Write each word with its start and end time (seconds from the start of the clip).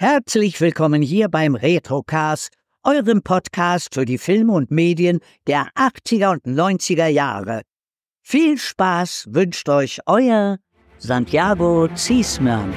Herzlich 0.00 0.60
willkommen 0.60 1.02
hier 1.02 1.28
beim 1.28 1.56
Retrocast, 1.56 2.52
eurem 2.84 3.20
Podcast 3.22 3.94
für 3.94 4.04
die 4.04 4.18
Filme 4.18 4.52
und 4.52 4.70
Medien 4.70 5.18
der 5.48 5.70
80er 5.74 6.30
und 6.30 6.44
90er 6.44 7.08
Jahre. 7.08 7.62
Viel 8.22 8.58
Spaß 8.58 9.26
wünscht 9.30 9.68
euch 9.68 9.98
euer 10.06 10.58
Santiago 10.98 11.88
Ziesmann. 11.96 12.72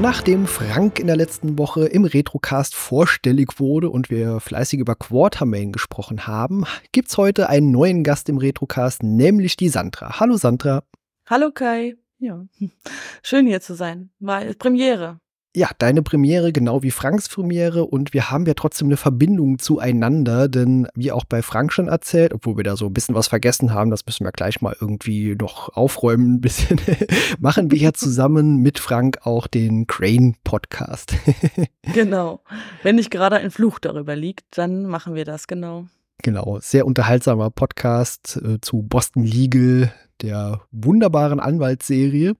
Nachdem 0.00 0.46
Frank 0.46 0.98
in 0.98 1.08
der 1.08 1.16
letzten 1.16 1.58
Woche 1.58 1.84
im 1.84 2.06
Retrocast 2.06 2.74
vorstellig 2.74 3.60
wurde 3.60 3.90
und 3.90 4.08
wir 4.08 4.40
fleißig 4.40 4.80
über 4.80 4.94
Quartermain 4.94 5.72
gesprochen 5.72 6.26
haben, 6.26 6.64
gibt's 6.92 7.18
heute 7.18 7.50
einen 7.50 7.70
neuen 7.70 8.02
Gast 8.02 8.30
im 8.30 8.38
Retrocast, 8.38 9.02
nämlich 9.02 9.58
die 9.58 9.68
Sandra. 9.68 10.18
Hallo 10.18 10.38
Sandra. 10.38 10.84
Hallo 11.26 11.50
Kai. 11.50 11.96
Ja, 12.18 12.46
schön 13.22 13.46
hier 13.46 13.60
zu 13.60 13.74
sein. 13.74 14.08
War 14.20 14.42
Premiere 14.54 15.20
ja, 15.54 15.68
deine 15.78 16.02
Premiere, 16.02 16.52
genau 16.52 16.82
wie 16.82 16.92
Franks 16.92 17.28
Premiere. 17.28 17.84
Und 17.84 18.14
wir 18.14 18.30
haben 18.30 18.46
ja 18.46 18.54
trotzdem 18.54 18.88
eine 18.88 18.96
Verbindung 18.96 19.58
zueinander, 19.58 20.48
denn 20.48 20.86
wie 20.94 21.10
auch 21.10 21.24
bei 21.24 21.42
Frank 21.42 21.72
schon 21.72 21.88
erzählt, 21.88 22.32
obwohl 22.32 22.56
wir 22.56 22.64
da 22.64 22.76
so 22.76 22.86
ein 22.86 22.94
bisschen 22.94 23.14
was 23.16 23.28
vergessen 23.28 23.72
haben, 23.74 23.90
das 23.90 24.06
müssen 24.06 24.24
wir 24.24 24.32
gleich 24.32 24.60
mal 24.60 24.76
irgendwie 24.80 25.34
noch 25.34 25.70
aufräumen, 25.70 26.34
ein 26.34 26.40
bisschen, 26.40 26.80
machen 27.40 27.70
wir 27.70 27.78
ja 27.78 27.92
zusammen 27.92 28.58
mit 28.58 28.78
Frank 28.78 29.26
auch 29.26 29.48
den 29.48 29.88
Crane 29.88 30.34
Podcast. 30.44 31.14
genau. 31.94 32.42
Wenn 32.82 32.96
nicht 32.96 33.10
gerade 33.10 33.36
ein 33.36 33.50
Fluch 33.50 33.80
darüber 33.80 34.14
liegt, 34.14 34.56
dann 34.56 34.86
machen 34.86 35.14
wir 35.14 35.24
das, 35.24 35.48
genau. 35.48 35.86
Genau, 36.22 36.58
sehr 36.60 36.86
unterhaltsamer 36.86 37.50
Podcast 37.50 38.40
äh, 38.44 38.60
zu 38.60 38.82
Boston 38.82 39.24
Legal, 39.24 39.90
der 40.20 40.60
wunderbaren 40.70 41.40
Anwaltsserie. 41.40 42.34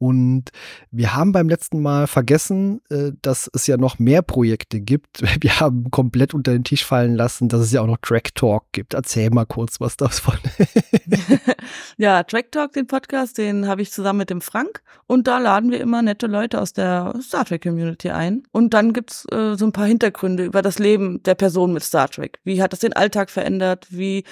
Und 0.00 0.44
wir 0.90 1.14
haben 1.14 1.32
beim 1.32 1.50
letzten 1.50 1.82
Mal 1.82 2.06
vergessen, 2.06 2.80
äh, 2.88 3.12
dass 3.20 3.50
es 3.52 3.66
ja 3.66 3.76
noch 3.76 3.98
mehr 3.98 4.22
Projekte 4.22 4.80
gibt. 4.80 5.20
Wir 5.42 5.60
haben 5.60 5.90
komplett 5.90 6.32
unter 6.32 6.52
den 6.52 6.64
Tisch 6.64 6.86
fallen 6.86 7.14
lassen, 7.14 7.50
dass 7.50 7.60
es 7.60 7.70
ja 7.70 7.82
auch 7.82 7.86
noch 7.86 7.98
Track 8.00 8.34
Talk 8.34 8.64
gibt. 8.72 8.94
Erzähl 8.94 9.28
mal 9.28 9.44
kurz 9.44 9.78
was 9.78 9.98
davon. 9.98 10.38
ja, 11.98 12.22
Track 12.22 12.50
Talk, 12.50 12.72
den 12.72 12.86
Podcast, 12.86 13.36
den 13.36 13.68
habe 13.68 13.82
ich 13.82 13.92
zusammen 13.92 14.20
mit 14.20 14.30
dem 14.30 14.40
Frank. 14.40 14.82
Und 15.06 15.26
da 15.26 15.36
laden 15.36 15.70
wir 15.70 15.80
immer 15.80 16.00
nette 16.00 16.28
Leute 16.28 16.62
aus 16.62 16.72
der 16.72 17.12
Star 17.20 17.44
Trek 17.44 17.62
Community 17.62 18.08
ein. 18.08 18.44
Und 18.52 18.72
dann 18.72 18.94
gibt's 18.94 19.26
äh, 19.30 19.54
so 19.54 19.66
ein 19.66 19.72
paar 19.72 19.86
Hintergründe 19.86 20.46
über 20.46 20.62
das 20.62 20.78
Leben 20.78 21.22
der 21.24 21.34
Person 21.34 21.74
mit 21.74 21.82
Star 21.82 22.08
Trek. 22.08 22.38
Wie 22.42 22.62
hat 22.62 22.72
das 22.72 22.80
den 22.80 22.94
Alltag 22.94 23.28
verändert? 23.28 23.86
Wie 23.90 24.24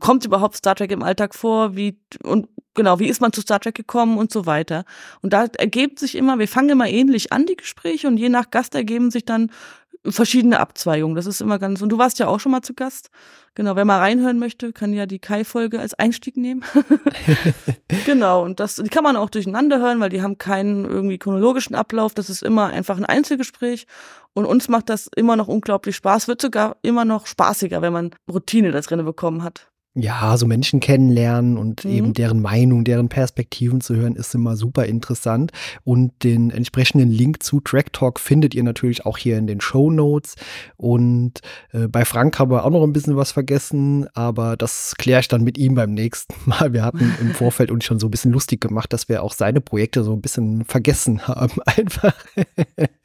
kommt 0.00 0.24
überhaupt 0.24 0.56
Star 0.56 0.74
Trek 0.74 0.90
im 0.90 1.02
Alltag 1.02 1.34
vor? 1.34 1.76
Wie 1.76 1.98
und 2.22 2.48
genau, 2.74 2.98
wie 3.00 3.08
ist 3.08 3.20
man 3.20 3.32
zu 3.32 3.40
Star 3.40 3.58
Trek 3.58 3.74
gekommen 3.74 4.18
und 4.18 4.32
so 4.32 4.46
weiter. 4.46 4.84
Und 5.22 5.32
da 5.32 5.46
ergibt 5.58 5.98
sich 5.98 6.14
immer, 6.14 6.38
wir 6.38 6.48
fangen 6.48 6.68
immer 6.68 6.88
ähnlich 6.88 7.32
an, 7.32 7.46
die 7.46 7.56
Gespräche, 7.56 8.06
und 8.06 8.16
je 8.18 8.28
nach 8.28 8.50
Gast 8.50 8.74
ergeben 8.74 9.10
sich 9.10 9.24
dann 9.24 9.50
verschiedene 10.12 10.60
Abzweigungen. 10.60 11.16
Das 11.16 11.26
ist 11.26 11.40
immer 11.40 11.58
ganz, 11.58 11.82
und 11.82 11.88
du 11.90 11.98
warst 11.98 12.18
ja 12.18 12.28
auch 12.28 12.40
schon 12.40 12.52
mal 12.52 12.62
zu 12.62 12.74
Gast. 12.74 13.10
Genau, 13.54 13.74
wer 13.76 13.84
mal 13.84 13.98
reinhören 13.98 14.38
möchte, 14.38 14.72
kann 14.72 14.92
ja 14.92 15.06
die 15.06 15.18
Kai-Folge 15.18 15.80
als 15.80 15.94
Einstieg 15.94 16.36
nehmen. 16.36 16.62
genau, 18.06 18.42
und 18.42 18.60
das, 18.60 18.76
die 18.76 18.88
kann 18.88 19.04
man 19.04 19.16
auch 19.16 19.30
durcheinander 19.30 19.78
hören, 19.78 20.00
weil 20.00 20.10
die 20.10 20.22
haben 20.22 20.36
keinen 20.36 20.84
irgendwie 20.84 21.18
chronologischen 21.18 21.74
Ablauf. 21.74 22.12
Das 22.14 22.28
ist 22.28 22.42
immer 22.42 22.66
einfach 22.66 22.98
ein 22.98 23.06
Einzelgespräch. 23.06 23.86
Und 24.34 24.44
uns 24.44 24.68
macht 24.68 24.90
das 24.90 25.08
immer 25.16 25.36
noch 25.36 25.48
unglaublich 25.48 25.96
Spaß. 25.96 26.28
Wird 26.28 26.42
sogar 26.42 26.76
immer 26.82 27.04
noch 27.04 27.26
spaßiger, 27.26 27.80
wenn 27.80 27.92
man 27.92 28.10
Routine 28.30 28.72
da 28.72 28.80
drin 28.80 29.04
bekommen 29.04 29.42
hat 29.42 29.70
ja, 29.98 30.36
so 30.36 30.46
Menschen 30.46 30.80
kennenlernen 30.80 31.56
und 31.56 31.84
mhm. 31.84 31.90
eben 31.90 32.12
deren 32.12 32.42
Meinung, 32.42 32.84
deren 32.84 33.08
Perspektiven 33.08 33.80
zu 33.80 33.96
hören, 33.96 34.14
ist 34.14 34.34
immer 34.34 34.54
super 34.54 34.84
interessant. 34.84 35.52
Und 35.84 36.12
den 36.22 36.50
entsprechenden 36.50 37.10
Link 37.10 37.42
zu 37.42 37.60
Track 37.60 37.94
Talk 37.94 38.20
findet 38.20 38.54
ihr 38.54 38.62
natürlich 38.62 39.06
auch 39.06 39.16
hier 39.16 39.38
in 39.38 39.46
den 39.46 39.62
Show 39.62 39.90
Notes. 39.90 40.34
Und 40.76 41.40
äh, 41.72 41.88
bei 41.88 42.04
Frank 42.04 42.38
haben 42.38 42.50
wir 42.50 42.64
auch 42.64 42.70
noch 42.70 42.82
ein 42.82 42.92
bisschen 42.92 43.16
was 43.16 43.32
vergessen, 43.32 44.06
aber 44.12 44.58
das 44.58 44.94
kläre 44.98 45.20
ich 45.20 45.28
dann 45.28 45.42
mit 45.42 45.56
ihm 45.56 45.74
beim 45.74 45.94
nächsten 45.94 46.34
Mal. 46.44 46.74
Wir 46.74 46.84
hatten 46.84 47.14
im 47.18 47.30
Vorfeld 47.34 47.70
uns 47.70 47.86
schon 47.86 47.98
so 47.98 48.08
ein 48.08 48.10
bisschen 48.10 48.32
lustig 48.32 48.60
gemacht, 48.60 48.92
dass 48.92 49.08
wir 49.08 49.22
auch 49.22 49.32
seine 49.32 49.62
Projekte 49.62 50.04
so 50.04 50.12
ein 50.12 50.20
bisschen 50.20 50.66
vergessen 50.66 51.26
haben, 51.26 51.62
einfach. 51.64 52.14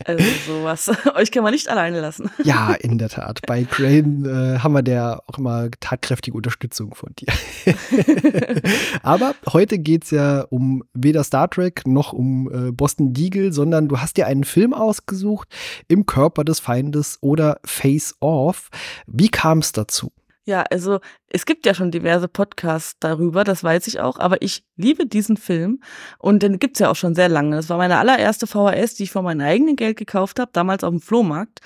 Also 0.04 0.26
sowas. 0.46 0.92
Euch 1.16 1.32
kann 1.32 1.44
man 1.44 1.54
nicht 1.54 1.70
alleine 1.70 2.02
lassen. 2.02 2.30
Ja, 2.44 2.74
in 2.74 2.98
der 2.98 3.08
Tat. 3.08 3.40
Bei 3.48 3.64
Crane 3.64 4.26
äh, 4.26 4.60
haben 4.60 4.74
wir 4.74 4.82
der 4.82 5.24
auch 5.28 5.38
immer 5.38 5.70
tatkräftige 5.80 6.36
Unterstützung 6.36 6.81
Unterstützung 6.82 6.96
von 6.96 7.14
dir. 7.16 7.28
Aber 9.04 9.36
heute 9.52 9.80
geht 9.80 10.06
es 10.06 10.12
ja 10.12 10.42
um 10.50 10.84
weder 10.94 11.24
Star 11.24 11.50
Trek 11.50 11.88
noch 11.88 12.14
um 12.14 12.50
äh, 12.52 12.72
Boston 12.72 13.14
Deagle, 13.14 13.54
sondern 13.54 13.88
du 13.88 14.00
hast 14.00 14.18
dir 14.18 14.28
einen 14.28 14.44
Film 14.44 14.74
ausgesucht, 14.74 15.48
Im 15.88 16.06
Körper 16.06 16.44
des 16.44 16.60
Feindes 16.60 17.18
oder 17.22 17.60
Face 17.66 18.16
Off. 18.20 18.70
Wie 19.08 19.30
kam 19.30 19.60
es 19.60 19.72
dazu? 19.72 20.12
Ja, 20.44 20.64
also 20.72 21.00
es 21.28 21.46
gibt 21.46 21.68
ja 21.68 21.76
schon 21.76 21.92
diverse 21.92 22.28
Podcasts 22.28 22.96
darüber, 23.00 23.44
das 23.44 23.64
weiß 23.64 23.86
ich 23.86 24.00
auch, 24.00 24.18
aber 24.18 24.42
ich 24.42 24.64
liebe 24.76 25.06
diesen 25.06 25.38
Film 25.38 25.82
und 26.18 26.42
den 26.42 26.58
gibt's 26.58 26.80
ja 26.80 26.90
auch 26.90 26.96
schon 26.96 27.14
sehr 27.14 27.30
lange. 27.30 27.56
Das 27.56 27.70
war 27.70 27.78
meine 27.78 28.00
allererste 28.00 28.48
VHS, 28.48 28.96
die 28.96 29.04
ich 29.04 29.12
von 29.12 29.24
meinem 29.24 29.42
eigenen 29.42 29.76
Geld 29.76 29.98
gekauft 29.98 30.40
habe, 30.40 30.50
damals 30.52 30.84
auf 30.84 30.90
dem 30.90 31.00
Flohmarkt. 31.00 31.60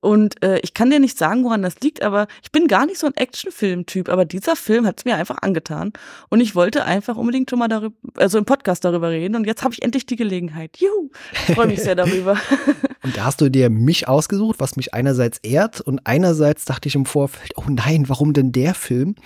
Und 0.00 0.42
äh, 0.44 0.60
ich 0.60 0.74
kann 0.74 0.90
dir 0.90 1.00
nicht 1.00 1.18
sagen, 1.18 1.44
woran 1.44 1.62
das 1.62 1.80
liegt, 1.80 2.02
aber 2.02 2.28
ich 2.42 2.52
bin 2.52 2.68
gar 2.68 2.86
nicht 2.86 2.98
so 2.98 3.06
ein 3.08 3.16
Actionfilm-Typ. 3.16 4.08
Aber 4.08 4.24
dieser 4.24 4.54
Film 4.54 4.86
hat 4.86 4.98
es 4.98 5.04
mir 5.04 5.16
einfach 5.16 5.38
angetan. 5.42 5.92
Und 6.28 6.40
ich 6.40 6.54
wollte 6.54 6.84
einfach 6.84 7.16
unbedingt 7.16 7.50
schon 7.50 7.58
mal 7.58 7.66
darüber, 7.66 7.94
also 8.16 8.38
im 8.38 8.44
Podcast 8.44 8.84
darüber 8.84 9.10
reden. 9.10 9.34
Und 9.34 9.44
jetzt 9.44 9.64
habe 9.64 9.74
ich 9.74 9.82
endlich 9.82 10.06
die 10.06 10.14
Gelegenheit. 10.14 10.76
Juhu! 10.76 11.10
Freue 11.54 11.66
mich 11.66 11.82
sehr 11.82 11.94
darüber. 11.96 12.38
und 13.02 13.16
da 13.16 13.24
hast 13.24 13.40
du 13.40 13.50
dir 13.50 13.70
mich 13.70 14.06
ausgesucht, 14.06 14.60
was 14.60 14.76
mich 14.76 14.94
einerseits 14.94 15.38
ehrt 15.38 15.80
und 15.80 16.00
einerseits 16.04 16.64
dachte 16.64 16.88
ich 16.88 16.94
im 16.94 17.04
Vorfeld, 17.04 17.52
oh 17.56 17.64
nein, 17.68 18.08
warum 18.08 18.32
denn 18.32 18.52
der 18.52 18.74
Film? 18.74 19.16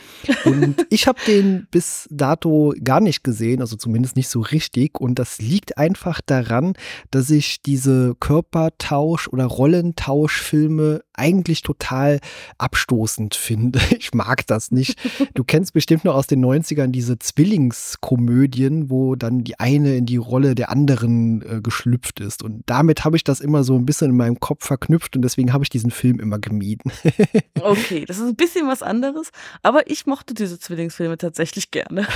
Und 0.44 0.86
ich 0.90 1.06
habe 1.06 1.18
den 1.26 1.66
bis 1.70 2.08
dato 2.10 2.74
gar 2.82 3.00
nicht 3.00 3.24
gesehen, 3.24 3.60
also 3.60 3.76
zumindest 3.76 4.16
nicht 4.16 4.28
so 4.28 4.40
richtig. 4.40 4.98
Und 4.98 5.18
das 5.18 5.38
liegt 5.38 5.76
einfach 5.76 6.22
daran, 6.24 6.74
dass 7.10 7.28
ich 7.28 7.60
diese 7.60 8.14
Körpertausch- 8.20 9.28
oder 9.28 9.44
Rollentauschfilme 9.44 10.61
Filme 10.62 11.02
eigentlich 11.14 11.62
total 11.62 12.20
abstoßend 12.58 13.34
finde. 13.34 13.80
Ich 14.02 14.14
mag 14.14 14.46
das 14.46 14.70
nicht. 14.70 14.98
Du 15.34 15.44
kennst 15.44 15.72
bestimmt 15.72 16.04
noch 16.04 16.14
aus 16.14 16.26
den 16.26 16.44
90ern 16.44 16.88
diese 16.88 17.18
Zwillingskomödien, 17.18 18.90
wo 18.90 19.14
dann 19.14 19.44
die 19.44 19.58
eine 19.60 19.96
in 19.96 20.06
die 20.06 20.16
Rolle 20.16 20.54
der 20.54 20.70
anderen 20.70 21.42
äh, 21.42 21.60
geschlüpft 21.60 22.20
ist. 22.20 22.42
Und 22.42 22.62
damit 22.66 23.04
habe 23.04 23.16
ich 23.16 23.24
das 23.24 23.40
immer 23.40 23.64
so 23.64 23.76
ein 23.76 23.86
bisschen 23.86 24.10
in 24.10 24.16
meinem 24.16 24.40
Kopf 24.40 24.66
verknüpft 24.66 25.16
und 25.16 25.22
deswegen 25.22 25.52
habe 25.52 25.64
ich 25.64 25.70
diesen 25.70 25.90
Film 25.90 26.20
immer 26.20 26.38
gemieden. 26.38 26.90
okay, 27.60 28.04
das 28.06 28.18
ist 28.18 28.24
ein 28.24 28.36
bisschen 28.36 28.66
was 28.66 28.82
anderes, 28.82 29.30
aber 29.62 29.90
ich 29.90 30.06
mochte 30.06 30.34
diese 30.34 30.58
Zwillingsfilme 30.58 31.16
tatsächlich 31.18 31.70
gerne. 31.70 32.06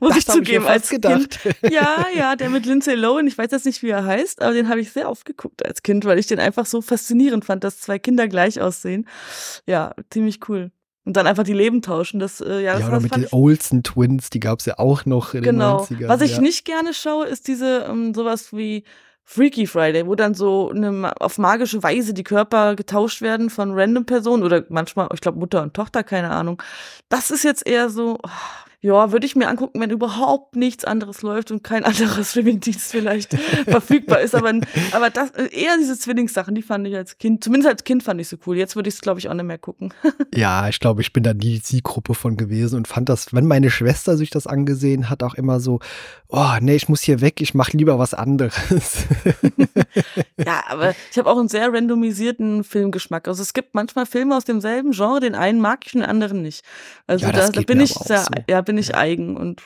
Muss 0.00 0.16
ich 0.16 0.26
zugeben, 0.26 0.64
ich 0.64 0.70
als 0.70 0.88
gedacht. 0.88 1.40
Kind. 1.40 1.72
Ja, 1.72 2.06
ja, 2.14 2.36
der 2.36 2.50
mit 2.50 2.66
Lindsay 2.66 2.94
Lohan, 2.94 3.26
ich 3.26 3.38
weiß 3.38 3.50
jetzt 3.50 3.66
nicht, 3.66 3.82
wie 3.82 3.90
er 3.90 4.04
heißt, 4.04 4.42
aber 4.42 4.52
den 4.52 4.68
habe 4.68 4.80
ich 4.80 4.92
sehr 4.92 5.08
oft 5.10 5.24
geguckt 5.24 5.64
als 5.64 5.82
Kind, 5.82 6.04
weil 6.04 6.18
ich 6.18 6.26
den 6.26 6.38
einfach 6.38 6.66
so 6.66 6.82
faszinierend 6.82 7.44
fand, 7.44 7.64
dass 7.64 7.80
zwei 7.80 7.98
Kinder 7.98 8.23
gleich 8.28 8.60
aussehen. 8.60 9.06
Ja, 9.66 9.94
ziemlich 10.10 10.40
cool. 10.48 10.70
Und 11.04 11.16
dann 11.16 11.26
einfach 11.26 11.44
die 11.44 11.52
Leben 11.52 11.82
tauschen. 11.82 12.18
Das, 12.18 12.40
äh, 12.40 12.62
ja, 12.62 12.72
das 12.72 12.82
ja, 12.82 12.88
oder 12.88 13.00
mit 13.00 13.14
den 13.14 13.26
Olsen 13.30 13.82
Twins, 13.82 14.30
die 14.30 14.40
gab 14.40 14.60
es 14.60 14.66
ja 14.66 14.78
auch 14.78 15.04
noch 15.04 15.34
in 15.34 15.42
genau. 15.42 15.84
den 15.84 15.98
90ern. 15.98 16.08
Was 16.08 16.22
ich 16.22 16.36
ja. 16.36 16.40
nicht 16.40 16.64
gerne 16.64 16.94
schaue, 16.94 17.26
ist 17.26 17.46
diese 17.46 17.86
ähm, 17.88 18.14
sowas 18.14 18.52
wie 18.52 18.84
Freaky 19.24 19.66
Friday, 19.66 20.06
wo 20.06 20.14
dann 20.14 20.34
so 20.34 20.70
eine, 20.70 21.12
auf 21.20 21.38
magische 21.38 21.82
Weise 21.82 22.12
die 22.14 22.24
Körper 22.24 22.74
getauscht 22.76 23.22
werden 23.22 23.48
von 23.50 23.72
random 23.72 24.04
Personen 24.04 24.42
oder 24.42 24.64
manchmal, 24.68 25.08
ich 25.14 25.20
glaube, 25.20 25.38
Mutter 25.38 25.62
und 25.62 25.74
Tochter, 25.74 26.04
keine 26.04 26.30
Ahnung. 26.30 26.62
Das 27.08 27.30
ist 27.30 27.42
jetzt 27.42 27.66
eher 27.66 27.88
so, 27.88 28.18
oh, 28.22 28.28
ja, 28.84 29.12
würde 29.12 29.24
ich 29.24 29.34
mir 29.34 29.48
angucken, 29.48 29.80
wenn 29.80 29.88
überhaupt 29.88 30.56
nichts 30.56 30.84
anderes 30.84 31.22
läuft 31.22 31.50
und 31.50 31.64
kein 31.64 31.84
anderer 31.84 32.22
Streamingdienst 32.22 32.90
vielleicht 32.90 33.32
verfügbar 33.66 34.20
ist. 34.20 34.34
Aber, 34.34 34.52
aber 34.92 35.08
das, 35.08 35.30
eher 35.30 35.78
diese 35.78 35.98
Zwillingssachen, 35.98 36.54
die 36.54 36.60
fand 36.60 36.86
ich 36.86 36.94
als 36.94 37.16
Kind, 37.16 37.42
zumindest 37.42 37.70
als 37.70 37.84
Kind 37.84 38.02
fand 38.02 38.20
ich 38.20 38.28
so 38.28 38.36
cool. 38.46 38.58
Jetzt 38.58 38.76
würde 38.76 38.88
ich 38.88 38.96
es, 38.96 39.00
glaube 39.00 39.20
ich, 39.20 39.30
auch 39.30 39.34
nicht 39.34 39.46
mehr 39.46 39.56
gucken. 39.56 39.94
ja, 40.34 40.68
ich 40.68 40.80
glaube, 40.80 41.00
ich 41.00 41.14
bin 41.14 41.22
da 41.22 41.32
nie 41.32 41.62
Zielgruppe 41.62 42.12
von 42.12 42.36
gewesen 42.36 42.76
und 42.76 42.86
fand 42.86 43.08
das, 43.08 43.32
wenn 43.32 43.46
meine 43.46 43.70
Schwester 43.70 44.18
sich 44.18 44.28
das 44.28 44.46
angesehen 44.46 45.08
hat, 45.08 45.22
auch 45.22 45.34
immer 45.34 45.60
so, 45.60 45.80
oh, 46.28 46.56
nee, 46.60 46.76
ich 46.76 46.90
muss 46.90 47.00
hier 47.00 47.22
weg, 47.22 47.40
ich 47.40 47.54
mache 47.54 47.74
lieber 47.74 47.98
was 47.98 48.12
anderes. 48.12 49.04
ja, 50.36 50.62
aber 50.68 50.94
ich 51.10 51.16
habe 51.16 51.30
auch 51.30 51.38
einen 51.38 51.48
sehr 51.48 51.72
randomisierten 51.72 52.64
Filmgeschmack. 52.64 53.28
Also 53.28 53.40
es 53.40 53.54
gibt 53.54 53.74
manchmal 53.74 54.04
Filme 54.04 54.36
aus 54.36 54.44
demselben 54.44 54.90
Genre, 54.90 55.20
den 55.20 55.34
einen 55.34 55.60
mag 55.62 55.86
ich 55.86 55.94
und 55.94 56.00
den 56.00 56.10
anderen 56.10 56.42
nicht. 56.42 56.64
Also 57.06 57.24
ja, 57.24 57.32
da, 57.32 57.48
da 57.48 57.60
bin 57.62 57.80
ich 57.80 57.94
sehr, 57.94 58.18
so. 58.18 58.30
ja, 58.48 58.60
bin 58.60 58.73
bin 58.74 58.78
ich 58.82 58.96
eigen 58.96 59.36
und 59.36 59.62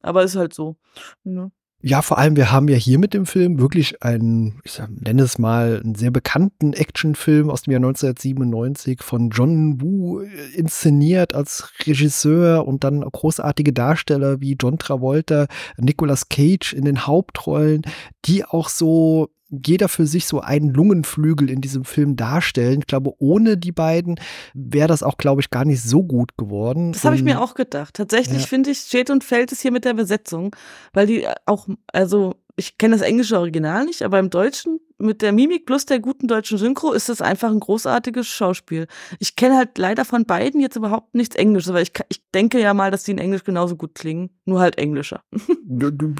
Aber 0.00 0.24
ist 0.24 0.34
halt 0.34 0.52
so. 0.52 0.76
Ne? 1.22 1.52
Ja, 1.80 2.02
vor 2.02 2.18
allem, 2.18 2.34
wir 2.36 2.50
haben 2.50 2.68
ja 2.68 2.76
hier 2.76 2.98
mit 2.98 3.14
dem 3.14 3.24
Film 3.24 3.60
wirklich 3.60 4.02
einen, 4.02 4.60
ich 4.64 4.72
sag, 4.72 4.88
nenne 4.90 5.22
es 5.22 5.38
mal, 5.38 5.80
einen 5.82 5.94
sehr 5.94 6.10
bekannten 6.10 6.72
Actionfilm 6.72 7.50
aus 7.50 7.62
dem 7.62 7.72
Jahr 7.72 7.80
1997 7.80 9.02
von 9.02 9.30
John 9.30 9.80
Woo 9.80 10.20
äh, 10.20 10.28
inszeniert 10.56 11.34
als 11.34 11.72
Regisseur 11.86 12.66
und 12.66 12.82
dann 12.82 13.00
großartige 13.00 13.72
Darsteller 13.72 14.40
wie 14.40 14.56
John 14.60 14.78
Travolta, 14.78 15.46
Nicolas 15.76 16.28
Cage 16.28 16.72
in 16.72 16.84
den 16.84 17.06
Hauptrollen, 17.06 17.82
die 18.24 18.44
auch 18.44 18.68
so 18.68 19.28
jeder 19.52 19.88
für 19.88 20.06
sich 20.06 20.26
so 20.26 20.40
einen 20.40 20.72
Lungenflügel 20.72 21.50
in 21.50 21.60
diesem 21.60 21.84
Film 21.84 22.16
darstellen. 22.16 22.80
Ich 22.80 22.86
glaube, 22.86 23.12
ohne 23.18 23.56
die 23.56 23.72
beiden 23.72 24.18
wäre 24.54 24.88
das 24.88 25.02
auch, 25.02 25.18
glaube 25.18 25.42
ich, 25.42 25.50
gar 25.50 25.64
nicht 25.64 25.82
so 25.82 26.02
gut 26.02 26.36
geworden. 26.36 26.92
Das 26.92 27.04
habe 27.04 27.16
ich 27.16 27.22
mir 27.22 27.40
auch 27.40 27.54
gedacht. 27.54 27.94
Tatsächlich 27.94 28.42
ja. 28.42 28.46
finde 28.46 28.70
ich, 28.70 28.78
steht 28.78 29.10
und 29.10 29.24
fällt 29.24 29.52
es 29.52 29.60
hier 29.60 29.70
mit 29.70 29.84
der 29.84 29.94
Besetzung, 29.94 30.56
weil 30.92 31.06
die 31.06 31.26
auch, 31.46 31.68
also 31.92 32.34
ich 32.56 32.78
kenne 32.78 32.96
das 32.96 33.06
englische 33.06 33.38
Original 33.38 33.84
nicht, 33.84 34.02
aber 34.02 34.18
im 34.18 34.30
Deutschen 34.30 34.80
mit 35.02 35.20
der 35.20 35.32
Mimik 35.32 35.66
plus 35.66 35.84
der 35.84 35.98
guten 35.98 36.28
deutschen 36.28 36.58
Synchro 36.58 36.92
ist 36.92 37.08
es 37.08 37.20
einfach 37.20 37.50
ein 37.50 37.60
großartiges 37.60 38.26
Schauspiel. 38.26 38.86
Ich 39.18 39.36
kenne 39.36 39.56
halt 39.56 39.76
leider 39.76 40.04
von 40.04 40.24
beiden 40.24 40.60
jetzt 40.60 40.76
überhaupt 40.76 41.14
nichts 41.14 41.36
Englisches, 41.36 41.70
aber 41.70 41.82
ich, 41.82 41.92
ich 42.08 42.22
denke 42.34 42.60
ja 42.60 42.72
mal, 42.72 42.90
dass 42.90 43.04
die 43.04 43.10
in 43.10 43.18
Englisch 43.18 43.44
genauso 43.44 43.76
gut 43.76 43.94
klingen, 43.94 44.30
nur 44.44 44.60
halt 44.60 44.78
englischer. 44.78 45.22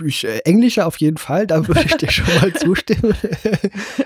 Ich, 0.04 0.24
äh, 0.24 0.38
englischer 0.44 0.86
auf 0.86 0.96
jeden 0.96 1.18
Fall, 1.18 1.46
da 1.46 1.66
würde 1.68 1.82
ich 1.84 1.96
dir 1.96 2.10
schon 2.10 2.26
mal 2.40 2.52
zustimmen. 2.58 3.14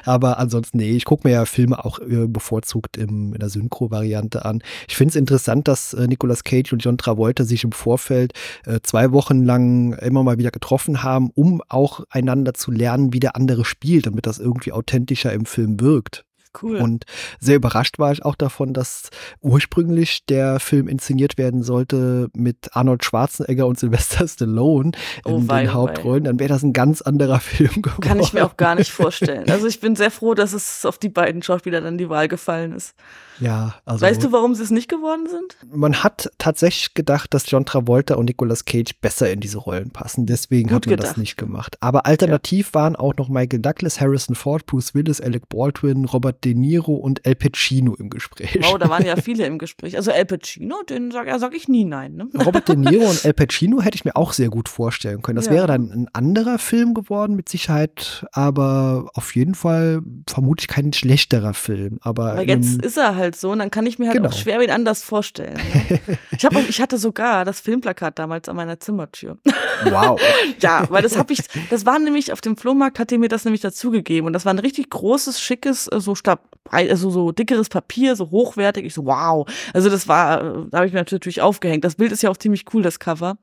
aber 0.05 0.39
ansonsten, 0.39 0.79
nee, 0.79 0.91
ich 0.91 1.05
gucke 1.05 1.27
mir 1.27 1.35
ja 1.35 1.45
Filme 1.45 1.85
auch 1.85 2.01
äh, 2.01 2.27
bevorzugt 2.27 2.97
im, 2.97 3.33
in 3.33 3.39
der 3.39 3.49
Synchro-Variante 3.49 4.45
an. 4.45 4.63
Ich 4.89 4.97
finde 4.97 5.11
es 5.11 5.17
interessant, 5.17 5.69
dass 5.69 5.95
äh, 5.95 6.07
Nicolas 6.07 6.45
Cage 6.45 6.73
und 6.73 6.81
John 6.81 6.99
Travolta 6.99 7.45
sich 7.45 7.65
im 7.65 7.73
Vorfeld 7.73 8.33
äh, 8.67 8.81
zwei 8.83 9.13
Wochen 9.13 9.45
lang 9.45 9.93
immer 9.95 10.23
mal 10.23 10.39
wieder 10.39 10.51
getroffen 10.51 11.03
haben, 11.03 11.31
um 11.35 11.63
auch 11.69 12.05
einander 12.11 12.55
zu 12.55 12.71
lernen, 12.71 13.13
wie 13.13 13.21
der 13.21 13.37
andere 13.37 13.65
spielt, 13.65 14.07
damit 14.07 14.27
das 14.27 14.39
irgendwie 14.39 14.66
authentischer 14.73 15.33
im 15.33 15.47
Film 15.47 15.81
wirkt. 15.81 16.26
Cool. 16.63 16.77
Und 16.77 17.05
sehr 17.41 17.57
überrascht 17.57 17.99
war 17.99 18.13
ich 18.13 18.25
auch 18.25 18.35
davon, 18.35 18.73
dass 18.73 19.11
ursprünglich 19.41 20.25
der 20.27 20.61
Film 20.61 20.89
inszeniert 20.89 21.39
werden 21.39 21.63
sollte 21.63 22.29
mit 22.35 22.71
Arnold 22.73 23.05
Schwarzenegger 23.05 23.67
und 23.67 23.79
Sylvester 23.79 24.27
Stallone 24.29 24.93
oh, 25.25 25.37
in 25.37 25.49
wei, 25.49 25.63
den 25.63 25.75
Hauptrollen. 25.75 26.25
Dann 26.25 26.39
wäre 26.39 26.49
das 26.49 26.63
ein 26.63 26.73
ganz 26.73 27.03
anderer 27.03 27.41
Film 27.41 27.83
geworden. 27.83 28.01
Kann 28.01 28.21
ich 28.21 28.33
mir 28.33 28.45
auch 28.45 28.57
gar 28.57 28.75
nicht 28.75 28.91
vorstellen. 28.91 29.49
Also 29.51 29.67
ich 29.67 29.81
bin 29.81 29.97
sehr 29.97 30.11
froh, 30.11 30.35
dass 30.35 30.53
es 30.53 30.85
auf 30.85 30.99
die 30.99 31.09
beiden 31.09 31.43
Schauspieler 31.43 31.81
dann 31.81 31.99
die 31.99 32.09
Wahl 32.09 32.29
gefallen 32.29 32.73
ist. 32.73 32.95
Ja, 33.39 33.75
also. 33.85 34.05
Weißt 34.05 34.23
du, 34.25 34.33
warum 34.33 34.55
sie 34.55 34.63
es 34.63 34.71
nicht 34.71 34.89
geworden 34.89 35.27
sind? 35.29 35.57
Man 35.71 36.03
hat 36.03 36.31
tatsächlich 36.39 36.95
gedacht, 36.95 37.35
dass 37.35 37.51
John 37.51 37.67
Travolta 37.67 38.15
und 38.15 38.27
Nicolas 38.27 38.65
Cage 38.65 38.95
besser 39.01 39.31
in 39.31 39.41
diese 39.41 39.59
Rollen 39.59 39.91
passen. 39.91 40.27
Deswegen 40.27 40.69
Gut 40.69 40.77
hat 40.77 40.87
man 40.87 40.97
gedacht. 40.97 41.11
das 41.11 41.17
nicht 41.17 41.37
gemacht. 41.37 41.77
Aber 41.81 42.07
alternativ 42.07 42.69
ja. 42.69 42.81
waren 42.81 42.97
auch 42.97 43.15
noch 43.17 43.29
Michael 43.29 43.61
Douglas, 43.61 44.01
Harrison 44.01 44.35
Ford, 44.35 44.65
Bruce 44.67 44.95
Willis, 44.95 45.21
Alec 45.21 45.49
Baldwin, 45.49 46.05
Robert 46.07 46.45
De 46.47 46.55
Niro 46.55 46.95
und 46.95 47.27
Al 47.27 47.35
Pacino 47.35 47.97
im 47.97 48.09
Gespräch. 48.09 48.57
Wow, 48.61 48.79
da 48.79 48.89
waren 48.89 49.05
ja 49.05 49.17
viele 49.23 49.45
im 49.47 49.59
Gespräch. 49.59 49.97
Also 49.97 50.13
Al 50.13 50.25
Pacino, 50.25 50.83
den 50.89 51.11
sage 51.11 51.37
sag 51.41 51.55
ich 51.57 51.67
nie 51.67 51.85
nein. 51.85 52.15
Ne? 52.15 52.29
Robert 52.45 52.69
De 52.69 52.77
Niro 52.77 53.05
und 53.05 53.25
Al 53.27 53.33
Pacino 53.35 53.83
hätte 53.83 53.97
ich 53.97 54.05
mir 54.05 54.15
auch 54.15 54.33
sehr 54.33 54.49
gut 54.49 54.69
vorstellen 54.69 55.23
können. 55.23 55.35
Das 55.35 55.47
ja. 55.47 55.53
wäre 55.53 55.67
dann 55.67 55.91
ein 55.91 56.09
anderer 56.13 56.59
Film 56.59 56.95
geworden, 56.95 57.35
mit 57.35 57.49
Sicherheit, 57.49 58.25
aber 58.31 59.11
auf 59.15 59.35
jeden 59.35 59.57
Fall 59.57 60.03
vermutlich 60.29 60.69
kein 60.69 60.93
schlechterer 60.93 61.53
Film. 61.53 61.99
Aber, 62.03 62.33
aber 62.33 62.47
jetzt 62.47 62.81
ist 62.83 62.97
er 62.97 63.17
halt 63.17 63.35
so 63.35 63.51
und 63.51 63.59
dann 63.59 63.73
kann 63.73 63.85
ich 63.87 63.99
mir 63.99 64.07
halt 64.07 64.19
genau. 64.19 64.29
auch 64.29 64.33
schwer 64.33 64.61
wen 64.61 64.71
anders 64.71 65.03
vorstellen. 65.03 65.57
Ne? 65.89 66.01
ich, 66.31 66.45
hab, 66.45 66.55
ich 66.69 66.81
hatte 66.81 66.97
sogar 66.97 67.45
das 67.45 67.59
Filmplakat 67.59 68.21
damals 68.21 68.49
an 68.49 68.55
meiner 68.55 68.79
Zimmertür. 68.79 69.39
Wow. 69.85 70.21
ja, 70.61 70.87
weil 70.91 71.03
das 71.03 71.19
habe 71.19 71.33
ich, 71.33 71.41
das 71.71 71.85
war 71.85 71.99
nämlich 71.99 72.33
auf 72.33 72.41
dem 72.41 72.57
Flohmarkt, 72.57 73.01
hat 73.01 73.11
er 73.11 73.19
mir 73.19 73.29
das 73.29 73.45
nämlich 73.45 73.63
dazugegeben 73.63 74.29
und 74.29 74.33
das 74.33 74.45
war 74.45 74.55
ein 74.55 74.61
richtig 74.61 74.91
großes, 74.91 75.41
schickes, 75.41 75.89
äh, 75.89 76.01
so 76.01 76.15
stab, 76.15 76.36
also 76.71 77.11
so 77.11 77.33
dickeres 77.33 77.69
Papier, 77.69 78.17
so 78.17 78.31
hochwertig. 78.31 78.85
Ich 78.85 78.95
so, 78.95 79.05
wow. 79.07 79.47
Also 79.73 79.91
das 79.91 80.09
war, 80.09 80.41
äh, 80.41 80.67
da 80.71 80.79
habe 80.79 80.87
ich 80.87 80.93
mir 80.93 81.01
natürlich 81.01 81.41
aufgehängt. 81.41 81.85
Das 81.85 81.97
Bild 81.97 82.13
ist 82.13 82.23
ja 82.23 82.31
auch 82.31 82.37
ziemlich 82.37 82.65
cool, 82.73 82.83
das 82.83 82.99
Cover. 82.99 83.37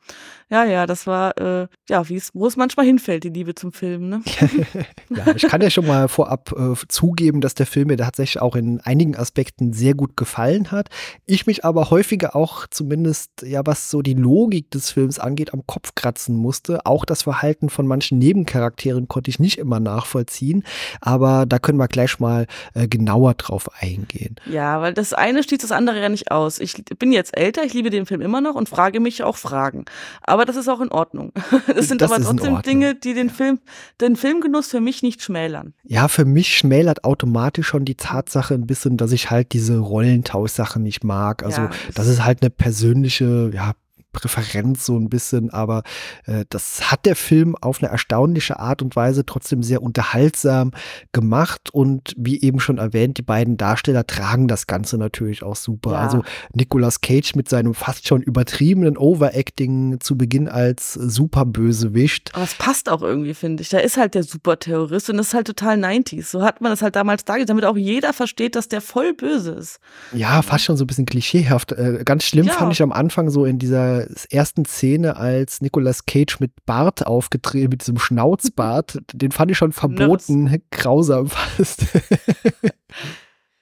Ja, 0.50 0.66
ja, 0.66 0.86
das 0.86 1.07
war, 1.07 1.38
äh, 1.38 1.68
ja, 1.90 2.07
wie 2.10 2.16
es, 2.16 2.30
wo 2.34 2.45
es 2.45 2.57
manchmal 2.57 2.86
hinfällt, 2.86 3.24
die 3.24 3.30
Liebe 3.30 3.56
zum 3.56 3.72
Film, 3.72 4.10
ne? 4.10 4.22
ja, 5.10 5.34
ich 5.36 5.44
kann 5.44 5.62
ja 5.62 5.69
schon 5.69 5.88
mal 5.88 6.07
vorab 6.07 6.54
äh, 6.56 6.75
zugeben, 6.90 7.42
dass 7.42 7.56
der 7.56 7.66
Film 7.66 7.88
mir 7.88 7.98
tatsächlich 7.98 8.42
auch 8.42 8.56
in 8.56 8.80
einigen 8.81 9.16
Aspekten 9.16 9.74
sehr 9.74 9.96
gut 9.96 10.16
gefallen 10.16 10.72
hat. 10.72 10.89
Ich 11.25 11.48
mich 11.48 11.66
aber 11.66 11.89
häufiger 11.89 12.36
auch 12.36 12.68
zumindest, 12.69 13.31
ja, 13.44 13.62
was 13.66 13.89
so 13.89 14.01
die 14.01 14.13
Logik 14.13 14.69
des 14.69 14.92
Films 14.92 15.18
angeht, 15.18 15.54
am 15.54 15.66
Kopf 15.66 15.96
kratzen 15.96 16.36
musste. 16.36 16.86
Auch 16.86 17.06
das 17.06 17.24
Verhalten 17.24 17.69
von 17.69 17.88
manchen 17.88 18.19
Nebencharakteren 18.19 19.07
konnte 19.07 19.30
ich 19.31 19.39
nicht 19.39 19.57
immer 19.57 19.80
nachvollziehen. 19.80 20.63
Aber 21.01 21.46
da 21.48 21.57
können 21.57 21.80
wir 21.80 21.88
gleich 21.88 22.19
mal 22.19 22.46
äh, 22.75 22.83
genauer 22.88 23.34
drauf 23.36 23.70
eingehen. 23.80 24.36
Ja, 24.46 24.82
weil 24.82 24.94
das 24.94 25.14
eine 25.14 25.44
schließt 25.44 25.64
das 25.64 25.72
andere 25.72 26.02
ja 26.02 26.10
nicht 26.10 26.32
aus. 26.32 26.60
Ich 26.60 26.84
bin 27.00 27.12
jetzt 27.12 27.38
älter, 27.38 27.64
ich 27.64 27.74
liebe 27.74 27.90
den 27.90 28.06
Film 28.06 28.22
immer 28.22 28.42
noch 28.42 28.56
und 28.56 28.70
frage 28.70 29.00
mich 29.00 29.24
auch 29.24 29.38
Fragen. 29.38 29.86
Aber 30.22 30.46
das 30.46 30.56
ist 30.56 30.68
auch 30.68 30.82
in 30.82 30.90
Ordnung. 30.90 31.32
Das 31.74 31.88
sind 31.88 32.02
das 32.02 32.12
aber 32.12 32.24
trotzdem 32.24 32.62
Dinge, 32.62 32.96
die 32.96 33.14
den 33.14 33.30
Film, 33.30 33.60
den 34.00 34.16
Filmgenuss 34.16 34.68
für 34.68 34.82
mich 34.82 35.02
nicht 35.02 35.22
schmälern. 35.22 35.74
Ja, 35.84 36.08
für 36.08 36.26
mich 36.26 36.56
schmälert 36.58 37.04
automatisch 37.04 37.68
schon 37.68 37.86
die 37.86 37.96
Tatsache 37.96 38.54
ein 38.54 38.68
bisschen, 38.68 38.98
dass 38.98 39.12
ich 39.12 39.32
halt 39.32 39.54
diese 39.54 39.78
Rollentauschsache 39.78 40.80
nicht 40.80 41.04
mag. 41.04 41.44
Also, 41.44 41.62
ja, 41.62 41.70
das 41.96 42.08
ist 42.08 42.24
halt 42.24 42.42
eine 42.42 42.50
persönliche, 42.50 43.52
ja, 43.54 43.74
Präferenz 44.13 44.86
so 44.86 44.98
ein 44.98 45.10
bisschen, 45.10 45.50
aber 45.50 45.83
äh, 46.25 46.45
das 46.50 46.92
hat 46.92 47.06
der 47.06 47.15
Film 47.15 47.56
auf 47.60 47.81
eine 47.81 47.92
erstaunliche 47.92 48.60
Art 48.60 48.81
und 48.81 48.95
Weise 48.95 49.25
trotzdem 49.25 49.63
sehr 49.63 49.81
unterhaltsam 49.81 50.71
gemacht 51.12 51.74
und 51.74 52.13
wie 52.15 52.42
eben 52.42 52.60
schon 52.60 52.77
erwähnt, 52.77 53.18
die 53.18 53.24
beiden 53.24 53.57
Darsteller 53.57 54.07
tragen 54.07 54.48
das 54.48 54.68
Ganze 54.68 54.98
natürlich 54.98 55.44
auch 55.44 55.56
super. 55.56 55.94
Ja. 55.94 55.98
Also 55.98 56.24
Nicolas 56.54 57.01
Cage 57.01 57.36
mit 57.36 57.50
seinem 57.50 57.74
fast 57.74 58.07
schon 58.07 58.21
übertriebenen 58.21 58.98
Overacting 58.98 60.00
zu 60.00 60.18
Beginn 60.18 60.48
als 60.48 60.94
Superbösewicht. 60.94 62.31
Aber 62.36 62.44
es 62.44 62.56
passt 62.56 62.89
auch 62.89 63.01
irgendwie, 63.01 63.33
finde 63.33 63.63
ich. 63.63 63.69
Da 63.69 63.80
ist 63.80 63.98
halt 63.98 64.13
der 64.13 64.24
Superterrorist 64.24 65.10
und 65.10 65.18
das 65.18 65.27
ist 65.27 65.33
halt 65.33 65.48
total 65.48 65.77
90s. 65.77 66.25
So 66.25 66.44
hat 66.44 66.62
man 66.62 66.71
das 66.71 66.81
halt 66.81 66.95
damals 66.95 67.25
dargestellt, 67.25 67.50
damit 67.50 67.65
auch 67.65 67.77
jeder 67.77 68.13
versteht, 68.13 68.56
dass 68.56 68.68
der 68.68 68.81
voll 68.81 69.13
böse 69.13 69.51
ist. 69.51 69.80
Ja, 70.13 70.42
fast 70.44 70.65
schon 70.65 70.77
so 70.77 70.83
ein 70.83 70.88
bisschen 70.88 71.06
klischeehaft. 71.06 71.71
Äh, 71.71 72.04
ganz 72.06 72.24
schlimm 72.24 72.45
ja. 72.45 72.54
fand 72.54 72.71
ich 72.74 72.81
am 72.83 72.92
Anfang 72.92 73.30
so 73.30 73.45
in 73.45 73.57
dieser 73.57 74.03
ersten 74.30 74.66
Szene, 74.66 75.18
als 75.18 75.62
Nicolas 75.62 76.06
Cage 76.06 76.40
mit 76.40 76.52
Bart 76.66 77.06
aufgetreten, 77.06 77.70
mit 77.70 77.82
diesem 77.82 78.00
Schnauzbart, 78.00 79.00
den 79.14 79.32
fand 79.32 79.52
ich 79.52 79.58
schon 79.58 79.72
verboten, 79.72 80.46
Nurse. 80.46 80.62
grausam 80.72 81.27
fast. 81.27 81.86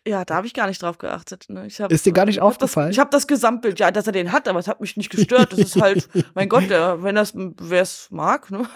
Ja, 0.08 0.26
da 0.26 0.34
habe 0.34 0.48
ich 0.48 0.56
gar 0.56 0.66
nicht 0.66 0.82
drauf 0.82 0.98
geachtet. 0.98 1.46
Ne? 1.50 1.68
Hab, 1.78 1.92
ist 1.92 2.08
dir 2.08 2.12
gar 2.12 2.26
nicht 2.26 2.38
ich 2.38 2.42
aufgefallen? 2.42 2.88
das, 2.88 2.96
ich 2.96 3.00
habe 3.00 3.12
das 3.12 3.28
Gesamtbild, 3.28 3.80
ja, 3.80 3.92
dass 3.92 4.08
er 4.08 4.14
den 4.14 4.32
hat, 4.32 4.48
aber 4.48 4.58
es 4.58 4.68
hat 4.68 4.82
mich 4.82 4.98
nicht 4.98 5.12
gestört. 5.12 5.54
Das 5.54 5.60
ist 5.60 5.80
halt, 5.80 6.10
mein 6.34 6.50
Gott, 6.50 6.72
der, 6.72 7.04
wenn 7.04 7.14
das, 7.14 7.34
wer 7.36 7.84
es 7.84 8.08
mag, 8.10 8.50
ne? 8.50 8.68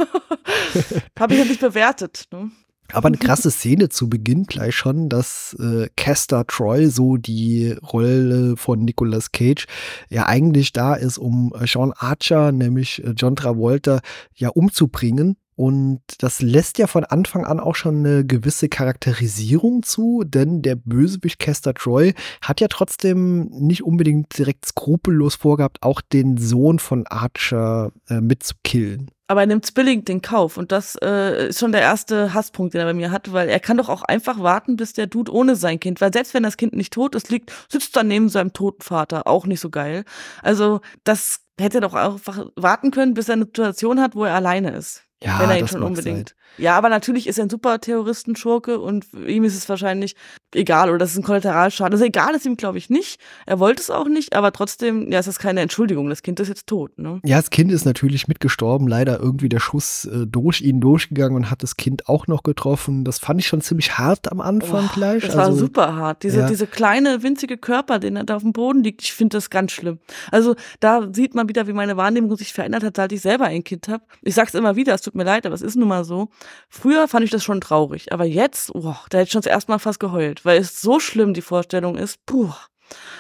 habe 1.20 1.34
ich 1.34 1.40
ja 1.40 1.46
nicht 1.46 1.62
bewertet. 1.62 2.28
Ne? 2.32 2.52
Aber 2.92 3.08
eine 3.08 3.18
krasse 3.18 3.52
Szene 3.52 3.90
zu 3.90 4.10
Beginn 4.10 4.44
gleich 4.44 4.76
schon, 4.76 5.10
dass 5.10 5.56
äh, 5.60 5.90
Castor 5.96 6.46
Troy, 6.48 6.88
so 6.88 7.18
die 7.18 7.72
Rolle 7.72 8.56
von 8.58 8.86
Nicolas 8.86 9.32
Cage, 9.32 9.66
ja 10.10 10.28
eigentlich 10.28 10.72
da 10.72 10.94
ist, 10.94 11.18
um 11.18 11.54
äh, 11.60 11.66
Sean 11.68 11.94
Archer, 11.94 12.52
nämlich 12.52 13.04
äh, 13.04 13.14
John 13.18 13.36
Travolta, 13.36 14.02
ja 14.36 14.50
umzubringen. 14.50 15.38
Und 15.56 16.02
das 16.20 16.42
lässt 16.42 16.78
ja 16.78 16.88
von 16.88 17.06
Anfang 17.06 17.46
an 17.46 17.60
auch 17.60 17.76
schon 17.76 18.06
eine 18.06 18.26
gewisse 18.26 18.68
Charakterisierung 18.68 19.84
zu, 19.84 20.24
denn 20.26 20.62
der 20.62 20.76
Bösewicht 20.76 21.40
Castor 21.40 21.74
Troy 21.74 22.14
hat 22.42 22.62
ja 22.62 22.68
trotzdem 22.68 23.46
nicht 23.52 23.84
unbedingt 23.84 24.38
direkt 24.38 24.66
skrupellos 24.66 25.36
vorgehabt, 25.36 25.78
auch 25.82 26.02
den 26.02 26.38
Sohn 26.38 26.80
von 26.80 27.08
Archer 27.08 27.92
äh, 28.10 28.20
mitzukillen 28.20 29.12
aber 29.28 29.42
er 29.42 29.48
nimmt 29.48 29.74
billigend 29.74 30.08
den 30.08 30.22
Kauf. 30.22 30.58
Und 30.58 30.72
das 30.72 30.96
äh, 31.02 31.48
ist 31.48 31.60
schon 31.60 31.72
der 31.72 31.82
erste 31.82 32.34
Hasspunkt, 32.34 32.74
den 32.74 32.82
er 32.82 32.86
bei 32.86 32.94
mir 32.94 33.12
hat, 33.12 33.34
weil 33.34 33.50
er 33.50 33.60
kann 33.60 33.78
doch 33.78 33.90
auch 33.90 34.04
einfach 34.04 34.40
warten, 34.40 34.76
bis 34.76 34.94
der 34.94 35.08
Dude 35.08 35.34
ohne 35.34 35.56
sein 35.56 35.80
Kind, 35.80 36.02
weil 36.02 36.14
selbst 36.14 36.34
wenn 36.34 36.44
das 36.44 36.58
Kind 36.58 36.74
nicht 36.74 36.94
tot 36.94 37.16
ist, 37.16 37.30
liegt, 37.30 37.52
sitzt 37.70 37.96
dann 37.96 38.08
neben 38.08 38.30
seinem 38.30 38.54
toten 38.54 38.84
Vater. 38.84 39.28
Auch 39.28 39.46
nicht 39.46 39.60
so 39.60 39.70
geil. 39.70 40.06
Also, 40.44 40.82
das 41.04 41.42
hätte 41.60 41.80
er 41.80 41.82
doch 41.82 41.94
einfach 41.94 42.46
warten 42.56 42.92
können, 42.92 43.14
bis 43.14 43.30
er 43.30 43.34
eine 43.34 43.46
Situation 43.46 44.00
hat, 44.00 44.16
wo 44.16 44.26
er 44.26 44.36
alleine 44.36 44.72
ist. 44.72 45.04
Ja, 45.26 45.40
wenn 45.40 45.50
er 45.50 45.60
ihn 45.60 45.68
schon 45.68 45.84
unbedingt. 45.84 46.30
Sein. 46.30 46.64
Ja, 46.64 46.78
aber 46.78 46.90
natürlich 46.90 47.28
ist 47.28 47.38
er 47.38 47.46
ein 47.46 47.50
super 47.50 47.80
Terroristenschurke 47.80 48.80
und 48.80 49.06
ihm 49.28 49.44
ist 49.44 49.56
es 49.56 49.68
wahrscheinlich 49.68 50.16
egal 50.54 50.90
oder 50.90 51.00
das 51.00 51.12
ist 51.12 51.18
ein 51.18 51.24
Kollateralschaden. 51.24 51.94
Also 51.94 52.06
egal 52.06 52.34
ist 52.36 52.46
ihm, 52.46 52.56
glaube 52.56 52.78
ich, 52.78 52.90
nicht. 52.90 53.20
Er 53.46 53.60
wollte 53.60 53.82
es 53.82 53.90
auch 53.90 54.08
nicht, 54.08 54.36
aber 54.36 54.52
trotzdem, 54.52 55.12
ja, 55.12 55.20
es 55.20 55.28
ist 55.28 55.40
keine 55.40 55.62
Entschuldigung. 55.62 56.10
Das 56.10 56.24
Kind 56.24 56.40
ist 56.40 56.48
jetzt 56.48 56.68
tot. 56.68 56.98
Ne? 56.98 57.20
Ja, 57.24 57.38
das 57.38 57.50
Kind 57.50 57.72
ist 57.72 57.86
natürlich 57.86 58.28
mitgestorben. 58.28 58.88
Leider 58.88 59.20
irgendwie 59.20 59.50
der 59.50 59.60
Schuss 59.60 60.06
äh, 60.06 60.26
durch 60.26 60.62
ihn 60.62 60.80
durchgegangen 60.80 61.36
und 61.36 61.52
hat 61.52 61.64
das 61.64 61.78
Kind 61.78 62.08
auch 62.08 62.28
noch 62.28 62.44
getroffen. 62.44 63.04
Das 63.04 63.20
fand 63.20 63.42
ich 63.42 63.48
schon 63.48 63.62
ziemlich 63.62 63.98
hart 63.98 64.32
am 64.32 64.42
Anfang 64.42 64.86
oh, 64.90 64.94
gleich. 64.94 65.24
Das 65.24 65.36
war 65.36 65.46
also, 65.46 65.58
super 65.58 65.96
hart. 65.96 66.24
Diese, 66.24 66.42
ja. 66.42 66.48
diese 66.48 66.68
kleine, 66.68 67.24
winzige 67.24 67.58
Körper, 67.58 68.00
den 68.00 68.16
er 68.16 68.24
da 68.24 68.38
auf 68.38 68.44
dem 68.44 68.54
Boden 68.54 68.84
liegt, 68.84 69.02
ich 69.04 69.14
finde 69.14 69.38
das 69.38 69.50
ganz 69.50 69.72
schlimm. 69.72 70.00
Also 70.32 70.56
da 70.80 71.08
sieht 71.12 71.36
man 71.36 71.50
wieder, 71.50 71.68
wie 71.68 71.74
meine 71.74 71.98
Wahrnehmung 71.98 72.36
sich 72.38 72.54
verändert 72.54 72.84
hat, 72.84 72.96
seit 72.96 73.12
ich 73.12 73.22
selber 73.22 73.46
ein 73.46 73.64
Kind 73.64 73.88
habe. 73.88 74.04
Ich 74.22 74.36
sag's 74.36 74.54
immer 74.54 74.76
wieder, 74.76 74.94
es 74.94 75.02
tut 75.02 75.15
mir 75.16 75.24
leid, 75.24 75.46
aber 75.46 75.56
es 75.56 75.62
ist 75.62 75.76
nun 75.76 75.88
mal 75.88 76.04
so. 76.04 76.30
Früher 76.70 77.08
fand 77.08 77.26
ich 77.26 77.32
das 77.32 77.44
schon 77.44 77.62
traurig, 77.62 78.12
aber 78.12 78.26
jetzt, 78.26 78.74
oh, 78.74 78.96
da 79.10 79.18
hätte 79.18 79.28
ich 79.28 79.32
schon 79.32 79.44
zuerst 79.44 79.70
mal 79.70 79.80
fast 79.80 80.00
geheult, 80.00 80.46
weil 80.46 80.60
es 80.60 80.82
so 80.82 81.00
schlimm 81.00 81.34
die 81.34 81.42
Vorstellung 81.42 81.98
ist. 81.98 82.26
Puh. 82.26 82.52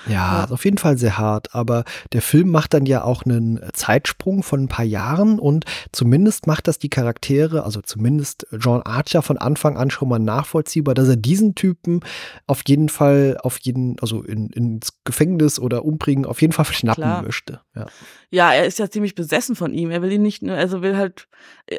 Ja, 0.07 0.43
ist 0.43 0.51
auf 0.51 0.65
jeden 0.65 0.77
Fall 0.77 0.97
sehr 0.97 1.17
hart, 1.17 1.55
aber 1.55 1.83
der 2.13 2.21
Film 2.21 2.51
macht 2.51 2.73
dann 2.73 2.85
ja 2.85 3.03
auch 3.03 3.25
einen 3.25 3.59
Zeitsprung 3.73 4.43
von 4.43 4.63
ein 4.63 4.67
paar 4.67 4.85
Jahren 4.85 5.39
und 5.39 5.65
zumindest 5.91 6.47
macht 6.47 6.67
das 6.67 6.77
die 6.77 6.89
Charaktere, 6.89 7.63
also 7.63 7.81
zumindest 7.81 8.45
John 8.51 8.83
Archer 8.83 9.21
von 9.21 9.37
Anfang 9.37 9.77
an 9.77 9.89
schon 9.89 10.09
mal 10.09 10.19
nachvollziehbar, 10.19 10.93
dass 10.93 11.07
er 11.07 11.15
diesen 11.15 11.55
Typen 11.55 12.01
auf 12.45 12.61
jeden 12.67 12.89
Fall, 12.89 13.37
auf 13.41 13.57
jeden, 13.59 13.97
also 13.99 14.21
in, 14.21 14.49
ins 14.49 14.93
Gefängnis 15.03 15.59
oder 15.59 15.85
umbringen, 15.85 16.25
auf 16.25 16.41
jeden 16.41 16.53
Fall 16.53 16.65
schnappen 16.65 17.03
Klar. 17.03 17.23
möchte. 17.23 17.61
Ja. 17.75 17.85
ja, 18.29 18.53
er 18.53 18.65
ist 18.65 18.79
ja 18.79 18.89
ziemlich 18.89 19.15
besessen 19.15 19.55
von 19.55 19.73
ihm. 19.73 19.91
Er 19.91 20.01
will 20.01 20.11
ihn 20.11 20.21
nicht, 20.21 20.43
also 20.43 20.81
will 20.81 20.97
halt, 20.97 21.27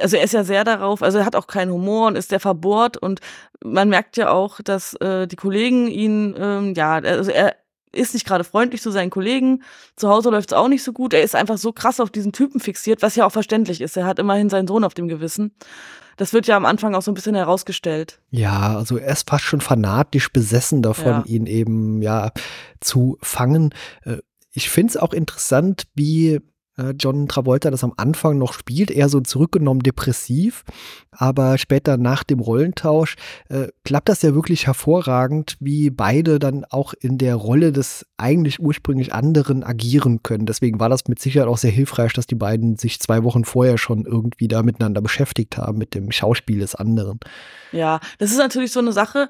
also 0.02 0.16
er 0.16 0.24
ist 0.24 0.32
ja 0.32 0.44
sehr 0.44 0.64
darauf, 0.64 1.02
also 1.02 1.18
er 1.18 1.24
hat 1.24 1.36
auch 1.36 1.46
keinen 1.46 1.72
Humor 1.72 2.08
und 2.08 2.16
ist 2.16 2.30
sehr 2.30 2.40
verbohrt 2.40 2.96
und 2.96 3.20
man 3.64 3.88
merkt 3.88 4.16
ja 4.16 4.30
auch, 4.30 4.60
dass 4.62 4.94
äh, 4.94 5.26
die 5.26 5.36
Kollegen 5.36 5.88
ihn, 5.88 6.34
ähm, 6.38 6.74
ja, 6.74 6.94
also 6.94 7.30
er 7.30 7.56
ist 7.96 8.14
nicht 8.14 8.26
gerade 8.26 8.44
freundlich 8.44 8.82
zu 8.82 8.90
seinen 8.90 9.10
Kollegen. 9.10 9.62
Zu 9.96 10.08
Hause 10.08 10.30
läuft 10.30 10.52
es 10.52 10.56
auch 10.56 10.68
nicht 10.68 10.82
so 10.82 10.92
gut. 10.92 11.14
Er 11.14 11.22
ist 11.22 11.34
einfach 11.34 11.58
so 11.58 11.72
krass 11.72 12.00
auf 12.00 12.10
diesen 12.10 12.32
Typen 12.32 12.60
fixiert, 12.60 13.02
was 13.02 13.16
ja 13.16 13.26
auch 13.26 13.32
verständlich 13.32 13.80
ist. 13.80 13.96
Er 13.96 14.06
hat 14.06 14.18
immerhin 14.18 14.50
seinen 14.50 14.68
Sohn 14.68 14.84
auf 14.84 14.94
dem 14.94 15.08
Gewissen. 15.08 15.54
Das 16.16 16.32
wird 16.32 16.46
ja 16.46 16.56
am 16.56 16.64
Anfang 16.64 16.94
auch 16.94 17.02
so 17.02 17.10
ein 17.10 17.14
bisschen 17.14 17.34
herausgestellt. 17.34 18.20
Ja, 18.30 18.76
also 18.76 18.96
er 18.96 19.12
ist 19.12 19.28
fast 19.28 19.44
schon 19.44 19.60
fanatisch 19.60 20.32
besessen 20.32 20.82
davon, 20.82 21.06
ja. 21.06 21.24
ihn 21.26 21.46
eben 21.46 22.00
ja 22.00 22.32
zu 22.80 23.18
fangen. 23.20 23.74
Äh, 24.02 24.18
ich 24.52 24.70
finde 24.70 24.92
es 24.92 24.96
auch 24.96 25.12
interessant, 25.12 25.84
wie 25.94 26.40
äh, 26.76 26.90
John 26.98 27.28
Travolta 27.28 27.70
das 27.70 27.84
am 27.84 27.92
Anfang 27.96 28.38
noch 28.38 28.52
spielt, 28.52 28.90
eher 28.90 29.08
so 29.08 29.20
zurückgenommen 29.20 29.80
depressiv, 29.80 30.64
aber 31.10 31.58
später 31.58 31.96
nach 31.96 32.24
dem 32.24 32.40
Rollentausch 32.40 33.16
äh, 33.48 33.68
klappt 33.84 34.08
das 34.08 34.22
ja 34.22 34.34
wirklich 34.34 34.66
hervorragend, 34.66 35.56
wie 35.60 35.90
beide 35.90 36.38
dann 36.38 36.64
auch 36.64 36.94
in 36.94 37.18
der 37.18 37.34
Rolle 37.34 37.72
des 37.72 38.06
eigentlich 38.16 38.60
ursprünglich 38.60 39.12
anderen 39.12 39.64
agieren 39.64 40.22
können. 40.22 40.46
Deswegen 40.46 40.80
war 40.80 40.88
das 40.88 41.08
mit 41.08 41.18
Sicherheit 41.18 41.48
auch 41.48 41.58
sehr 41.58 41.70
hilfreich, 41.70 42.12
dass 42.12 42.26
die 42.26 42.34
beiden 42.34 42.76
sich 42.76 43.00
zwei 43.00 43.22
Wochen 43.24 43.44
vorher 43.44 43.78
schon 43.78 44.04
irgendwie 44.04 44.48
da 44.48 44.62
miteinander 44.62 45.00
beschäftigt 45.00 45.56
haben 45.56 45.78
mit 45.78 45.94
dem 45.94 46.10
Schauspiel 46.12 46.60
des 46.60 46.74
anderen. 46.74 47.20
Ja, 47.72 48.00
das 48.18 48.30
ist 48.30 48.38
natürlich 48.38 48.72
so 48.72 48.80
eine 48.80 48.92
Sache. 48.92 49.28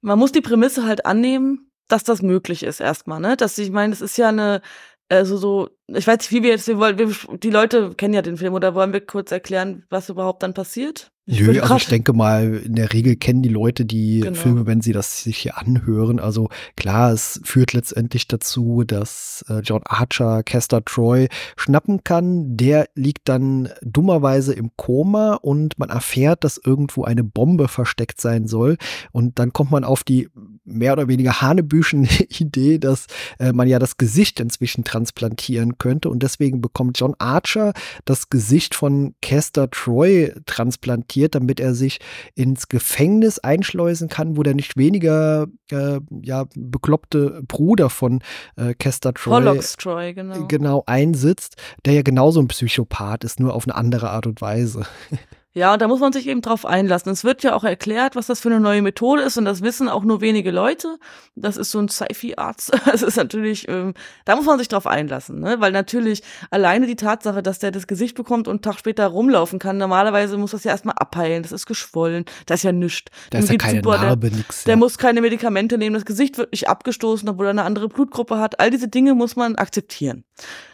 Man 0.00 0.18
muss 0.18 0.32
die 0.32 0.40
Prämisse 0.40 0.84
halt 0.84 1.06
annehmen, 1.06 1.70
dass 1.88 2.04
das 2.04 2.22
möglich 2.22 2.62
ist 2.62 2.80
erstmal, 2.80 3.20
ne? 3.20 3.36
Dass 3.36 3.58
ich 3.58 3.70
meine, 3.70 3.92
es 3.92 4.00
ist 4.00 4.16
ja 4.16 4.28
eine 4.28 4.62
also 5.08 5.36
so, 5.36 5.70
ich 5.86 6.06
weiß 6.06 6.18
nicht, 6.18 6.32
wie 6.32 6.42
wir 6.42 6.50
jetzt, 6.50 6.68
wir 6.68 6.78
wollen, 6.78 6.98
wir, 6.98 7.38
die 7.38 7.50
Leute 7.50 7.94
kennen 7.94 8.14
ja 8.14 8.22
den 8.22 8.36
Film, 8.36 8.54
oder 8.54 8.74
wollen 8.74 8.92
wir 8.92 9.04
kurz 9.04 9.32
erklären, 9.32 9.84
was 9.90 10.08
überhaupt 10.08 10.42
dann 10.42 10.54
passiert? 10.54 11.12
Nö, 11.26 11.58
also 11.62 11.76
ich 11.76 11.86
denke 11.86 12.12
mal, 12.12 12.54
in 12.66 12.74
der 12.74 12.92
Regel 12.92 13.16
kennen 13.16 13.40
die 13.40 13.48
Leute 13.48 13.86
die 13.86 14.20
genau. 14.20 14.34
Filme, 14.34 14.66
wenn 14.66 14.82
sie 14.82 14.92
das 14.92 15.22
sich 15.22 15.38
hier 15.38 15.56
anhören. 15.56 16.20
Also 16.20 16.50
klar, 16.76 17.12
es 17.12 17.40
führt 17.44 17.72
letztendlich 17.72 18.28
dazu, 18.28 18.84
dass 18.84 19.42
äh, 19.48 19.60
John 19.60 19.80
Archer 19.86 20.42
Kester 20.42 20.84
Troy 20.84 21.28
schnappen 21.56 22.04
kann. 22.04 22.58
Der 22.58 22.88
liegt 22.94 23.30
dann 23.30 23.70
dummerweise 23.80 24.52
im 24.52 24.72
Koma 24.76 25.36
und 25.36 25.78
man 25.78 25.88
erfährt, 25.88 26.44
dass 26.44 26.60
irgendwo 26.62 27.04
eine 27.04 27.24
Bombe 27.24 27.68
versteckt 27.68 28.20
sein 28.20 28.46
soll. 28.46 28.76
Und 29.10 29.38
dann 29.38 29.54
kommt 29.54 29.70
man 29.70 29.84
auf 29.84 30.04
die 30.04 30.28
mehr 30.66 30.92
oder 30.92 31.08
weniger 31.08 31.40
hanebüchen 31.40 32.06
Idee, 32.38 32.78
dass 32.78 33.06
äh, 33.38 33.54
man 33.54 33.66
ja 33.66 33.78
das 33.78 33.96
Gesicht 33.96 34.40
inzwischen 34.40 34.84
transplantieren 34.84 35.78
könnte. 35.78 36.10
Und 36.10 36.22
deswegen 36.22 36.60
bekommt 36.60 37.00
John 37.00 37.14
Archer 37.18 37.72
das 38.04 38.28
Gesicht 38.28 38.74
von 38.74 39.14
Kester 39.22 39.70
Troy 39.70 40.30
transplantiert 40.44 41.13
adaptiert, 41.14 41.34
damit 41.34 41.60
er 41.60 41.74
sich 41.74 41.98
ins 42.34 42.68
Gefängnis 42.68 43.38
einschleusen 43.38 44.08
kann, 44.08 44.36
wo 44.36 44.42
der 44.42 44.54
nicht 44.54 44.76
weniger 44.76 45.46
äh, 45.70 46.00
ja, 46.22 46.46
bekloppte 46.54 47.42
Bruder 47.46 47.90
von 47.90 48.20
äh, 48.56 48.74
Kester 48.74 49.14
Troy, 49.14 49.60
Troy 49.78 50.14
genau. 50.14 50.46
genau 50.46 50.82
einsitzt, 50.86 51.56
der 51.84 51.94
ja 51.94 52.02
genauso 52.02 52.40
ein 52.40 52.48
Psychopath 52.48 53.24
ist, 53.24 53.40
nur 53.40 53.54
auf 53.54 53.64
eine 53.64 53.74
andere 53.74 54.10
Art 54.10 54.26
und 54.26 54.40
Weise. 54.40 54.84
Ja, 55.56 55.72
und 55.72 55.80
da 55.80 55.86
muss 55.86 56.00
man 56.00 56.12
sich 56.12 56.26
eben 56.26 56.42
drauf 56.42 56.66
einlassen. 56.66 57.12
Es 57.12 57.22
wird 57.22 57.44
ja 57.44 57.54
auch 57.54 57.62
erklärt, 57.62 58.16
was 58.16 58.26
das 58.26 58.40
für 58.40 58.48
eine 58.48 58.58
neue 58.58 58.82
Methode 58.82 59.22
ist, 59.22 59.38
und 59.38 59.44
das 59.44 59.62
wissen 59.62 59.88
auch 59.88 60.02
nur 60.02 60.20
wenige 60.20 60.50
Leute. 60.50 60.98
Das 61.36 61.56
ist 61.56 61.70
so 61.70 61.78
ein 61.78 61.88
Sci-Fi-Arzt. 61.88 62.72
Es 62.94 63.02
ist 63.02 63.16
natürlich, 63.16 63.68
ähm, 63.68 63.94
da 64.24 64.36
muss 64.36 64.46
man 64.46 64.58
sich 64.58 64.68
drauf 64.68 64.86
einlassen, 64.86 65.40
ne? 65.40 65.56
Weil 65.58 65.72
natürlich 65.72 66.22
alleine 66.50 66.86
die 66.86 66.96
Tatsache, 66.96 67.42
dass 67.42 67.58
der 67.58 67.70
das 67.70 67.86
Gesicht 67.86 68.14
bekommt 68.14 68.46
und 68.46 68.54
einen 68.54 68.62
Tag 68.62 68.78
später 68.78 69.06
rumlaufen 69.06 69.58
kann, 69.58 69.78
normalerweise 69.78 70.36
muss 70.36 70.52
das 70.52 70.64
ja 70.64 70.72
erstmal 70.72 70.94
abheilen. 70.96 71.42
Das 71.42 71.50
ist 71.50 71.66
geschwollen. 71.66 72.24
Das 72.46 72.60
ist 72.60 72.64
ja 72.64 72.72
nichts. 72.72 73.10
Da 73.30 73.38
ist 73.38 73.50
ja 73.50 73.56
keine 73.56 73.78
super, 73.78 73.98
Narbe, 73.98 74.30
der, 74.30 74.38
nix. 74.38 74.64
Ja. 74.64 74.66
Der 74.66 74.76
muss 74.76 74.98
keine 74.98 75.20
Medikamente 75.20 75.78
nehmen. 75.78 75.94
Das 75.94 76.04
Gesicht 76.04 76.38
wird 76.38 76.52
nicht 76.52 76.68
abgestoßen, 76.68 77.28
obwohl 77.28 77.46
er 77.46 77.50
eine 77.50 77.64
andere 77.64 77.88
Blutgruppe 77.88 78.38
hat. 78.38 78.60
All 78.60 78.70
diese 78.70 78.88
Dinge 78.88 79.14
muss 79.14 79.34
man 79.34 79.56
akzeptieren. 79.56 80.24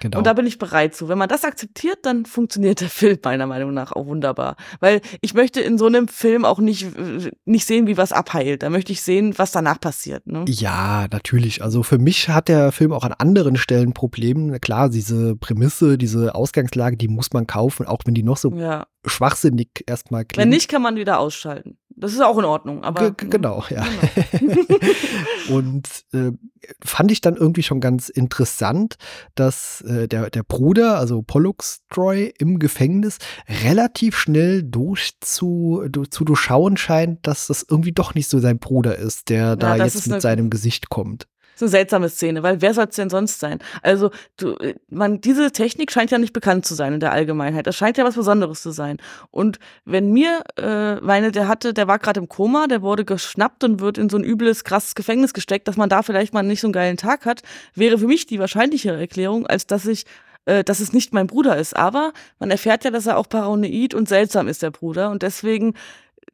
Genau. 0.01 0.19
Und 0.19 0.27
da 0.27 0.33
bin 0.33 0.47
ich 0.47 0.59
bereit 0.59 0.95
zu. 0.95 1.09
Wenn 1.09 1.19
man 1.19 1.29
das 1.29 1.45
akzeptiert, 1.45 1.99
dann 2.03 2.27
funktioniert 2.27 2.81
der 2.81 2.89
Film 2.89 3.19
meiner 3.25 3.47
Meinung 3.47 3.75
nach 3.75 3.93
auch 3.93 4.07
wunderbar. 4.07 4.57
Weil 4.79 5.01
ich 5.21 5.35
möchte 5.35 5.61
in 5.61 5.79
so 5.79 5.87
einem 5.87 6.09
Film 6.09 6.45
auch 6.45 6.59
nicht, 6.59 6.87
nicht 7.45 7.67
sehen, 7.67 7.87
wie 7.87 7.97
was 7.97 8.13
abheilt. 8.13 8.63
Da 8.63 8.71
möchte 8.71 8.93
ich 8.93 9.03
sehen, 9.03 9.35
was 9.37 9.53
danach 9.53 9.81
passiert. 9.81 10.27
Ne? 10.27 10.45
Ja, 10.49 11.07
natürlich. 11.11 11.63
Also 11.63 11.83
für 11.83 11.99
mich 11.99 12.29
hat 12.29 12.49
der 12.49 12.73
Film 12.73 12.93
auch 12.93 13.05
an 13.05 13.13
anderen 13.13 13.57
Stellen 13.57 13.93
Probleme. 13.93 14.61
Klar, 14.61 14.91
diese 14.91 15.37
Prämisse, 15.37 15.99
diese 15.99 16.35
Ausgangslage, 16.35 16.97
die 16.97 17.09
muss 17.09 17.33
man 17.33 17.47
kaufen, 17.47 17.87
auch 17.87 18.01
wenn 18.05 18.15
die 18.15 18.23
noch 18.23 18.37
so 18.37 18.53
ja. 18.53 18.87
schwachsinnig 19.07 19.69
erstmal 19.87 20.25
klingt. 20.25 20.43
Wenn 20.43 20.51
nicht, 20.51 20.69
kann 20.69 20.83
man 20.83 20.97
wieder 20.97 21.19
ausschalten. 21.19 21.80
Das 22.01 22.13
ist 22.13 22.23
auch 22.23 22.39
in 22.39 22.45
Ordnung. 22.45 22.83
Aber, 22.83 23.11
G 23.11 23.27
genau, 23.29 23.65
ja. 23.69 23.87
Genau. 24.33 24.57
und 25.51 25.87
äh, 26.13 26.33
fand 26.83 27.13
ich 27.13 27.21
dann 27.21 27.37
irgendwie 27.37 27.63
schon 27.63 27.81
ganz 27.81 28.09
interessant, 28.09 28.97
dass 29.35 29.83
äh, 29.83 30.09
der, 30.09 30.31
der 30.31 30.43
Bruder, 30.43 30.99
also 30.99 31.23
Pollux 31.23 31.83
Troy, 31.91 32.33
im 32.39 32.59
Gefängnis 32.59 33.19
relativ 33.65 34.17
schnell 34.17 34.63
durch 34.63 35.13
zu, 35.21 35.87
zu 36.11 36.25
durchschauen 36.25 36.77
scheint, 36.77 37.27
dass 37.27 37.49
das 37.49 37.65
irgendwie 37.69 37.93
doch 37.93 38.15
nicht 38.15 38.29
so 38.29 38.39
sein 38.39 38.59
Bruder 38.59 38.97
ist, 38.97 39.29
der 39.29 39.41
ja, 39.41 39.57
da 39.57 39.77
jetzt 39.77 40.09
mit 40.09 40.23
seinem 40.23 40.51
Gesicht 40.51 40.89
kommt 40.89 41.27
so 41.61 41.67
eine 41.67 41.71
seltsame 41.71 42.09
Szene, 42.09 42.43
weil 42.43 42.61
wer 42.61 42.75
soll 42.75 42.87
es 42.89 42.97
denn 42.97 43.11
sonst 43.11 43.39
sein? 43.39 43.61
Also, 43.83 44.11
du, 44.37 44.57
man, 44.89 45.21
diese 45.21 45.53
Technik 45.53 45.93
scheint 45.93 46.11
ja 46.11 46.19
nicht 46.19 46.33
bekannt 46.33 46.67
zu 46.67 46.75
sein 46.75 46.95
in 46.95 47.01
der 47.01 47.13
Allgemeinheit. 47.13 47.67
Das 47.67 47.77
scheint 47.77 47.97
ja 47.99 48.05
was 48.05 48.17
Besonderes 48.17 48.63
zu 48.63 48.73
sein. 48.73 48.97
Und 49.31 49.59
wenn 49.85 50.11
mir, 50.11 50.43
äh, 50.57 50.97
meine, 50.97 51.31
der 51.31 51.47
hatte, 51.47 51.73
der 51.73 51.87
war 51.87 51.99
gerade 51.99 52.21
im 52.21 52.29
Koma, 52.29 52.67
der 52.67 52.83
wurde 52.83 53.05
geschnappt 53.05 53.63
und 53.63 53.81
wird 53.81 53.99
in 53.99 54.09
so 54.09 54.17
ein 54.17 54.25
übles, 54.25 54.65
krasses 54.65 54.95
Gefängnis 54.95 55.33
gesteckt, 55.33 55.69
dass 55.69 55.77
man 55.77 55.89
da 55.89 56.03
vielleicht 56.03 56.35
mal 56.35 56.43
nicht 56.43 56.61
so 56.61 56.67
einen 56.67 56.73
geilen 56.73 56.97
Tag 56.97 57.27
hat, 57.27 57.43
wäre 57.75 57.99
für 57.99 58.07
mich 58.07 58.27
die 58.27 58.41
wahrscheinlichere 58.41 58.99
Erklärung, 58.99 59.47
als 59.47 59.67
dass 59.67 59.87
ich 59.87 60.07
äh, 60.47 60.65
dass 60.65 60.81
es 60.81 60.95
nicht 60.95 61.13
mein 61.13 61.27
Bruder 61.27 61.57
ist. 61.59 61.77
Aber 61.77 62.13
man 62.39 62.51
erfährt 62.51 62.85
ja, 62.85 62.91
dass 62.91 63.07
er 63.07 63.19
auch 63.19 63.29
paranoid 63.29 63.95
und 63.95 64.09
seltsam 64.09 64.49
ist, 64.49 64.63
der 64.63 64.71
Bruder. 64.71 65.11
Und 65.11 65.23
deswegen 65.23 65.75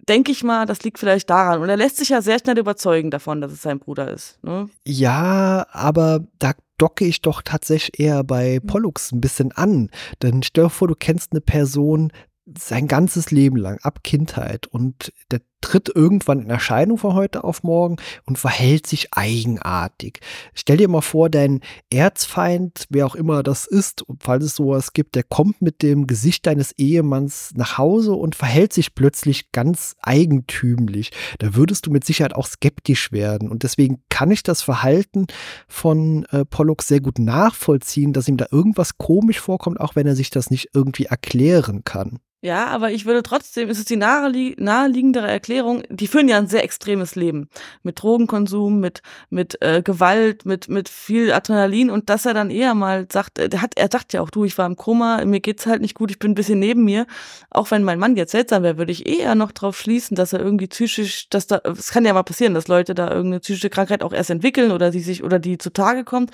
denke 0.08 0.32
ich 0.32 0.44
mal, 0.44 0.66
das 0.66 0.82
liegt 0.82 0.98
vielleicht 0.98 1.30
daran. 1.30 1.60
Und 1.60 1.68
er 1.68 1.76
lässt 1.76 1.96
sich 1.96 2.10
ja 2.10 2.22
sehr 2.22 2.38
schnell 2.38 2.58
überzeugen 2.58 3.10
davon, 3.10 3.40
dass 3.40 3.52
es 3.52 3.62
sein 3.62 3.78
Bruder 3.78 4.10
ist. 4.10 4.42
Ne? 4.42 4.68
Ja, 4.84 5.66
aber 5.70 6.20
da 6.38 6.52
docke 6.78 7.04
ich 7.04 7.22
doch 7.22 7.42
tatsächlich 7.42 8.00
eher 8.00 8.22
bei 8.24 8.60
Pollux 8.60 9.12
ein 9.12 9.20
bisschen 9.20 9.52
an. 9.52 9.90
Denn 10.22 10.42
stell 10.42 10.64
dir 10.64 10.70
vor, 10.70 10.88
du 10.88 10.94
kennst 10.94 11.32
eine 11.32 11.40
Person 11.40 12.12
sein 12.56 12.86
ganzes 12.86 13.30
Leben 13.30 13.56
lang, 13.56 13.78
ab 13.82 14.00
Kindheit. 14.04 14.66
Und 14.66 15.12
der 15.30 15.40
tritt 15.60 15.90
irgendwann 15.94 16.40
in 16.40 16.50
Erscheinung 16.50 16.98
von 16.98 17.14
heute 17.14 17.44
auf 17.44 17.62
morgen 17.62 17.96
und 18.24 18.38
verhält 18.38 18.86
sich 18.86 19.12
eigenartig. 19.12 20.20
Stell 20.54 20.76
dir 20.76 20.88
mal 20.88 21.00
vor, 21.00 21.30
dein 21.30 21.60
Erzfeind, 21.90 22.86
wer 22.90 23.06
auch 23.06 23.14
immer 23.14 23.42
das 23.42 23.66
ist, 23.66 24.04
falls 24.20 24.44
es 24.44 24.56
sowas 24.56 24.92
gibt, 24.92 25.14
der 25.14 25.22
kommt 25.22 25.62
mit 25.62 25.82
dem 25.82 26.06
Gesicht 26.06 26.46
deines 26.46 26.72
Ehemanns 26.72 27.52
nach 27.54 27.78
Hause 27.78 28.12
und 28.12 28.34
verhält 28.34 28.72
sich 28.72 28.94
plötzlich 28.94 29.52
ganz 29.52 29.96
eigentümlich. 30.00 31.10
Da 31.38 31.54
würdest 31.54 31.86
du 31.86 31.90
mit 31.90 32.04
Sicherheit 32.04 32.34
auch 32.34 32.46
skeptisch 32.46 33.12
werden. 33.12 33.50
Und 33.50 33.62
deswegen 33.62 34.02
kann 34.08 34.30
ich 34.30 34.42
das 34.42 34.62
Verhalten 34.62 35.26
von 35.68 36.26
äh, 36.30 36.44
Pollux 36.44 36.88
sehr 36.88 37.00
gut 37.00 37.18
nachvollziehen, 37.18 38.12
dass 38.12 38.28
ihm 38.28 38.36
da 38.36 38.46
irgendwas 38.50 38.98
komisch 38.98 39.40
vorkommt, 39.40 39.80
auch 39.80 39.96
wenn 39.96 40.06
er 40.06 40.16
sich 40.16 40.30
das 40.30 40.50
nicht 40.50 40.70
irgendwie 40.74 41.06
erklären 41.06 41.82
kann. 41.84 42.18
Ja, 42.42 42.66
aber 42.66 42.92
ich 42.92 43.06
würde 43.06 43.22
trotzdem, 43.22 43.68
ist 43.68 43.78
es 43.78 43.86
die 43.86 43.96
naheliegendere 43.96 45.26
Erklärung, 45.46 45.84
die 45.90 46.08
führen 46.08 46.26
ja 46.26 46.38
ein 46.38 46.48
sehr 46.48 46.64
extremes 46.64 47.14
Leben. 47.14 47.48
Mit 47.84 48.02
Drogenkonsum, 48.02 48.80
mit, 48.80 49.00
mit 49.30 49.62
äh, 49.62 49.80
Gewalt, 49.80 50.44
mit, 50.44 50.68
mit 50.68 50.88
viel 50.88 51.32
Adrenalin 51.32 51.88
und 51.88 52.10
dass 52.10 52.26
er 52.26 52.34
dann 52.34 52.50
eher 52.50 52.74
mal 52.74 53.06
sagt, 53.12 53.38
äh, 53.38 53.48
der 53.48 53.62
hat, 53.62 53.74
er 53.76 53.88
sagt 53.90 54.12
ja 54.12 54.22
auch, 54.22 54.30
du, 54.30 54.44
ich 54.44 54.58
war 54.58 54.66
im 54.66 54.74
Koma, 54.74 55.24
mir 55.24 55.38
geht's 55.38 55.66
halt 55.66 55.82
nicht 55.82 55.94
gut, 55.94 56.10
ich 56.10 56.18
bin 56.18 56.32
ein 56.32 56.34
bisschen 56.34 56.58
neben 56.58 56.82
mir. 56.82 57.06
Auch 57.50 57.70
wenn 57.70 57.84
mein 57.84 58.00
Mann 58.00 58.16
jetzt 58.16 58.32
seltsam 58.32 58.64
wäre, 58.64 58.76
würde 58.76 58.90
ich 58.90 59.06
eher 59.06 59.36
noch 59.36 59.52
drauf 59.52 59.78
schließen, 59.78 60.16
dass 60.16 60.32
er 60.32 60.40
irgendwie 60.40 60.66
psychisch, 60.66 61.28
dass 61.30 61.46
da, 61.46 61.60
es 61.64 61.92
kann 61.92 62.04
ja 62.04 62.12
mal 62.12 62.24
passieren, 62.24 62.54
dass 62.54 62.66
Leute 62.66 62.96
da 62.96 63.08
irgendeine 63.08 63.38
psychische 63.38 63.70
Krankheit 63.70 64.02
auch 64.02 64.12
erst 64.12 64.30
entwickeln 64.30 64.72
oder 64.72 64.90
die 64.90 65.00
sich, 65.00 65.22
oder 65.22 65.38
die 65.38 65.58
zutage 65.58 66.02
kommt 66.02 66.32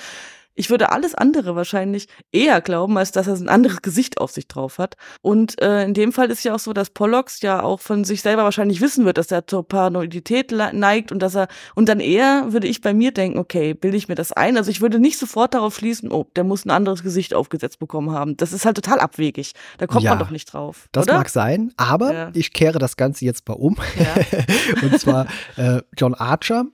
ich 0.55 0.71
würde 0.71 0.93
alles 0.93 1.15
andere 1.15 1.57
wahrscheinlich 1.57 2.09
eher 2.31 2.61
glauben, 2.61 2.99
als 2.99 3.13
dass 3.13 3.27
er 3.27 3.35
ein 3.35 3.49
anderes 3.49 3.83
Gesicht 3.83 4.19
auf 4.19 4.31
sich 4.31 4.49
drauf 4.49 4.79
hat. 4.79 4.97
Und 5.23 5.61
äh, 5.63 5.85
in 5.85 5.95
dem 5.95 6.13
Fall 6.13 6.31
ist 6.31 6.45
ja 6.45 6.55
auch 6.55 6.59
so, 6.59 6.73
dass 6.73 6.91
Pollux 6.91 7.41
ja 7.41 7.63
auch 7.63 7.81
von 7.81 8.05
sich 8.05 8.23
selber 8.23 8.45
wahrscheinlich 8.45 8.81
wissen 8.81 9.05
wird, 9.05 9.19
dass 9.19 9.31
er 9.31 9.47
zur 9.47 9.67
Paranoidität 9.67 10.53
neigt 10.53 11.13
und 11.13 11.21
dass 11.21 11.35
er, 11.35 11.49
und 11.75 11.89
dann 11.89 12.01
eher 12.01 12.53
würde 12.53 12.67
ich 12.67 12.81
bei 12.81 12.93
mir 12.95 13.13
denken, 13.13 13.39
okay, 13.39 13.75
bilde 13.75 13.97
ich 13.97 14.09
mir 14.09 14.15
das 14.15 14.33
ein? 14.33 14.57
Also 14.57 14.71
ich 14.71 14.81
würde 14.81 14.99
nicht 14.99 15.19
sofort 15.19 15.55
darauf 15.55 15.77
schließen, 15.77 16.11
oh, 16.11 16.27
der 16.37 16.45
muss 16.45 16.65
ein 16.65 16.71
anderes 16.71 17.03
Gesicht 17.03 17.35
aufgesetzt 17.35 17.79
bekommen 17.79 18.13
haben. 18.13 18.37
Das 18.37 18.53
ist 18.53 18.65
halt 18.65 18.77
total 18.77 19.01
abwegig. 19.01 19.53
Da 19.79 19.87
kommt 19.87 20.05
ja, 20.05 20.11
man 20.11 20.19
doch 20.19 20.31
nicht 20.31 20.53
drauf. 20.53 20.89
Das 20.93 21.05
oder? 21.05 21.19
mag 21.19 21.29
sein, 21.29 21.73
aber 21.77 22.13
ja. 22.13 22.31
ich 22.35 22.53
kehre 22.53 22.79
das 22.79 22.97
Ganze 22.97 23.25
jetzt 23.25 23.49
mal 23.49 23.55
um. 23.55 23.77
Ja. 23.97 24.83
und 24.83 24.99
zwar 25.01 25.27
äh, 25.57 25.81
John 25.97 26.15
Archer 26.15 26.67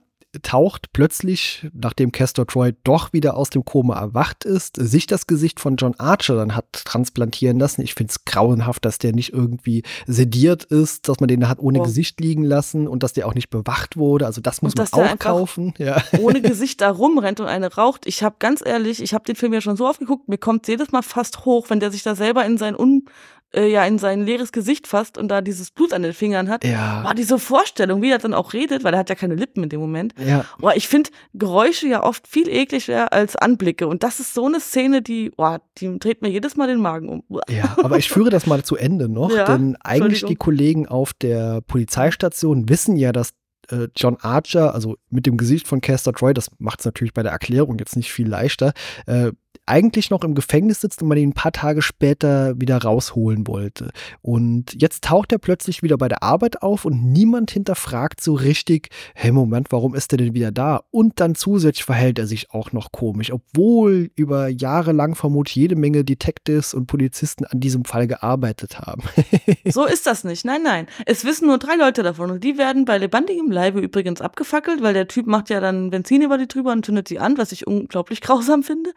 taucht 0.43 0.93
plötzlich, 0.93 1.67
nachdem 1.73 2.11
Castor 2.11 2.45
Troy 2.45 2.73
doch 2.83 3.13
wieder 3.13 3.35
aus 3.35 3.49
dem 3.49 3.65
Koma 3.65 3.99
erwacht 3.99 4.45
ist, 4.45 4.75
sich 4.75 5.07
das 5.07 5.25
Gesicht 5.25 5.59
von 5.59 5.75
John 5.75 5.95
Archer 5.97 6.35
dann 6.35 6.55
hat 6.55 6.71
transplantieren 6.71 7.57
lassen. 7.57 7.81
Ich 7.81 7.95
finde 7.95 8.11
es 8.11 8.25
grauenhaft, 8.25 8.85
dass 8.85 8.99
der 8.99 9.13
nicht 9.13 9.33
irgendwie 9.33 9.83
sediert 10.05 10.65
ist, 10.65 11.09
dass 11.09 11.19
man 11.19 11.27
den 11.27 11.49
hat 11.49 11.59
ohne 11.59 11.79
oh. 11.79 11.83
Gesicht 11.83 12.19
liegen 12.19 12.43
lassen 12.43 12.87
und 12.87 13.01
dass 13.01 13.13
der 13.13 13.27
auch 13.27 13.33
nicht 13.33 13.49
bewacht 13.49 13.97
wurde. 13.97 14.27
Also 14.27 14.39
das 14.41 14.61
muss 14.61 14.73
und 14.73 14.91
man 14.91 15.09
auch 15.09 15.19
kaufen. 15.19 15.73
Ja. 15.79 16.03
Ohne 16.19 16.41
Gesicht 16.41 16.81
da 16.81 16.91
rumrennt 16.91 17.39
und 17.39 17.47
eine 17.47 17.73
raucht. 17.73 18.05
Ich 18.05 18.21
habe 18.21 18.35
ganz 18.39 18.61
ehrlich, 18.63 19.01
ich 19.01 19.13
habe 19.13 19.23
den 19.23 19.35
Film 19.35 19.53
ja 19.53 19.61
schon 19.61 19.77
so 19.77 19.87
oft 19.87 19.99
geguckt, 19.99 20.27
mir 20.27 20.37
kommt 20.37 20.67
jedes 20.67 20.91
Mal 20.91 21.03
fast 21.03 21.45
hoch, 21.45 21.69
wenn 21.69 21.79
der 21.79 21.89
sich 21.89 22.03
da 22.03 22.15
selber 22.15 22.45
in 22.45 22.57
sein 22.57 22.77
un 22.77 23.05
äh, 23.53 23.67
ja 23.67 23.85
in 23.85 23.97
sein 23.97 24.25
leeres 24.25 24.51
Gesicht 24.51 24.87
fasst 24.87 25.17
und 25.17 25.27
da 25.29 25.41
dieses 25.41 25.71
Blut 25.71 25.93
an 25.93 26.03
den 26.03 26.13
Fingern 26.13 26.49
hat. 26.49 26.63
Ja. 26.63 27.01
Boah, 27.03 27.13
diese 27.13 27.39
Vorstellung, 27.39 28.01
wie 28.01 28.11
er 28.11 28.17
dann 28.17 28.33
auch 28.33 28.53
redet, 28.53 28.83
weil 28.83 28.93
er 28.93 28.99
hat 28.99 29.09
ja 29.09 29.15
keine 29.15 29.35
Lippen 29.35 29.63
in 29.63 29.69
dem 29.69 29.79
Moment. 29.79 30.13
Ja. 30.17 30.45
Boah, 30.59 30.75
ich 30.75 30.87
finde 30.87 31.09
Geräusche 31.33 31.87
ja 31.87 32.03
oft 32.03 32.27
viel 32.27 32.47
ekliger 32.47 33.11
als 33.11 33.35
Anblicke. 33.35 33.87
Und 33.87 34.03
das 34.03 34.19
ist 34.19 34.33
so 34.33 34.45
eine 34.45 34.59
Szene, 34.59 35.01
die, 35.01 35.31
boah, 35.31 35.61
die 35.77 35.97
dreht 35.99 36.21
mir 36.21 36.29
jedes 36.29 36.55
Mal 36.55 36.67
den 36.67 36.79
Magen 36.79 37.09
um. 37.09 37.23
Ja, 37.49 37.75
aber 37.83 37.97
ich 37.97 38.09
führe 38.09 38.29
das 38.29 38.45
mal 38.45 38.63
zu 38.63 38.75
Ende 38.75 39.09
noch, 39.09 39.31
ja, 39.31 39.45
denn 39.45 39.75
eigentlich 39.81 40.25
die 40.25 40.35
Kollegen 40.35 40.87
auf 40.87 41.13
der 41.13 41.61
Polizeistation 41.61 42.69
wissen 42.69 42.97
ja, 42.97 43.11
dass 43.11 43.31
äh, 43.71 43.87
John 43.95 44.17
Archer, 44.21 44.73
also 44.73 44.95
mit 45.09 45.25
dem 45.25 45.37
Gesicht 45.37 45.67
von 45.67 45.81
Caster 45.81 46.13
Troy, 46.13 46.33
das 46.33 46.49
macht 46.59 46.79
es 46.79 46.85
natürlich 46.85 47.13
bei 47.13 47.23
der 47.23 47.31
Erklärung 47.31 47.77
jetzt 47.79 47.95
nicht 47.95 48.11
viel 48.11 48.27
leichter, 48.27 48.73
äh, 49.05 49.31
eigentlich 49.69 50.09
noch 50.09 50.23
im 50.23 50.35
Gefängnis 50.35 50.81
sitzt 50.81 51.01
und 51.01 51.07
man 51.07 51.17
ihn 51.17 51.29
ein 51.29 51.33
paar 51.33 51.51
Tage 51.51 51.81
später 51.81 52.59
wieder 52.59 52.77
rausholen 52.77 53.47
wollte. 53.47 53.91
Und 54.21 54.73
jetzt 54.81 55.03
taucht 55.03 55.31
er 55.31 55.37
plötzlich 55.37 55.83
wieder 55.83 55.97
bei 55.97 56.07
der 56.07 56.23
Arbeit 56.23 56.61
auf 56.61 56.85
und 56.85 57.03
niemand 57.03 57.51
hinterfragt 57.51 58.21
so 58.21 58.33
richtig, 58.33 58.89
hey 59.13 59.31
Moment, 59.31 59.67
warum 59.71 59.95
ist 59.95 60.11
er 60.11 60.17
denn 60.17 60.33
wieder 60.33 60.51
da? 60.51 60.81
Und 60.91 61.19
dann 61.19 61.35
zusätzlich 61.35 61.85
verhält 61.85 62.19
er 62.19 62.27
sich 62.27 62.51
auch 62.51 62.71
noch 62.71 62.91
komisch, 62.91 63.31
obwohl 63.31 64.11
über 64.15 64.47
Jahre 64.47 64.91
lang 64.91 65.15
vermutlich 65.15 65.55
jede 65.55 65.75
Menge 65.75 66.03
Detectives 66.03 66.73
und 66.73 66.87
Polizisten 66.87 67.45
an 67.45 67.59
diesem 67.59 67.85
Fall 67.85 68.07
gearbeitet 68.07 68.79
haben. 68.79 69.03
so 69.65 69.85
ist 69.85 70.07
das 70.07 70.23
nicht. 70.23 70.45
Nein, 70.45 70.63
nein. 70.63 70.87
Es 71.05 71.25
wissen 71.25 71.47
nur 71.47 71.59
drei 71.59 71.75
Leute 71.75 72.03
davon 72.03 72.31
und 72.31 72.43
die 72.43 72.57
werden 72.57 72.85
bei 72.85 72.97
lebendigem 72.97 73.51
Leibe 73.51 73.79
übrigens 73.79 74.21
abgefackelt, 74.21 74.81
weil 74.81 74.93
der 74.93 75.07
Typ 75.07 75.27
macht 75.27 75.49
ja 75.49 75.59
dann 75.59 75.91
Benzin 75.91 76.21
über 76.21 76.37
die 76.37 76.47
drüber 76.47 76.71
und 76.71 76.85
zündet 76.85 77.07
sie 77.07 77.19
an, 77.19 77.37
was 77.37 77.51
ich 77.51 77.67
unglaublich 77.67 78.21
grausam 78.29 78.63
finde. 78.63 78.91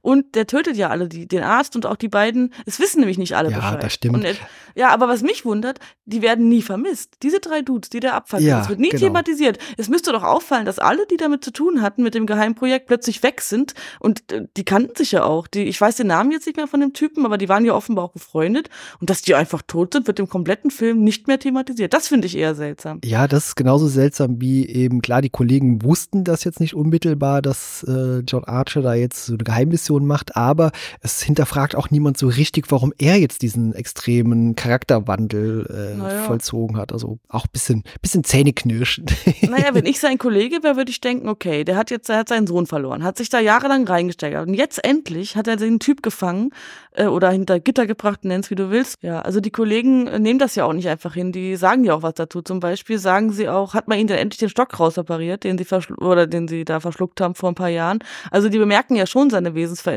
Und 0.00 0.13
der 0.22 0.46
tötet 0.46 0.76
ja 0.76 0.90
alle, 0.90 1.08
die, 1.08 1.26
den 1.26 1.42
Arzt 1.42 1.76
und 1.76 1.86
auch 1.86 1.96
die 1.96 2.08
beiden. 2.08 2.52
Es 2.66 2.78
wissen 2.78 3.00
nämlich 3.00 3.18
nicht 3.18 3.36
alle 3.36 3.50
ja, 3.50 3.56
Bescheid. 3.56 3.74
Ja, 3.74 3.78
das 3.80 3.92
stimmt. 3.92 4.16
Und, 4.16 4.26
ja, 4.74 4.88
aber 4.90 5.08
was 5.08 5.22
mich 5.22 5.44
wundert, 5.44 5.78
die 6.04 6.22
werden 6.22 6.48
nie 6.48 6.62
vermisst. 6.62 7.14
Diese 7.22 7.40
drei 7.40 7.62
Dudes, 7.62 7.90
die 7.90 8.00
der 8.00 8.14
abfackelt, 8.14 8.48
ja, 8.48 8.58
das 8.58 8.68
wird 8.68 8.80
nie 8.80 8.90
genau. 8.90 9.06
thematisiert. 9.06 9.58
Es 9.76 9.88
müsste 9.88 10.12
doch 10.12 10.22
auffallen, 10.22 10.66
dass 10.66 10.78
alle, 10.78 11.06
die 11.06 11.16
damit 11.16 11.44
zu 11.44 11.52
tun 11.52 11.82
hatten, 11.82 12.02
mit 12.02 12.14
dem 12.14 12.26
Geheimprojekt, 12.26 12.86
plötzlich 12.86 13.22
weg 13.22 13.40
sind. 13.40 13.74
Und 14.00 14.32
äh, 14.32 14.46
die 14.56 14.64
kannten 14.64 14.96
sich 14.96 15.12
ja 15.12 15.24
auch. 15.24 15.46
Die, 15.46 15.64
ich 15.64 15.80
weiß 15.80 15.96
den 15.96 16.08
Namen 16.08 16.32
jetzt 16.32 16.46
nicht 16.46 16.56
mehr 16.56 16.66
von 16.66 16.80
dem 16.80 16.92
Typen, 16.92 17.24
aber 17.24 17.38
die 17.38 17.48
waren 17.48 17.64
ja 17.64 17.74
offenbar 17.74 18.06
auch 18.06 18.12
befreundet. 18.12 18.68
Und 19.00 19.10
dass 19.10 19.22
die 19.22 19.34
einfach 19.34 19.62
tot 19.66 19.94
sind, 19.94 20.06
wird 20.06 20.18
im 20.18 20.28
kompletten 20.28 20.70
Film 20.70 21.04
nicht 21.04 21.28
mehr 21.28 21.38
thematisiert. 21.38 21.94
Das 21.94 22.08
finde 22.08 22.26
ich 22.26 22.36
eher 22.36 22.54
seltsam. 22.54 23.00
Ja, 23.04 23.28
das 23.28 23.48
ist 23.48 23.56
genauso 23.56 23.86
seltsam 23.86 24.40
wie 24.40 24.66
eben, 24.68 25.02
klar, 25.02 25.22
die 25.22 25.30
Kollegen 25.30 25.82
wussten 25.82 26.24
das 26.24 26.44
jetzt 26.44 26.60
nicht 26.60 26.74
unmittelbar, 26.74 27.42
dass 27.42 27.84
äh, 27.84 28.20
John 28.20 28.44
Archer 28.44 28.82
da 28.82 28.94
jetzt 28.94 29.26
so 29.26 29.34
eine 29.34 29.44
Geheimmission 29.44 30.03
macht, 30.06 30.36
aber 30.36 30.72
es 31.00 31.22
hinterfragt 31.22 31.76
auch 31.76 31.90
niemand 31.90 32.18
so 32.18 32.28
richtig, 32.28 32.70
warum 32.70 32.92
er 32.98 33.16
jetzt 33.16 33.42
diesen 33.42 33.74
extremen 33.74 34.54
Charakterwandel 34.54 35.66
äh, 35.68 35.98
naja. 35.98 36.22
vollzogen 36.22 36.76
hat. 36.76 36.92
Also 36.92 37.18
auch 37.28 37.44
ein 37.44 37.50
bisschen, 37.52 37.82
bisschen 38.02 38.24
zähneknirschend. 38.24 39.12
Naja, 39.54 39.74
wenn 39.74 39.86
ich 39.86 40.00
sein 40.00 40.18
Kollege 40.18 40.62
wäre, 40.62 40.76
würde 40.76 40.90
ich 40.90 41.00
denken, 41.00 41.28
okay, 41.28 41.64
der 41.64 41.76
hat 41.76 41.90
jetzt, 41.90 42.08
der 42.08 42.18
hat 42.18 42.28
seinen 42.28 42.46
Sohn 42.46 42.66
verloren, 42.66 43.04
hat 43.04 43.18
sich 43.18 43.28
da 43.28 43.38
jahrelang 43.38 43.86
reingesteigert 43.86 44.48
und 44.48 44.54
jetzt 44.54 44.82
endlich 44.84 45.36
hat 45.36 45.46
er 45.46 45.56
den 45.56 45.78
Typ 45.78 46.02
gefangen 46.02 46.50
äh, 46.92 47.06
oder 47.06 47.30
hinter 47.30 47.60
Gitter 47.60 47.86
gebracht, 47.86 48.24
nenn's 48.24 48.50
wie 48.50 48.54
du 48.54 48.70
willst. 48.70 48.96
Ja, 49.02 49.20
also 49.20 49.40
die 49.40 49.50
Kollegen 49.50 50.06
äh, 50.06 50.18
nehmen 50.18 50.38
das 50.38 50.54
ja 50.54 50.64
auch 50.64 50.72
nicht 50.72 50.88
einfach 50.88 51.14
hin, 51.14 51.32
die 51.32 51.56
sagen 51.56 51.84
ja 51.84 51.94
auch 51.94 52.02
was 52.02 52.14
dazu. 52.14 52.42
Zum 52.42 52.60
Beispiel 52.60 52.98
sagen 52.98 53.32
sie 53.32 53.48
auch, 53.48 53.74
hat 53.74 53.88
man 53.88 53.98
ihnen 53.98 54.08
denn 54.08 54.18
endlich 54.18 54.38
den 54.38 54.48
Stock 54.48 54.78
rausoperiert, 54.78 55.44
den 55.44 55.58
sie 55.58 55.66
oder 55.98 56.26
den 56.26 56.48
sie 56.48 56.64
da 56.64 56.80
verschluckt 56.80 57.20
haben 57.20 57.34
vor 57.34 57.50
ein 57.50 57.54
paar 57.54 57.68
Jahren. 57.68 57.98
Also 58.30 58.48
die 58.48 58.58
bemerken 58.58 58.96
ja 58.96 59.06
schon 59.06 59.30
seine 59.30 59.54
Wesensveränderung 59.54 59.93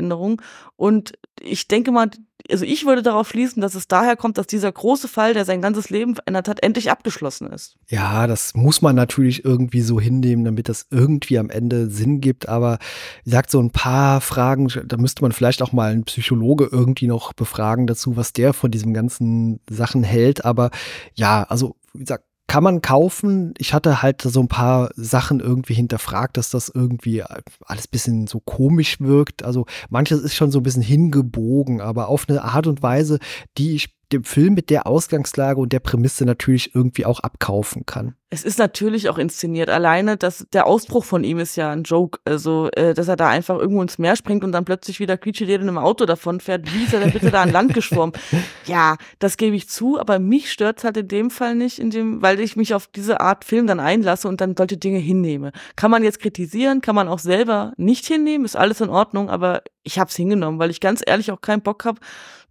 und 0.76 1.12
ich 1.40 1.68
denke 1.68 1.90
mal, 1.92 2.10
also 2.50 2.64
ich 2.64 2.86
würde 2.86 3.02
darauf 3.02 3.28
schließen, 3.28 3.60
dass 3.60 3.74
es 3.74 3.88
daher 3.88 4.16
kommt, 4.16 4.38
dass 4.38 4.46
dieser 4.46 4.70
große 4.70 5.08
Fall, 5.08 5.34
der 5.34 5.44
sein 5.44 5.60
ganzes 5.60 5.90
Leben 5.90 6.14
verändert 6.14 6.48
hat, 6.48 6.62
endlich 6.62 6.90
abgeschlossen 6.90 7.48
ist. 7.48 7.76
Ja, 7.88 8.26
das 8.26 8.54
muss 8.54 8.80
man 8.80 8.94
natürlich 8.94 9.44
irgendwie 9.44 9.82
so 9.82 10.00
hinnehmen, 10.00 10.44
damit 10.44 10.68
das 10.68 10.86
irgendwie 10.90 11.38
am 11.38 11.50
Ende 11.50 11.90
Sinn 11.90 12.20
gibt. 12.20 12.48
Aber 12.48 12.78
wie 13.24 13.30
gesagt, 13.30 13.50
so 13.50 13.60
ein 13.60 13.70
paar 13.70 14.20
Fragen, 14.20 14.68
da 14.86 14.96
müsste 14.96 15.22
man 15.22 15.32
vielleicht 15.32 15.62
auch 15.62 15.72
mal 15.72 15.90
einen 15.90 16.04
Psychologe 16.04 16.68
irgendwie 16.70 17.06
noch 17.06 17.32
befragen 17.32 17.86
dazu, 17.86 18.16
was 18.16 18.32
der 18.32 18.52
von 18.52 18.70
diesen 18.70 18.94
ganzen 18.94 19.60
Sachen 19.68 20.02
hält. 20.02 20.44
Aber 20.44 20.70
ja, 21.14 21.42
also 21.42 21.76
wie 21.92 22.00
gesagt, 22.00 22.24
kann 22.48 22.64
man 22.64 22.80
kaufen. 22.82 23.52
Ich 23.58 23.74
hatte 23.74 24.02
halt 24.02 24.22
so 24.22 24.40
ein 24.40 24.48
paar 24.48 24.90
Sachen 24.96 25.38
irgendwie 25.38 25.74
hinterfragt, 25.74 26.36
dass 26.38 26.50
das 26.50 26.70
irgendwie 26.70 27.22
alles 27.66 27.86
bisschen 27.86 28.26
so 28.26 28.40
komisch 28.40 29.00
wirkt. 29.00 29.44
Also 29.44 29.66
manches 29.90 30.22
ist 30.22 30.34
schon 30.34 30.50
so 30.50 30.58
ein 30.58 30.62
bisschen 30.62 30.82
hingebogen, 30.82 31.80
aber 31.80 32.08
auf 32.08 32.24
eine 32.28 32.42
Art 32.42 32.66
und 32.66 32.82
Weise, 32.82 33.18
die 33.58 33.74
ich 33.74 33.97
dem 34.12 34.24
Film 34.24 34.54
mit 34.54 34.70
der 34.70 34.86
Ausgangslage 34.86 35.60
und 35.60 35.72
der 35.72 35.80
Prämisse 35.80 36.24
natürlich 36.24 36.74
irgendwie 36.74 37.04
auch 37.04 37.20
abkaufen 37.20 37.84
kann. 37.86 38.14
Es 38.30 38.44
ist 38.44 38.58
natürlich 38.58 39.08
auch 39.08 39.16
inszeniert. 39.16 39.70
Alleine, 39.70 40.18
dass 40.18 40.46
der 40.52 40.66
Ausbruch 40.66 41.04
von 41.04 41.24
ihm 41.24 41.38
ist 41.38 41.56
ja 41.56 41.70
ein 41.70 41.84
Joke. 41.84 42.18
Also, 42.26 42.68
äh, 42.72 42.92
dass 42.92 43.08
er 43.08 43.16
da 43.16 43.28
einfach 43.28 43.58
irgendwo 43.58 43.80
ins 43.80 43.96
Meer 43.96 44.16
springt 44.16 44.44
und 44.44 44.52
dann 44.52 44.66
plötzlich 44.66 45.00
wieder 45.00 45.16
quietscheled 45.16 45.62
in 45.62 45.68
einem 45.68 45.78
Auto 45.78 46.04
davon 46.04 46.40
fährt. 46.40 46.70
Wie 46.74 46.84
ist 46.84 46.92
er 46.92 47.00
denn 47.00 47.12
bitte 47.12 47.30
da 47.30 47.42
an 47.42 47.52
Land 47.52 47.74
geschwommen? 47.74 48.14
Ja, 48.66 48.96
das 49.18 49.38
gebe 49.38 49.56
ich 49.56 49.70
zu, 49.70 49.98
aber 49.98 50.18
mich 50.18 50.52
stört's 50.52 50.84
halt 50.84 50.98
in 50.98 51.08
dem 51.08 51.30
Fall 51.30 51.54
nicht, 51.54 51.78
in 51.78 51.88
dem, 51.88 52.20
weil 52.20 52.38
ich 52.38 52.54
mich 52.54 52.74
auf 52.74 52.86
diese 52.86 53.20
Art 53.20 53.46
Film 53.46 53.66
dann 53.66 53.80
einlasse 53.80 54.28
und 54.28 54.42
dann 54.42 54.54
solche 54.58 54.76
Dinge 54.76 54.98
hinnehme. 54.98 55.52
Kann 55.74 55.90
man 55.90 56.04
jetzt 56.04 56.20
kritisieren, 56.20 56.82
kann 56.82 56.94
man 56.94 57.08
auch 57.08 57.18
selber 57.18 57.72
nicht 57.78 58.04
hinnehmen, 58.04 58.44
ist 58.44 58.56
alles 58.56 58.82
in 58.82 58.90
Ordnung, 58.90 59.30
aber 59.30 59.62
ich 59.84 59.98
hab's 59.98 60.16
hingenommen, 60.16 60.58
weil 60.58 60.70
ich 60.70 60.80
ganz 60.80 61.02
ehrlich 61.04 61.32
auch 61.32 61.40
keinen 61.40 61.62
Bock 61.62 61.86
habe, 61.86 61.98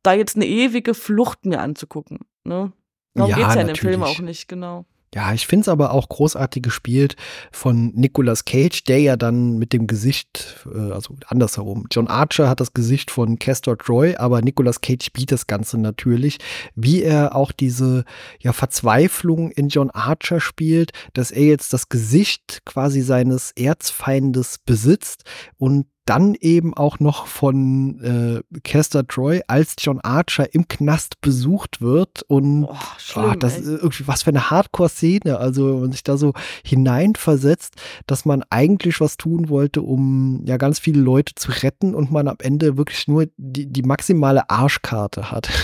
da 0.03 0.13
jetzt 0.13 0.35
eine 0.35 0.45
ewige 0.45 0.93
Flucht 0.93 1.45
mir 1.45 1.59
anzugucken. 1.59 2.19
Ne? 2.43 2.71
Darum 3.13 3.31
ja, 3.31 3.37
geht's 3.37 3.55
ja 3.55 3.61
in 3.61 3.67
dem 3.67 3.75
Film 3.75 4.03
auch 4.03 4.19
nicht, 4.19 4.47
genau. 4.47 4.85
Ja, 5.15 5.33
ich 5.33 5.47
finde 5.47 5.61
es 5.61 5.69
aber 5.69 5.93
auch 5.93 6.09
großartig 6.09 6.61
gespielt 6.61 7.15
von 7.51 7.93
Nicolas 7.95 8.43
Cage, 8.43 8.83
der 8.83 8.99
ja 8.99 9.15
dann 9.15 9.57
mit 9.57 9.71
dem 9.71 9.87
Gesicht, 9.87 10.57
äh, 10.71 10.91
also 10.91 11.15
andersherum. 11.27 11.87
John 11.89 12.07
Archer 12.07 12.49
hat 12.49 12.59
das 12.59 12.73
Gesicht 12.73 13.09
von 13.09 13.39
Castor 13.39 13.77
Troy, 13.77 14.15
aber 14.17 14.41
Nicolas 14.41 14.81
Cage 14.81 15.05
spielt 15.05 15.31
das 15.31 15.47
Ganze 15.47 15.79
natürlich, 15.79 16.39
wie 16.75 17.03
er 17.03 17.35
auch 17.35 17.53
diese 17.53 18.03
ja, 18.41 18.51
Verzweiflung 18.51 19.49
in 19.51 19.69
John 19.69 19.91
Archer 19.91 20.41
spielt, 20.41 20.91
dass 21.13 21.31
er 21.31 21.45
jetzt 21.45 21.71
das 21.71 21.87
Gesicht 21.87 22.63
quasi 22.65 23.01
seines 23.01 23.51
Erzfeindes 23.55 24.57
besitzt 24.57 25.23
und 25.57 25.87
dann 26.07 26.35
eben 26.39 26.73
auch 26.73 26.99
noch 26.99 27.27
von 27.27 28.01
äh, 28.01 28.59
Kester 28.61 29.05
Troy 29.05 29.41
als 29.47 29.75
John 29.77 29.99
Archer 30.01 30.53
im 30.53 30.67
Knast 30.67 31.19
besucht 31.19 31.81
wird 31.81 32.23
und 32.27 32.63
oh, 32.63 32.75
schlimm, 32.97 33.31
oh, 33.33 33.35
das 33.35 33.59
ist 33.59 33.67
irgendwie 33.67 34.07
was 34.07 34.23
für 34.23 34.29
eine 34.29 34.49
Hardcore-Szene, 34.49 35.37
also 35.37 35.79
man 35.79 35.91
sich 35.91 36.03
da 36.03 36.17
so 36.17 36.33
hineinversetzt, 36.63 37.75
dass 38.07 38.23
man 38.23 38.43
eigentlich 38.49 39.01
was 39.01 39.17
tun 39.17 39.49
wollte, 39.49 39.81
um 39.81 40.43
ja 40.45 40.55
ganz 40.55 40.79
viele 40.79 41.01
Leute 41.01 41.35
zu 41.35 41.51
retten 41.51 41.93
und 41.93 42.09
man 42.09 42.29
am 42.29 42.37
Ende 42.39 42.77
wirklich 42.77 43.07
nur 43.09 43.25
die, 43.35 43.65
die 43.65 43.83
maximale 43.83 44.49
Arschkarte 44.49 45.29
hat. 45.31 45.49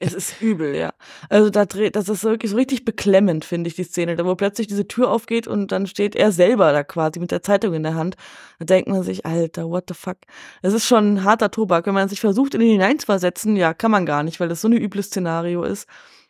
Es 0.00 0.14
ist 0.14 0.42
übel, 0.42 0.74
ja. 0.74 0.92
Also 1.28 1.48
da 1.48 1.64
dreht, 1.64 1.94
das 1.94 2.08
ist 2.08 2.24
wirklich 2.24 2.50
so 2.50 2.56
richtig 2.56 2.84
beklemmend, 2.84 3.44
finde 3.44 3.68
ich, 3.68 3.76
die 3.76 3.84
Szene, 3.84 4.16
da 4.16 4.24
wo 4.24 4.34
plötzlich 4.34 4.66
diese 4.66 4.88
Tür 4.88 5.12
aufgeht 5.12 5.46
und 5.46 5.70
dann 5.70 5.86
steht 5.86 6.16
er 6.16 6.32
selber 6.32 6.72
da 6.72 6.82
quasi 6.82 7.20
mit 7.20 7.30
der 7.30 7.42
Zeitung 7.42 7.72
in 7.74 7.84
der 7.84 7.94
Hand. 7.94 8.16
Da 8.58 8.64
denkt 8.64 8.88
man 8.88 9.04
sich, 9.04 9.24
Alter, 9.24 9.61
what 9.68 9.84
the 9.88 9.94
fuck. 9.94 10.18
Es 10.62 10.72
ist 10.72 10.86
schon 10.86 11.14
ein 11.14 11.24
harter 11.24 11.50
Tobak. 11.50 11.86
Wenn 11.86 11.94
man 11.94 12.08
sich 12.08 12.20
versucht, 12.20 12.54
in 12.54 12.60
ihn 12.60 12.72
hineinzuversetzen, 12.72 13.56
ja, 13.56 13.74
kann 13.74 13.90
man 13.90 14.06
gar 14.06 14.22
nicht, 14.22 14.40
weil 14.40 14.48
das 14.48 14.60
so 14.60 14.68
ein 14.68 14.72
übles 14.72 15.06
Szenario 15.06 15.62
ist. 15.64 15.86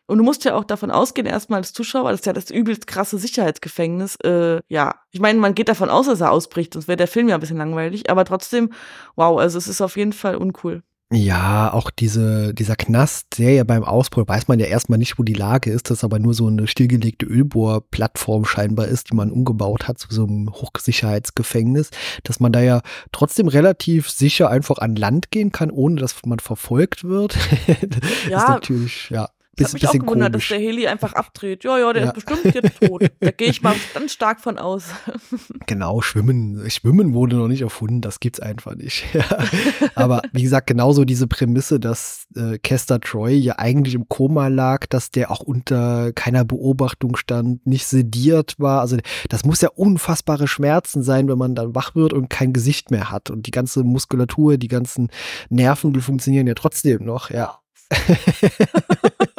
Und 0.07 0.19
du 0.19 0.25
musst 0.25 0.45
ja 0.45 0.55
auch 0.55 0.65
davon 0.65 0.91
ausgehen, 0.91 1.27
erstmal 1.27 1.61
als 1.61 1.73
Zuschauer, 1.73 2.11
das 2.11 2.21
ist 2.21 2.27
ja 2.27 2.33
das 2.33 2.51
übelst 2.51 2.87
krasse 2.87 3.19
Sicherheitsgefängnis. 3.19 4.17
Äh, 4.17 4.61
ja, 4.69 4.97
ich 5.11 5.21
meine, 5.21 5.39
man 5.39 5.55
geht 5.55 5.69
davon 5.69 5.89
aus, 5.91 6.07
dass 6.07 6.21
er 6.21 6.33
ausbricht, 6.33 6.75
sonst 6.75 6.89
wäre 6.89 6.97
der 6.97 7.09
Film 7.09 7.29
ja 7.29 7.37
ein 7.37 7.41
bisschen 7.41 7.57
langweilig. 7.57 8.11
Aber 8.11 8.25
trotzdem, 8.25 8.71
wow, 9.17 9.39
also 9.39 9.59
es 9.59 9.69
ist 9.69 9.81
auf 9.81 9.97
jeden 9.97 10.13
Fall 10.13 10.37
uncool. 10.37 10.83
Ja, 11.15 11.71
auch 11.75 11.91
diese, 11.91 12.55
dieser 12.55 12.75
Knast, 12.75 13.39
der 13.39 13.53
ja 13.53 13.65
beim 13.65 13.85
Ausbruch 13.85 14.27
weiß 14.27 14.49
man 14.49 14.59
ja 14.59 14.65
erstmal 14.65 14.99
nicht, 14.99 15.19
wo 15.19 15.23
die 15.23 15.35
Lage 15.35 15.71
ist, 15.71 15.91
das 15.91 16.05
aber 16.05 16.19
nur 16.19 16.33
so 16.33 16.47
eine 16.47 16.67
stillgelegte 16.67 17.27
Ölbohrplattform 17.27 18.47
scheinbar 18.47 18.89
ist, 18.89 19.11
die 19.11 19.17
man 19.17 19.31
umgebaut 19.31 19.89
hat 19.89 19.99
zu 19.99 20.09
so 20.11 20.25
einem 20.25 20.51
Hochsicherheitsgefängnis, 20.51 21.91
dass 22.23 22.41
man 22.41 22.51
da 22.51 22.63
ja 22.63 22.81
trotzdem 23.13 23.49
relativ 23.49 24.09
sicher 24.09 24.49
einfach 24.49 24.79
an 24.79 24.97
Land 24.97 25.31
gehen 25.31 25.53
kann, 25.53 25.71
ohne 25.71 25.97
dass 25.97 26.17
man 26.25 26.39
verfolgt 26.39 27.05
wird. 27.05 27.37
ja, 28.31 28.39
ist 28.39 28.49
natürlich, 28.49 29.11
ja. 29.11 29.29
Ich 29.59 29.65
habe 29.65 29.75
mich 29.75 29.87
auch 29.87 29.93
gewundert, 29.93 30.33
komisch. 30.33 30.49
dass 30.49 30.59
der 30.59 30.67
Heli 30.67 30.87
einfach 30.87 31.13
abdreht. 31.13 31.63
Ja, 31.63 31.79
ja, 31.79 31.93
der 31.93 32.05
ja. 32.05 32.11
ist 32.11 32.25
bestimmt 32.25 32.55
jetzt 32.55 32.81
tot. 32.81 33.03
Da 33.21 33.31
gehe 33.31 33.49
ich 33.49 33.63
mal 33.63 33.75
ganz 33.93 34.13
stark 34.13 34.41
von 34.41 34.59
aus. 34.59 34.85
Genau, 35.67 36.01
Schwimmen. 36.01 36.69
Schwimmen 36.71 37.15
wurde 37.15 37.37
noch 37.37 37.49
nicht 37.49 37.63
erfunden, 37.63 38.01
das 38.01 38.21
gibt's 38.21 38.41
einfach 38.41 38.75
nicht. 38.75 39.05
Aber 39.95 40.23
wie 40.33 40.43
gesagt, 40.43 40.67
genauso 40.67 41.05
diese 41.05 41.27
Prämisse, 41.27 41.79
dass 41.79 42.27
äh, 42.35 42.59
Kester 42.59 43.01
Troy 43.01 43.35
ja 43.35 43.59
eigentlich 43.59 43.95
im 43.95 44.09
Koma 44.09 44.49
lag, 44.49 44.87
dass 44.87 45.11
der 45.11 45.31
auch 45.31 45.41
unter 45.41 46.13
keiner 46.13 46.45
Beobachtung 46.45 47.17
stand, 47.17 47.67
nicht 47.67 47.87
sediert 47.87 48.57
war. 48.59 48.81
Also 48.81 48.99
das 49.29 49.45
muss 49.45 49.61
ja 49.61 49.69
unfassbare 49.75 50.49
Schmerzen 50.49 51.03
sein, 51.03 51.29
wenn 51.29 51.39
man 51.39 51.55
dann 51.55 51.75
wach 51.75 51.95
wird 51.95 52.13
und 52.13 52.29
kein 52.29 52.53
Gesicht 52.53 52.91
mehr 52.91 53.11
hat. 53.11 53.31
Und 53.31 53.47
die 53.47 53.53
ganze 53.53 53.85
Muskulatur, 53.85 54.57
die 54.57 54.69
ganzen 54.69 55.11
Nerven, 55.49 55.93
die 55.93 56.01
funktionieren 56.01 56.47
ja 56.47 56.55
trotzdem 56.55 57.05
noch, 57.05 57.31
ja. 57.31 57.59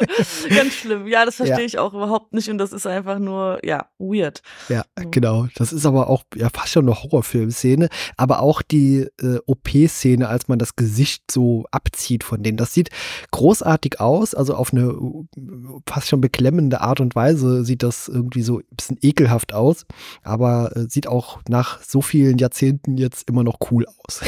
Ganz 0.48 0.74
schlimm. 0.74 1.06
Ja, 1.06 1.24
das 1.24 1.36
verstehe 1.36 1.60
ja. 1.60 1.64
ich 1.64 1.78
auch 1.78 1.94
überhaupt 1.94 2.32
nicht 2.32 2.48
und 2.48 2.58
das 2.58 2.72
ist 2.72 2.86
einfach 2.86 3.18
nur, 3.18 3.58
ja, 3.64 3.88
weird. 3.98 4.42
Ja, 4.68 4.84
mhm. 4.98 5.10
genau. 5.10 5.46
Das 5.56 5.72
ist 5.72 5.86
aber 5.86 6.08
auch 6.08 6.24
ja 6.34 6.48
fast 6.50 6.70
schon 6.70 6.86
eine 6.86 7.02
Horrorfilmszene, 7.02 7.88
aber 8.16 8.40
auch 8.40 8.62
die 8.62 9.06
äh, 9.20 9.38
OP-Szene, 9.46 10.28
als 10.28 10.48
man 10.48 10.58
das 10.58 10.76
Gesicht 10.76 11.30
so 11.30 11.64
abzieht 11.70 12.24
von 12.24 12.42
denen. 12.42 12.56
Das 12.56 12.74
sieht 12.74 12.90
großartig 13.30 14.00
aus, 14.00 14.34
also 14.34 14.54
auf 14.54 14.72
eine 14.72 14.94
fast 15.88 16.08
schon 16.08 16.20
beklemmende 16.20 16.80
Art 16.80 17.00
und 17.00 17.14
Weise 17.14 17.64
sieht 17.64 17.82
das 17.82 18.08
irgendwie 18.08 18.42
so 18.42 18.58
ein 18.58 18.76
bisschen 18.76 18.98
ekelhaft 19.02 19.52
aus, 19.52 19.86
aber 20.22 20.76
äh, 20.76 20.86
sieht 20.88 21.06
auch 21.06 21.40
nach 21.48 21.82
so 21.82 22.02
vielen 22.02 22.38
Jahrzehnten 22.38 22.96
jetzt 22.96 23.28
immer 23.28 23.44
noch 23.44 23.58
cool 23.70 23.86
aus. 24.04 24.20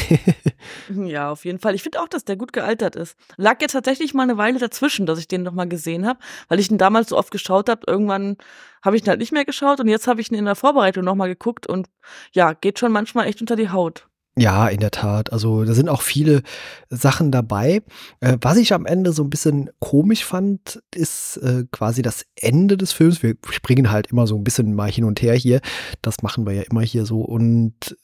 ja, 1.06 1.30
auf 1.30 1.44
jeden 1.44 1.58
Fall. 1.58 1.74
Ich 1.74 1.82
finde 1.82 2.00
auch, 2.00 2.08
dass 2.08 2.24
der 2.24 2.36
gut 2.36 2.52
gealtert 2.52 2.96
ist. 2.96 3.16
Lag 3.36 3.60
jetzt 3.60 3.72
tatsächlich 3.72 4.14
mal 4.14 4.24
eine 4.24 4.36
Weile 4.36 4.58
dazwischen, 4.58 5.06
dass 5.06 5.18
ich 5.18 5.28
den 5.28 5.42
noch 5.42 5.52
mal 5.66 5.70
gesehen 5.70 6.06
habe, 6.06 6.18
weil 6.48 6.60
ich 6.60 6.70
ihn 6.70 6.78
damals 6.78 7.10
so 7.10 7.18
oft 7.18 7.30
geschaut 7.30 7.68
habe. 7.68 7.82
Irgendwann 7.86 8.36
habe 8.82 8.96
ich 8.96 9.02
ihn 9.02 9.08
halt 9.08 9.20
nicht 9.20 9.32
mehr 9.32 9.44
geschaut 9.44 9.80
und 9.80 9.88
jetzt 9.88 10.06
habe 10.06 10.20
ich 10.20 10.30
ihn 10.30 10.38
in 10.38 10.44
der 10.44 10.54
Vorbereitung 10.54 11.04
noch 11.04 11.14
mal 11.14 11.28
geguckt 11.28 11.66
und 11.66 11.88
ja, 12.32 12.52
geht 12.52 12.78
schon 12.78 12.92
manchmal 12.92 13.26
echt 13.26 13.40
unter 13.40 13.56
die 13.56 13.70
Haut. 13.70 14.08
Ja, 14.38 14.68
in 14.68 14.80
der 14.80 14.90
Tat. 14.90 15.32
Also 15.32 15.64
da 15.64 15.72
sind 15.72 15.88
auch 15.88 16.02
viele 16.02 16.42
Sachen 16.90 17.32
dabei. 17.32 17.82
Äh, 18.20 18.36
was 18.42 18.58
ich 18.58 18.74
am 18.74 18.84
Ende 18.84 19.12
so 19.12 19.24
ein 19.24 19.30
bisschen 19.30 19.70
komisch 19.78 20.26
fand, 20.26 20.82
ist 20.94 21.38
äh, 21.38 21.64
quasi 21.72 22.02
das 22.02 22.26
Ende 22.38 22.76
des 22.76 22.92
Films. 22.92 23.22
Wir 23.22 23.36
springen 23.48 23.90
halt 23.90 24.08
immer 24.12 24.26
so 24.26 24.36
ein 24.36 24.44
bisschen 24.44 24.74
mal 24.74 24.90
hin 24.90 25.04
und 25.04 25.22
her 25.22 25.34
hier. 25.34 25.62
Das 26.02 26.22
machen 26.22 26.44
wir 26.46 26.52
ja 26.52 26.62
immer 26.70 26.82
hier 26.82 27.06
so. 27.06 27.22
Und 27.22 27.96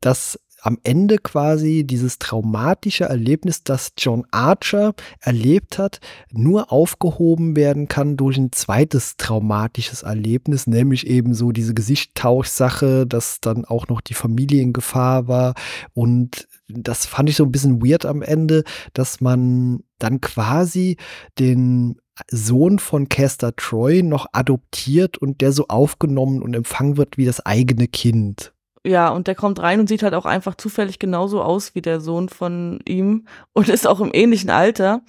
das 0.00 0.38
am 0.62 0.78
Ende 0.82 1.18
quasi 1.18 1.84
dieses 1.84 2.18
traumatische 2.18 3.04
Erlebnis, 3.04 3.64
das 3.64 3.92
John 3.98 4.26
Archer 4.30 4.94
erlebt 5.20 5.78
hat, 5.78 6.00
nur 6.30 6.72
aufgehoben 6.72 7.56
werden 7.56 7.88
kann 7.88 8.16
durch 8.16 8.36
ein 8.36 8.52
zweites 8.52 9.16
traumatisches 9.16 10.02
Erlebnis, 10.02 10.66
nämlich 10.66 11.06
eben 11.06 11.34
so 11.34 11.52
diese 11.52 11.74
Gesichttauschsache, 11.74 13.06
dass 13.06 13.40
dann 13.40 13.64
auch 13.64 13.88
noch 13.88 14.00
die 14.00 14.14
Familie 14.14 14.62
in 14.62 14.72
Gefahr 14.72 15.28
war 15.28 15.54
und 15.94 16.48
das 16.68 17.06
fand 17.06 17.28
ich 17.28 17.36
so 17.36 17.44
ein 17.44 17.52
bisschen 17.52 17.82
weird 17.84 18.06
am 18.06 18.22
Ende, 18.22 18.64
dass 18.92 19.20
man 19.20 19.82
dann 19.98 20.20
quasi 20.20 20.96
den 21.38 21.96
Sohn 22.30 22.78
von 22.78 23.08
Caster 23.08 23.56
Troy 23.56 24.02
noch 24.02 24.26
adoptiert 24.32 25.18
und 25.18 25.40
der 25.40 25.52
so 25.52 25.66
aufgenommen 25.68 26.42
und 26.42 26.54
empfangen 26.54 26.96
wird 26.96 27.16
wie 27.18 27.24
das 27.24 27.44
eigene 27.44 27.88
Kind. 27.88 28.52
Ja, 28.84 29.10
und 29.10 29.26
der 29.26 29.34
kommt 29.34 29.60
rein 29.60 29.80
und 29.80 29.88
sieht 29.88 30.02
halt 30.02 30.14
auch 30.14 30.24
einfach 30.24 30.54
zufällig 30.54 30.98
genauso 30.98 31.42
aus 31.42 31.74
wie 31.74 31.82
der 31.82 32.00
Sohn 32.00 32.28
von 32.28 32.80
ihm 32.86 33.26
und 33.52 33.68
ist 33.68 33.86
auch 33.86 34.00
im 34.00 34.10
ähnlichen 34.12 34.50
Alter 34.50 35.02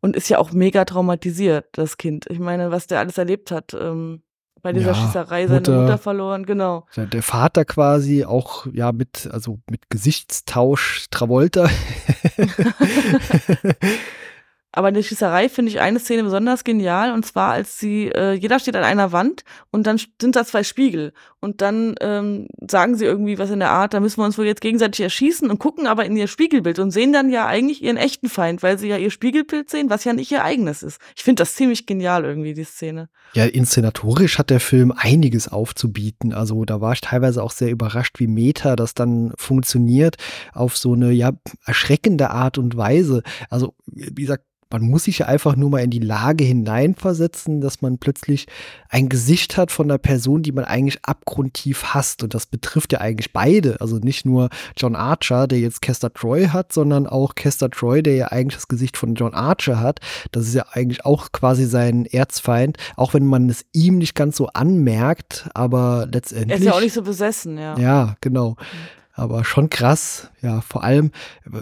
und 0.00 0.14
ist 0.14 0.28
ja 0.28 0.38
auch 0.38 0.52
mega 0.52 0.84
traumatisiert, 0.84 1.66
das 1.72 1.96
Kind. 1.96 2.26
Ich 2.30 2.38
meine, 2.38 2.70
was 2.70 2.86
der 2.86 3.00
alles 3.00 3.18
erlebt 3.18 3.50
hat. 3.50 3.74
Ähm, 3.74 4.22
bei 4.62 4.72
dieser 4.72 4.92
ja, 4.92 4.94
Schießerei 4.94 5.46
seine 5.46 5.60
Mutter, 5.60 5.80
Mutter 5.80 5.98
verloren, 5.98 6.44
genau. 6.44 6.86
Der, 6.96 7.06
der, 7.06 7.22
Vater 7.22 7.64
quasi 7.64 8.24
auch, 8.24 8.66
ja, 8.72 8.90
mit, 8.90 9.28
also 9.30 9.60
mit 9.70 9.90
Gesichtstausch 9.90 11.06
Travolta. 11.10 11.68
Aber 14.76 14.88
in 14.88 14.94
der 14.94 15.02
Schießerei 15.02 15.48
finde 15.48 15.70
ich 15.70 15.80
eine 15.80 15.98
Szene 15.98 16.22
besonders 16.22 16.62
genial 16.62 17.14
und 17.14 17.24
zwar, 17.24 17.52
als 17.52 17.78
sie, 17.78 18.08
äh, 18.08 18.34
jeder 18.34 18.58
steht 18.58 18.76
an 18.76 18.84
einer 18.84 19.10
Wand 19.10 19.42
und 19.70 19.86
dann 19.86 19.98
sind 20.20 20.36
da 20.36 20.44
zwei 20.44 20.62
Spiegel 20.64 21.14
und 21.40 21.62
dann 21.62 21.94
ähm, 22.02 22.46
sagen 22.70 22.94
sie 22.94 23.06
irgendwie 23.06 23.38
was 23.38 23.48
in 23.48 23.60
der 23.60 23.70
Art, 23.70 23.94
da 23.94 24.00
müssen 24.00 24.20
wir 24.20 24.26
uns 24.26 24.36
wohl 24.36 24.44
jetzt 24.44 24.60
gegenseitig 24.60 25.00
erschießen 25.00 25.48
und 25.48 25.58
gucken 25.58 25.86
aber 25.86 26.04
in 26.04 26.14
ihr 26.14 26.28
Spiegelbild 26.28 26.78
und 26.78 26.90
sehen 26.90 27.14
dann 27.14 27.30
ja 27.30 27.46
eigentlich 27.46 27.82
ihren 27.82 27.96
echten 27.96 28.28
Feind, 28.28 28.62
weil 28.62 28.78
sie 28.78 28.88
ja 28.88 28.98
ihr 28.98 29.10
Spiegelbild 29.10 29.70
sehen, 29.70 29.88
was 29.88 30.04
ja 30.04 30.12
nicht 30.12 30.30
ihr 30.30 30.44
eigenes 30.44 30.82
ist. 30.82 31.00
Ich 31.16 31.24
finde 31.24 31.40
das 31.40 31.54
ziemlich 31.54 31.86
genial 31.86 32.26
irgendwie, 32.26 32.52
die 32.52 32.64
Szene. 32.64 33.08
Ja, 33.32 33.46
inszenatorisch 33.46 34.36
hat 34.38 34.50
der 34.50 34.60
Film 34.60 34.92
einiges 34.94 35.48
aufzubieten. 35.48 36.34
Also 36.34 36.66
da 36.66 36.82
war 36.82 36.92
ich 36.92 37.00
teilweise 37.00 37.42
auch 37.42 37.50
sehr 37.50 37.70
überrascht, 37.70 38.20
wie 38.20 38.26
Meta 38.26 38.76
das 38.76 38.92
dann 38.92 39.32
funktioniert 39.38 40.16
auf 40.52 40.76
so 40.76 40.92
eine 40.92 41.12
ja 41.12 41.32
erschreckende 41.64 42.28
Art 42.28 42.58
und 42.58 42.76
Weise. 42.76 43.22
Also 43.48 43.74
wie 43.86 44.22
gesagt, 44.22 44.44
man 44.70 44.82
muss 44.82 45.04
sich 45.04 45.18
ja 45.18 45.26
einfach 45.26 45.54
nur 45.54 45.70
mal 45.70 45.82
in 45.82 45.90
die 45.90 46.00
Lage 46.00 46.42
hineinversetzen, 46.44 47.60
dass 47.60 47.82
man 47.82 47.98
plötzlich 47.98 48.46
ein 48.88 49.08
Gesicht 49.08 49.56
hat 49.56 49.70
von 49.70 49.86
einer 49.86 49.98
Person, 49.98 50.42
die 50.42 50.52
man 50.52 50.64
eigentlich 50.64 50.98
abgrundtief 51.02 51.94
hasst. 51.94 52.22
Und 52.22 52.34
das 52.34 52.46
betrifft 52.46 52.92
ja 52.92 53.00
eigentlich 53.00 53.32
beide. 53.32 53.80
Also 53.80 53.98
nicht 53.98 54.26
nur 54.26 54.48
John 54.76 54.96
Archer, 54.96 55.46
der 55.46 55.60
jetzt 55.60 55.82
Kester 55.82 56.12
Troy 56.12 56.48
hat, 56.48 56.72
sondern 56.72 57.06
auch 57.06 57.36
Kester 57.36 57.70
Troy, 57.70 58.02
der 58.02 58.16
ja 58.16 58.26
eigentlich 58.28 58.56
das 58.56 58.68
Gesicht 58.68 58.96
von 58.96 59.14
John 59.14 59.34
Archer 59.34 59.78
hat. 59.78 60.00
Das 60.32 60.46
ist 60.46 60.54
ja 60.54 60.66
eigentlich 60.72 61.04
auch 61.04 61.30
quasi 61.30 61.64
sein 61.66 62.04
Erzfeind, 62.04 62.76
auch 62.96 63.14
wenn 63.14 63.26
man 63.26 63.48
es 63.48 63.64
ihm 63.72 63.98
nicht 63.98 64.14
ganz 64.14 64.36
so 64.36 64.48
anmerkt, 64.48 65.48
aber 65.54 66.08
letztendlich. 66.10 66.50
Er 66.50 66.58
ist 66.58 66.64
ja 66.64 66.72
auch 66.72 66.80
nicht 66.80 66.94
so 66.94 67.02
besessen, 67.02 67.56
ja. 67.56 67.78
Ja, 67.78 68.16
genau. 68.20 68.50
Mhm. 68.50 69.05
Aber 69.18 69.44
schon 69.44 69.70
krass, 69.70 70.30
ja, 70.42 70.60
vor 70.60 70.84
allem 70.84 71.10
äh, 71.50 71.60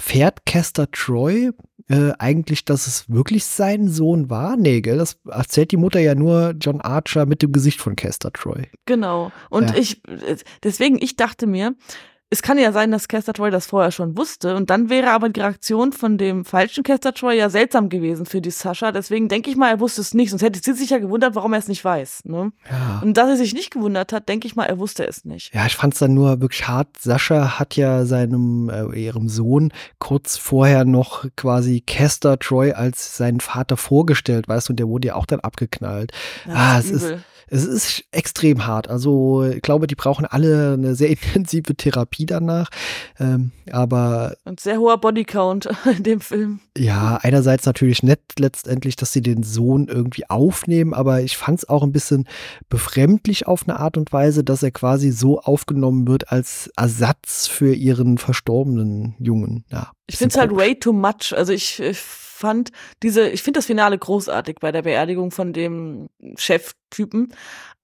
fährt 0.00 0.46
Kester 0.46 0.90
Troy 0.90 1.50
äh, 1.90 2.12
eigentlich, 2.18 2.64
dass 2.64 2.86
es 2.86 3.10
wirklich 3.10 3.44
sein 3.44 3.88
Sohn 3.88 4.30
war? 4.30 4.56
Nee, 4.56 4.80
gell? 4.80 4.96
Das 4.96 5.18
erzählt 5.28 5.70
die 5.70 5.76
Mutter 5.76 6.00
ja 6.00 6.14
nur 6.14 6.54
John 6.58 6.80
Archer 6.80 7.26
mit 7.26 7.42
dem 7.42 7.52
Gesicht 7.52 7.78
von 7.78 7.94
Kester 7.94 8.32
Troy. 8.32 8.68
Genau. 8.86 9.32
Und 9.50 9.70
ja. 9.70 9.76
ich, 9.76 10.02
äh, 10.08 10.36
deswegen, 10.62 10.96
ich 10.98 11.16
dachte 11.16 11.46
mir, 11.46 11.74
es 12.34 12.42
kann 12.42 12.58
ja 12.58 12.72
sein, 12.72 12.90
dass 12.90 13.06
Kester 13.06 13.32
Troy 13.32 13.52
das 13.52 13.66
vorher 13.66 13.92
schon 13.92 14.18
wusste 14.18 14.56
und 14.56 14.68
dann 14.68 14.90
wäre 14.90 15.12
aber 15.12 15.28
die 15.28 15.38
Reaktion 15.38 15.92
von 15.92 16.18
dem 16.18 16.44
falschen 16.44 16.82
Kester 16.82 17.14
Troy 17.14 17.38
ja 17.38 17.48
seltsam 17.48 17.88
gewesen 17.88 18.26
für 18.26 18.40
die 18.40 18.50
Sascha. 18.50 18.90
Deswegen 18.90 19.28
denke 19.28 19.50
ich 19.50 19.56
mal, 19.56 19.70
er 19.70 19.78
wusste 19.78 20.00
es 20.00 20.14
nicht, 20.14 20.30
sonst 20.30 20.42
hätte 20.42 20.58
sie 20.60 20.72
sich 20.72 20.90
ja 20.90 20.98
gewundert, 20.98 21.36
warum 21.36 21.52
er 21.52 21.60
es 21.60 21.68
nicht 21.68 21.84
weiß. 21.84 22.24
Ne? 22.24 22.50
Ja. 22.68 23.00
Und 23.04 23.16
dass 23.16 23.28
er 23.28 23.36
sich 23.36 23.54
nicht 23.54 23.70
gewundert 23.70 24.12
hat, 24.12 24.28
denke 24.28 24.48
ich 24.48 24.56
mal, 24.56 24.64
er 24.64 24.80
wusste 24.80 25.06
es 25.06 25.24
nicht. 25.24 25.54
Ja, 25.54 25.64
ich 25.66 25.76
fand 25.76 25.92
es 25.94 26.00
dann 26.00 26.14
nur 26.14 26.40
wirklich 26.40 26.66
hart. 26.66 26.88
Sascha 26.98 27.60
hat 27.60 27.76
ja 27.76 28.04
seinem 28.04 28.68
äh, 28.68 29.00
ihrem 29.00 29.28
Sohn 29.28 29.72
kurz 30.00 30.36
vorher 30.36 30.84
noch 30.84 31.26
quasi 31.36 31.82
Kester 31.82 32.40
Troy 32.40 32.72
als 32.72 33.16
seinen 33.16 33.38
Vater 33.38 33.76
vorgestellt, 33.76 34.48
weißt 34.48 34.68
du, 34.68 34.72
und 34.72 34.80
der 34.80 34.88
wurde 34.88 35.06
ja 35.06 35.14
auch 35.14 35.26
dann 35.26 35.38
abgeknallt. 35.38 36.10
Das 36.46 36.56
ah, 36.56 36.78
ist 36.80 36.90
es 36.90 37.04
übel. 37.04 37.14
ist 37.14 37.33
es 37.48 37.64
ist 37.64 38.04
extrem 38.12 38.66
hart. 38.66 38.88
Also 38.88 39.44
ich 39.44 39.62
glaube, 39.62 39.86
die 39.86 39.94
brauchen 39.94 40.24
alle 40.24 40.74
eine 40.74 40.94
sehr 40.94 41.10
intensive 41.34 41.74
Therapie 41.74 42.26
danach. 42.26 42.70
Ähm, 43.18 43.52
aber. 43.70 44.36
Und 44.44 44.60
sehr 44.60 44.78
hoher 44.78 44.98
Bodycount 44.98 45.68
in 45.96 46.02
dem 46.02 46.20
Film. 46.20 46.60
Ja, 46.76 47.18
einerseits 47.22 47.66
natürlich 47.66 48.02
nett 48.02 48.20
letztendlich, 48.38 48.96
dass 48.96 49.12
sie 49.12 49.22
den 49.22 49.42
Sohn 49.42 49.88
irgendwie 49.88 50.28
aufnehmen, 50.28 50.94
aber 50.94 51.22
ich 51.22 51.36
fand 51.36 51.60
es 51.60 51.68
auch 51.68 51.82
ein 51.82 51.92
bisschen 51.92 52.26
befremdlich 52.68 53.46
auf 53.46 53.68
eine 53.68 53.78
Art 53.78 53.96
und 53.96 54.12
Weise, 54.12 54.44
dass 54.44 54.62
er 54.62 54.70
quasi 54.70 55.10
so 55.10 55.40
aufgenommen 55.40 56.08
wird 56.08 56.30
als 56.30 56.70
Ersatz 56.76 57.46
für 57.46 57.74
ihren 57.74 58.18
verstorbenen 58.18 59.14
Jungen. 59.18 59.64
Ja, 59.70 59.92
ich 60.06 60.16
finde 60.16 60.34
es 60.34 60.38
halt 60.38 60.54
way 60.54 60.78
too 60.78 60.92
much. 60.92 61.32
Also 61.34 61.52
ich, 61.52 61.80
ich 61.80 61.98
fand 61.98 62.72
diese, 63.02 63.28
ich 63.28 63.42
finde 63.42 63.58
das 63.58 63.66
Finale 63.66 63.98
großartig 63.98 64.56
bei 64.60 64.72
der 64.72 64.82
Beerdigung 64.82 65.30
von 65.30 65.52
dem 65.52 66.08
Cheftypen, 66.36 67.34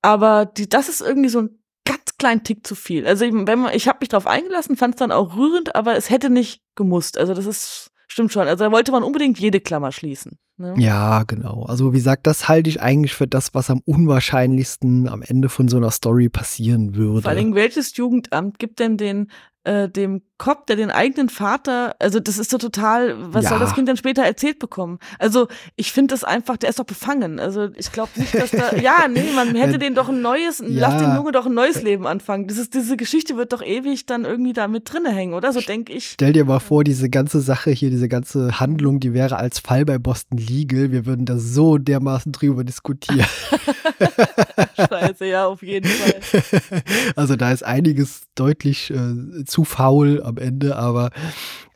aber 0.03 0.47
die, 0.47 0.69
das 0.69 0.89
ist 0.89 1.01
irgendwie 1.01 1.29
so 1.29 1.43
ein 1.43 1.63
ganz 1.85 2.17
kleinen 2.19 2.45
Tick 2.45 2.67
zu 2.67 2.75
viel. 2.75 3.07
Also 3.07 3.25
ich, 3.25 3.33
wenn 3.33 3.59
man, 3.61 3.75
ich 3.75 3.89
habe 3.89 3.99
mich 4.01 4.09
darauf 4.09 4.27
eingelassen, 4.27 4.77
fand 4.77 4.95
es 4.95 4.99
dann 4.99 5.13
auch 5.13 5.37
rührend, 5.37 5.75
aber 5.75 5.97
es 5.97 6.11
hätte 6.11 6.31
nicht 6.31 6.63
gemusst. 6.75 7.17
Also 7.17 7.35
das 7.35 7.47
ist 7.47 7.91
stimmt 8.11 8.33
schon. 8.33 8.49
Also 8.49 8.65
da 8.65 8.73
wollte 8.73 8.93
man 8.93 9.03
unbedingt 9.03 9.39
jede 9.39 9.61
Klammer 9.61 9.93
schließen. 9.93 10.39
Ne? 10.61 10.75
Ja, 10.77 11.23
genau. 11.23 11.65
Also 11.65 11.93
wie 11.93 11.97
gesagt, 11.97 12.27
das 12.27 12.47
halte 12.47 12.69
ich 12.69 12.83
eigentlich 12.83 13.15
für 13.15 13.27
das, 13.27 13.55
was 13.55 13.71
am 13.71 13.81
unwahrscheinlichsten 13.87 15.09
am 15.09 15.23
Ende 15.23 15.49
von 15.49 15.69
so 15.69 15.79
einer 15.79 15.91
Story 15.91 16.29
passieren 16.29 16.95
würde. 16.95 17.23
Vor 17.23 17.31
allem, 17.31 17.55
welches 17.55 17.97
Jugendamt 17.97 18.59
gibt 18.59 18.79
denn 18.79 18.99
den 18.99 19.29
äh, 19.65 19.89
dem 19.89 20.23
Cop, 20.39 20.67
der 20.67 20.77
den 20.77 20.91
eigenen 20.91 21.29
Vater, 21.29 21.95
also 21.99 22.19
das 22.19 22.39
ist 22.39 22.51
so 22.51 22.57
total, 22.57 23.15
was 23.35 23.45
ja. 23.45 23.51
soll 23.51 23.59
das 23.59 23.75
Kind 23.75 23.87
dann 23.89 23.99
später 23.99 24.23
erzählt 24.23 24.59
bekommen? 24.59 24.99
Also 25.19 25.49
ich 25.77 25.93
finde 25.93 26.15
das 26.15 26.25
einfach, 26.25 26.57
der 26.57 26.71
ist 26.71 26.79
doch 26.79 26.87
befangen. 26.87 27.39
Also 27.39 27.69
ich 27.77 27.93
glaube 27.93 28.11
nicht, 28.17 28.35
dass 28.35 28.53
da, 28.53 28.75
ja, 28.77 29.07
nee, 29.07 29.33
man 29.35 29.55
hätte 29.55 29.79
den 29.79 29.95
doch 29.95 30.09
ein 30.09 30.23
neues, 30.23 30.61
ja. 30.61 30.67
lass 30.89 31.03
den 31.03 31.15
Junge 31.15 31.33
doch 31.33 31.45
ein 31.45 31.53
neues 31.53 31.83
Leben 31.83 32.07
anfangen. 32.07 32.49
Das 32.49 32.57
ist, 32.57 32.73
diese 32.73 32.97
Geschichte 32.97 33.37
wird 33.37 33.53
doch 33.53 33.61
ewig 33.63 34.07
dann 34.07 34.25
irgendwie 34.25 34.55
da 34.55 34.67
mit 34.67 34.91
drinne 34.91 35.11
hängen, 35.11 35.35
oder? 35.35 35.53
So 35.53 35.61
denke 35.61 35.93
ich. 35.93 36.13
Stell 36.13 36.33
dir 36.33 36.47
mal 36.47 36.61
vor, 36.61 36.83
diese 36.83 37.11
ganze 37.11 37.41
Sache 37.41 37.71
hier, 37.71 37.91
diese 37.91 38.09
ganze 38.09 38.61
Handlung, 38.61 38.99
die 38.99 39.13
wäre 39.13 39.37
als 39.37 39.59
Fall 39.59 39.85
bei 39.85 39.99
Boston 39.99 40.39
Legal. 40.51 40.93
Wir 40.93 41.07
würden 41.07 41.27
da 41.27 41.39
so 41.39 41.79
dermaßen 41.79 42.33
drüber 42.33 42.65
diskutieren. 42.65 43.27
Scheiße, 44.89 45.27
ja, 45.27 45.47
auf 45.47 45.63
jeden 45.63 45.89
Fall. 45.89 46.83
Also 47.17 47.37
da 47.37 47.53
ist 47.53 47.65
einiges 47.65 48.23
deutlich 48.35 48.91
äh, 48.91 49.45
zu 49.45 49.65
faul 49.65 50.23
am 50.23 50.37
Ende, 50.37 50.77
aber 50.77 51.11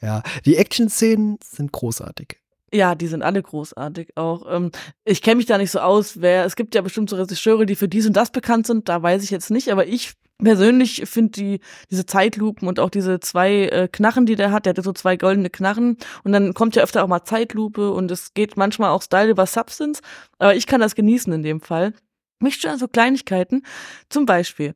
ja, 0.00 0.22
die 0.44 0.56
Action-Szenen 0.56 1.38
sind 1.42 1.72
großartig. 1.72 2.38
Ja, 2.72 2.94
die 2.94 3.06
sind 3.06 3.22
alle 3.22 3.42
großartig 3.42 4.16
auch. 4.16 4.46
Ähm, 4.48 4.70
ich 5.04 5.22
kenne 5.22 5.37
mich 5.37 5.46
da 5.46 5.58
nicht 5.58 5.70
so 5.70 5.78
aus, 5.78 6.20
wer, 6.20 6.44
es 6.44 6.56
gibt 6.56 6.74
ja 6.74 6.80
bestimmt 6.82 7.08
so 7.08 7.16
Regisseure, 7.16 7.66
die 7.66 7.76
für 7.76 7.88
dies 7.88 8.06
und 8.06 8.14
das 8.14 8.30
bekannt 8.30 8.66
sind, 8.66 8.88
da 8.88 9.00
weiß 9.02 9.22
ich 9.22 9.30
jetzt 9.30 9.50
nicht, 9.50 9.70
aber 9.70 9.87
ich 9.87 10.14
persönlich 10.44 11.02
finde 11.07 11.33
die, 11.33 11.61
diese 11.90 12.07
Zeitlupen 12.07 12.68
und 12.68 12.80
auch 12.80 12.90
diese 12.90 13.20
zwei 13.20 13.66
äh, 13.66 13.88
Knarren, 13.90 14.26
die 14.26 14.37
der 14.37 14.52
hat, 14.52 14.66
der 14.66 14.74
hat 14.74 14.85
so 14.85 14.92
zwei 14.92 15.16
goldene 15.16 15.50
Knarren 15.50 15.96
und 16.22 16.33
dann 16.33 16.54
kommt 16.54 16.76
ja 16.76 16.83
öfter 16.83 17.02
auch 17.02 17.09
mal 17.09 17.24
Zeitlupe 17.24 17.90
und 17.90 18.11
es 18.11 18.35
geht 18.35 18.57
manchmal 18.57 18.90
auch 18.90 19.02
Style 19.02 19.30
über 19.30 19.46
Substance, 19.46 20.00
aber 20.38 20.54
ich 20.54 20.66
kann 20.66 20.80
das 20.80 20.94
genießen 20.94 21.33
in 21.33 21.42
dem 21.42 21.61
Fall. 21.61 21.94
Mich 22.40 22.57
stören 22.57 22.78
so 22.78 22.88
Kleinigkeiten, 22.88 23.64
zum 24.09 24.26
Beispiel, 24.26 24.74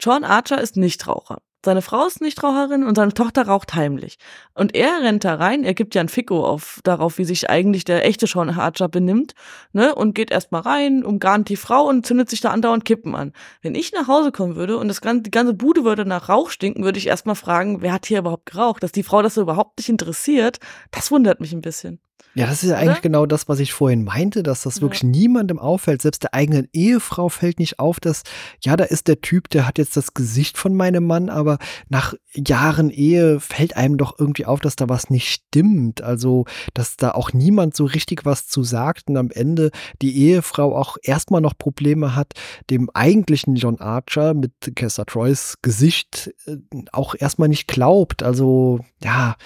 John 0.00 0.24
Archer 0.24 0.60
ist 0.60 0.76
Nichtraucher. 0.76 1.38
Seine 1.64 1.80
Frau 1.80 2.06
ist 2.06 2.20
Nichtraucherin 2.20 2.82
und 2.82 2.96
seine 2.96 3.14
Tochter 3.14 3.46
raucht 3.46 3.74
heimlich. 3.74 4.18
Und 4.54 4.74
er 4.74 5.02
rennt 5.02 5.24
da 5.24 5.36
rein, 5.36 5.62
er 5.62 5.74
gibt 5.74 5.94
ja 5.94 6.00
ein 6.00 6.08
Ficko 6.08 6.44
auf, 6.44 6.80
darauf, 6.82 7.18
wie 7.18 7.24
sich 7.24 7.48
eigentlich 7.50 7.84
der 7.84 8.04
echte 8.04 8.26
Sean 8.26 8.50
Archer 8.50 8.88
benimmt, 8.88 9.34
ne, 9.72 9.94
und 9.94 10.14
geht 10.14 10.32
erstmal 10.32 10.62
rein, 10.62 11.04
umgarnt 11.04 11.48
die 11.48 11.56
Frau 11.56 11.88
und 11.88 12.04
zündet 12.04 12.30
sich 12.30 12.40
da 12.40 12.50
andauernd 12.50 12.84
Kippen 12.84 13.14
an. 13.14 13.32
Wenn 13.60 13.76
ich 13.76 13.92
nach 13.92 14.08
Hause 14.08 14.32
kommen 14.32 14.56
würde 14.56 14.76
und 14.76 14.88
das 14.88 15.00
ganze, 15.00 15.22
die 15.22 15.30
ganze 15.30 15.54
Bude 15.54 15.84
würde 15.84 16.04
nach 16.04 16.28
Rauch 16.28 16.50
stinken, 16.50 16.82
würde 16.82 16.98
ich 16.98 17.06
erstmal 17.06 17.36
fragen, 17.36 17.80
wer 17.80 17.92
hat 17.92 18.06
hier 18.06 18.18
überhaupt 18.18 18.46
geraucht? 18.46 18.82
Dass 18.82 18.90
die 18.90 19.04
Frau 19.04 19.22
das 19.22 19.36
überhaupt 19.36 19.78
nicht 19.78 19.88
interessiert, 19.88 20.58
das 20.90 21.12
wundert 21.12 21.40
mich 21.40 21.52
ein 21.52 21.62
bisschen. 21.62 22.00
Ja, 22.34 22.46
das 22.46 22.62
ist 22.62 22.70
ja 22.70 22.76
eigentlich 22.76 23.02
genau 23.02 23.26
das, 23.26 23.48
was 23.48 23.60
ich 23.60 23.74
vorhin 23.74 24.04
meinte, 24.04 24.42
dass 24.42 24.62
das 24.62 24.76
ja. 24.76 24.82
wirklich 24.82 25.02
niemandem 25.02 25.58
auffällt. 25.58 26.00
Selbst 26.00 26.22
der 26.22 26.32
eigenen 26.32 26.66
Ehefrau 26.72 27.28
fällt 27.28 27.58
nicht 27.58 27.78
auf, 27.78 28.00
dass, 28.00 28.22
ja, 28.62 28.74
da 28.76 28.84
ist 28.84 29.06
der 29.08 29.20
Typ, 29.20 29.50
der 29.50 29.66
hat 29.66 29.76
jetzt 29.76 29.98
das 29.98 30.14
Gesicht 30.14 30.56
von 30.56 30.74
meinem 30.74 31.06
Mann, 31.06 31.28
aber 31.28 31.58
nach 31.90 32.14
Jahren 32.34 32.88
Ehe 32.88 33.38
fällt 33.38 33.76
einem 33.76 33.98
doch 33.98 34.18
irgendwie 34.18 34.46
auf, 34.46 34.60
dass 34.60 34.76
da 34.76 34.88
was 34.88 35.10
nicht 35.10 35.28
stimmt. 35.28 36.02
Also, 36.02 36.46
dass 36.72 36.96
da 36.96 37.10
auch 37.10 37.34
niemand 37.34 37.76
so 37.76 37.84
richtig 37.84 38.24
was 38.24 38.46
zu 38.46 38.62
sagt 38.62 39.08
und 39.10 39.18
am 39.18 39.30
Ende 39.30 39.70
die 40.00 40.16
Ehefrau 40.16 40.74
auch 40.74 40.96
erstmal 41.02 41.42
noch 41.42 41.58
Probleme 41.58 42.16
hat, 42.16 42.32
dem 42.70 42.88
eigentlichen 42.94 43.56
John 43.56 43.78
Archer 43.78 44.32
mit 44.32 44.52
Kester 44.74 45.04
Troys 45.04 45.58
Gesicht 45.60 46.32
äh, 46.46 46.56
auch 46.92 47.14
erstmal 47.14 47.48
nicht 47.50 47.68
glaubt. 47.68 48.22
Also, 48.22 48.80
ja. 49.02 49.36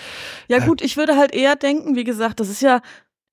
Ja, 0.48 0.58
äh 0.58 0.66
gut, 0.66 0.82
ich 0.82 0.96
würde 0.96 1.16
halt 1.16 1.34
eher 1.34 1.56
denken, 1.56 1.96
wie 1.96 2.04
gesagt, 2.04 2.38
das 2.38 2.48
ist 2.48 2.62
ja 2.62 2.75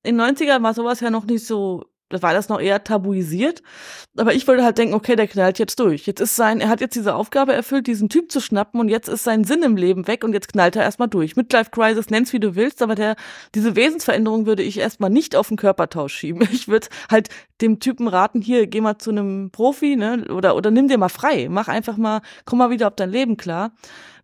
in 0.04 0.20
90ern 0.20 0.64
war 0.64 0.74
sowas 0.74 1.00
ja 1.00 1.10
noch 1.10 1.26
nicht 1.26 1.46
so 1.46 1.84
war 2.22 2.34
das 2.34 2.50
noch 2.50 2.60
eher 2.60 2.84
tabuisiert. 2.84 3.64
Aber 4.18 4.36
ich 4.36 4.46
würde 4.46 4.64
halt 4.64 4.78
denken, 4.78 4.94
okay, 4.94 5.16
der 5.16 5.28
knallt 5.28 5.58
jetzt 5.58 5.80
durch. 5.80 6.06
Jetzt 6.06 6.20
ist 6.20 6.36
sein, 6.36 6.60
er 6.60 6.70
hat 6.70 6.82
jetzt 6.82 6.96
diese 6.96 7.16
Aufgabe 7.16 7.54
erfüllt, 7.54 7.88
diesen 7.88 8.10
Typ 8.10 8.32
zu 8.32 8.40
schnappen 8.40 8.80
und 8.80 8.90
jetzt 8.90 9.08
ist 9.08 9.24
sein 9.24 9.44
Sinn 9.44 9.64
im 9.64 9.76
Leben 9.76 10.08
weg 10.08 10.24
und 10.24 10.34
jetzt 10.34 10.50
knallt 10.50 10.76
er 10.76 10.84
erstmal 10.84 11.08
durch. 11.08 11.36
Midlife 11.36 11.72
Crisis, 11.72 12.10
nenn's 12.10 12.34
wie 12.34 12.40
du 12.40 12.56
willst, 12.56 12.82
aber 12.82 12.94
der, 12.96 13.16
diese 13.56 13.76
Wesensveränderung 13.76 14.46
würde 14.46 14.62
ich 14.62 14.80
erstmal 14.80 15.10
nicht 15.10 15.36
auf 15.36 15.48
den 15.48 15.58
Körpertausch 15.58 16.14
schieben. 16.14 16.48
Ich 16.54 16.68
würde 16.68 16.88
halt 17.10 17.30
dem 17.62 17.80
Typen 17.80 18.08
raten, 18.08 18.42
hier, 18.42 18.68
geh 18.68 18.80
mal 18.80 19.00
zu 19.00 19.10
einem 19.10 19.50
Profi, 19.52 19.96
ne, 19.96 20.26
oder, 20.30 20.56
oder 20.56 20.70
nimm 20.70 20.88
dir 20.88 21.00
mal 21.00 21.10
frei. 21.10 21.48
Mach 21.50 21.68
einfach 21.68 21.98
mal, 21.98 22.22
komm 22.46 22.60
mal 22.60 22.70
wieder 22.70 22.88
auf 22.88 22.96
dein 22.96 23.10
Leben 23.10 23.38
klar 23.38 23.72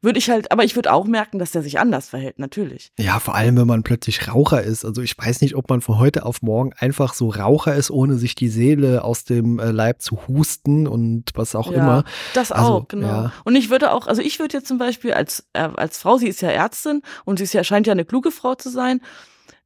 würde 0.02 0.20
ich 0.20 0.30
halt, 0.30 0.52
aber 0.52 0.64
ich 0.64 0.76
würde 0.76 0.94
auch 0.94 1.06
merken, 1.06 1.40
dass 1.40 1.52
der 1.52 1.62
sich 1.62 1.80
anders 1.80 2.10
verhält, 2.10 2.40
natürlich. 2.40 2.92
Ja, 2.98 3.20
vor 3.20 3.36
allem, 3.36 3.58
wenn 3.58 3.68
man 3.68 3.84
plötzlich 3.84 4.28
Raucher 4.28 4.62
ist. 4.64 4.86
Also 4.86 5.02
ich 5.02 5.18
weiß 5.18 5.42
nicht, 5.42 5.56
ob 5.56 5.70
man 5.70 5.82
von 5.82 6.00
heute 6.00 6.26
auf 6.26 6.42
morgen 6.42 6.72
einfach 6.78 7.14
so 7.14 7.30
Raucher 7.30 7.76
ist, 7.76 7.92
ohne 7.92 8.16
sich 8.16 8.36
die 8.36 8.50
Seele 8.50 9.04
aus 9.04 9.24
dem 9.24 9.60
äh, 9.60 9.72
Leib 9.72 10.02
zu 10.02 10.28
husten 10.28 10.88
und 10.88 11.32
was 11.36 11.56
auch 11.56 11.72
ja, 11.72 11.80
immer. 11.80 12.04
Das 12.34 12.52
also, 12.52 12.74
auch, 12.74 12.88
genau. 12.88 13.08
Ja. 13.08 13.34
Und 13.44 13.56
ich 13.56 13.70
würde 13.70 13.92
auch, 13.92 14.08
also 14.08 14.22
ich 14.22 14.40
würde 14.40 14.58
jetzt 14.58 14.68
zum 14.68 14.78
Beispiel 14.78 15.14
als, 15.14 15.48
äh, 15.54 15.70
als 15.76 15.98
Frau, 16.00 16.18
sie 16.18 16.28
ist 16.28 16.42
ja 16.42 16.50
Ärztin 16.50 17.02
und 17.26 17.38
sie 17.38 17.44
ist 17.44 17.54
ja, 17.54 17.64
scheint 17.64 17.88
ja 17.88 17.92
eine 17.92 18.06
kluge 18.06 18.32
Frau 18.32 18.56
zu 18.56 18.70
sein, 18.70 19.02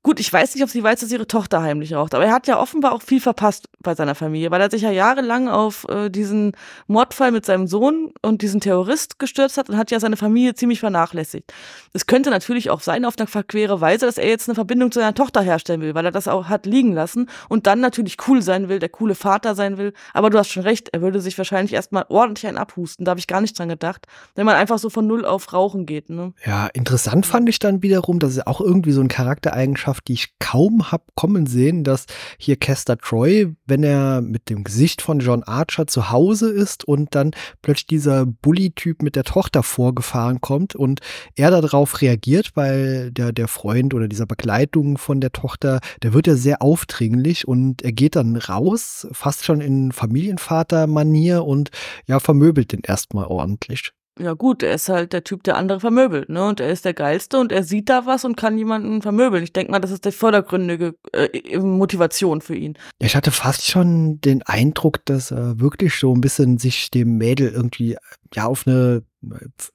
Gut, 0.06 0.20
ich 0.20 0.34
weiß 0.34 0.54
nicht, 0.54 0.64
ob 0.66 0.70
sie 0.70 0.84
weiß, 0.84 1.00
dass 1.00 1.14
ihre 1.14 1.28
Tochter 1.28 1.62
heimlich 1.62 1.94
raucht, 1.94 2.14
aber 2.14 2.26
er 2.26 2.34
hat 2.34 2.46
ja 2.48 2.60
offenbar 2.60 2.92
auch 2.92 3.02
viel 3.02 3.22
verpasst 3.22 3.70
bei 3.80 3.96
seiner 3.96 4.16
Familie, 4.16 4.52
weil 4.52 4.60
er 4.60 4.70
sich 4.70 4.82
ja 4.82 4.92
jahrelang 4.92 5.48
auf 5.48 5.88
äh, 5.88 6.10
diesen 6.10 6.52
Mordfall 6.88 7.32
mit 7.32 7.46
seinem 7.46 7.68
Sohn 7.68 8.12
und 8.22 8.42
diesen 8.42 8.60
Terrorist 8.60 9.18
gestürzt 9.18 9.58
hat 9.58 9.70
und 9.70 9.78
hat 9.78 9.92
ja 9.92 10.02
seine 10.02 10.18
Familie 10.18 10.56
ziemlich 10.56 10.82
vernachlässigt. 10.82 11.54
Es 11.94 12.06
könnte 12.06 12.32
natürlich 12.32 12.70
auch 12.70 12.82
sein, 12.82 13.06
auf 13.06 13.18
eine 13.18 13.28
verquere 13.28 13.80
Weise, 13.80 14.06
dass 14.06 14.18
er 14.18 14.28
jetzt 14.28 14.50
eine 14.50 14.56
Verbindung 14.56 14.92
zu 14.92 15.00
seiner 15.00 15.14
Tochter 15.14 15.40
herstellen 15.42 15.80
will, 15.80 15.96
weil 15.96 16.04
er 16.04 16.12
das 16.12 16.28
auch 16.28 16.50
hat 16.50 16.66
liegen 16.66 16.92
lassen 16.92 17.30
und 17.48 17.66
dann 17.66 17.80
natürlich 17.80 18.18
cool 18.28 18.42
sein 18.42 18.68
will, 18.68 18.80
der 18.80 18.90
coole 18.90 19.16
Vater 19.16 19.56
sein 19.56 19.78
will. 19.78 19.94
Aber 20.14 20.30
du 20.30 20.38
hast 20.38 20.50
schon 20.50 20.64
recht, 20.64 20.90
er 20.92 21.02
würde 21.02 21.22
sich 21.22 21.38
wahrscheinlich 21.38 21.72
erstmal 21.72 22.06
ordentlich 22.10 22.46
einen 22.46 22.58
abhusten. 22.58 23.06
Da 23.06 23.12
habe 23.12 23.22
ich 23.22 23.28
gar 23.28 23.40
nicht 23.40 23.58
dran 23.58 23.70
gedacht, 23.70 24.06
wenn 24.36 24.46
man 24.46 24.56
einfach 24.56 24.80
so 24.80 24.90
von 24.90 25.08
null 25.08 25.24
auf 25.24 25.54
Rauchen 25.54 25.86
geht. 25.86 26.10
Ne? 26.10 26.34
Ja, 26.46 26.68
interessant 26.68 27.26
fand 27.26 27.48
ich 27.48 27.60
dann 27.60 27.82
wiederum, 27.82 28.20
dass 28.20 28.36
er 28.36 28.50
auch 28.50 28.60
irgendwie 28.60 28.92
so 28.92 29.00
ein 29.00 29.08
Charaktereigenschaft 29.08 29.93
Eigenschaft, 29.94 30.08
die 30.08 30.14
ich 30.14 30.34
kaum 30.40 30.92
habe 30.92 31.04
kommen 31.16 31.46
sehen, 31.46 31.84
dass 31.84 32.06
hier 32.38 32.56
Kester 32.56 32.98
Troy, 32.98 33.56
wenn 33.66 33.84
er 33.84 34.22
mit 34.22 34.50
dem 34.50 34.64
Gesicht 34.64 35.02
von 35.02 35.20
John 35.20 35.44
Archer 35.44 35.88
zu 35.88 36.12
Hause 36.12 36.52
ist 36.52 36.84
und 36.84 37.16
dann 37.16 37.32
plötzlich 37.62 37.88
dieser 37.88 38.26
Bully-Typ 38.26 39.02
mit 39.02 39.16
der 39.16 39.24
Tochter 39.24 39.64
vorgefahren 39.64 40.42
kommt 40.42 40.76
und 40.76 41.00
er 41.36 41.52
darauf 41.52 42.02
reagiert, 42.02 42.52
weil 42.56 43.12
der, 43.12 43.32
der 43.32 43.48
Freund 43.48 43.94
oder 43.94 44.08
dieser 44.08 44.26
Begleitung 44.26 44.98
von 44.98 45.22
der 45.22 45.32
Tochter, 45.32 45.80
der 46.02 46.14
wird 46.14 46.28
ja 46.28 46.36
sehr 46.36 46.62
aufdringlich 46.62 47.48
und 47.48 47.82
er 47.82 47.92
geht 47.92 48.16
dann 48.16 48.36
raus, 48.36 49.08
fast 49.12 49.46
schon 49.46 49.62
in 49.62 49.92
Familienvater-Manier 49.92 51.46
und 51.46 51.70
ja, 52.08 52.20
vermöbelt 52.20 52.72
den 52.72 52.82
erstmal 52.82 53.26
ordentlich. 53.26 53.94
Ja 54.20 54.34
gut, 54.34 54.62
er 54.62 54.76
ist 54.76 54.90
halt 54.90 55.12
der 55.12 55.24
Typ, 55.24 55.44
der 55.44 55.58
andere 55.58 55.80
vermöbelt, 55.80 56.30
ne? 56.30 56.48
Und 56.48 56.60
er 56.60 56.70
ist 56.70 56.86
der 56.86 56.94
Geilste 56.94 57.40
und 57.40 57.52
er 57.52 57.64
sieht 57.64 57.90
da 57.90 58.06
was 58.06 58.26
und 58.26 58.38
kann 58.38 58.58
jemanden 58.58 59.02
vermöbeln. 59.02 59.44
Ich 59.44 59.54
denke 59.54 59.72
mal, 59.72 59.80
das 59.80 59.90
ist 59.90 60.06
die 60.06 60.12
vordergründige 60.12 60.96
äh, 61.14 61.58
Motivation 61.58 62.42
für 62.42 62.56
ihn. 62.56 62.78
Ich 63.00 63.16
hatte 63.16 63.32
fast 63.32 63.66
schon 63.66 64.22
den 64.22 64.44
Eindruck, 64.44 65.04
dass 65.06 65.32
er 65.32 65.60
wirklich 65.60 65.98
so 65.98 66.14
ein 66.14 66.22
bisschen 66.22 66.60
sich 66.60 66.92
dem 66.92 67.18
Mädel 67.18 67.50
irgendwie 67.50 67.98
ja 68.36 68.46
auf 68.46 68.68
eine 68.68 69.04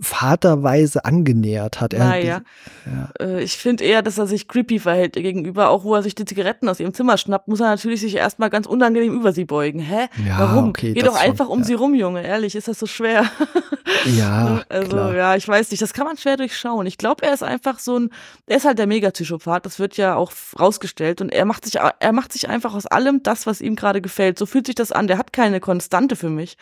Vaterweise 0.00 1.04
angenähert 1.04 1.80
hat. 1.80 1.92
Er 1.92 2.04
naja. 2.04 2.40
Ja. 2.87 3.11
Äh, 3.20 3.42
ich 3.42 3.56
finde 3.56 3.84
eher, 3.84 4.02
dass 4.02 4.18
er 4.18 4.26
sich 4.26 4.48
creepy 4.48 4.78
verhält 4.78 5.14
gegenüber, 5.14 5.70
auch 5.70 5.84
wo 5.84 5.94
er 5.94 6.02
sich 6.02 6.14
die 6.14 6.24
Zigaretten 6.24 6.68
aus 6.68 6.80
ihrem 6.80 6.94
Zimmer 6.94 7.18
schnappt, 7.18 7.48
muss 7.48 7.61
er 7.61 7.66
natürlich 7.66 8.00
sich 8.00 8.14
erstmal 8.16 8.50
ganz 8.50 8.66
unangenehm 8.66 9.14
über 9.14 9.32
sie 9.32 9.44
beugen. 9.44 9.80
Hä? 9.80 10.08
Ja, 10.26 10.38
Warum? 10.38 10.68
Okay, 10.70 10.92
Geh 10.92 11.02
doch 11.02 11.16
einfach 11.16 11.46
schon, 11.46 11.54
um 11.54 11.58
ja. 11.61 11.64
sie 11.64 11.74
rum, 11.74 11.94
Junge. 11.94 12.22
Ehrlich, 12.24 12.54
ist 12.54 12.68
das 12.68 12.78
so 12.78 12.87
schwer? 12.87 13.24
Ja. 14.04 14.64
also, 14.68 14.88
klar. 14.88 15.14
ja, 15.14 15.37
ich 15.37 15.46
weiß 15.46 15.70
nicht, 15.70 15.82
das 15.82 15.92
kann 15.92 16.06
man 16.06 16.16
schwer 16.16 16.37
durchschauen. 16.37 16.87
Ich 16.87 16.98
glaube, 16.98 17.24
er 17.24 17.34
ist 17.34 17.42
einfach 17.42 17.78
so 17.78 17.98
ein, 17.98 18.11
er 18.46 18.56
ist 18.56 18.64
halt 18.64 18.78
der 18.78 18.87
Megapsychopath, 18.87 19.66
das 19.66 19.78
wird 19.78 19.96
ja 19.96 20.14
auch 20.14 20.32
rausgestellt 20.58 21.20
und 21.20 21.30
er 21.30 21.44
macht 21.44 21.64
sich, 21.64 21.76
er 21.76 22.12
macht 22.12 22.32
sich 22.32 22.48
einfach 22.48 22.74
aus 22.74 22.87
allem 22.87 23.22
das, 23.22 23.46
was 23.46 23.61
ihm 23.61 23.76
gerade 23.76 24.00
gefällt. 24.00 24.38
So 24.38 24.46
fühlt 24.46 24.66
sich 24.66 24.74
das 24.74 24.92
an. 24.92 25.06
Der 25.06 25.18
hat 25.18 25.32
keine 25.32 25.61
Konstante 25.61 26.16
für 26.16 26.30
mich. 26.30 26.56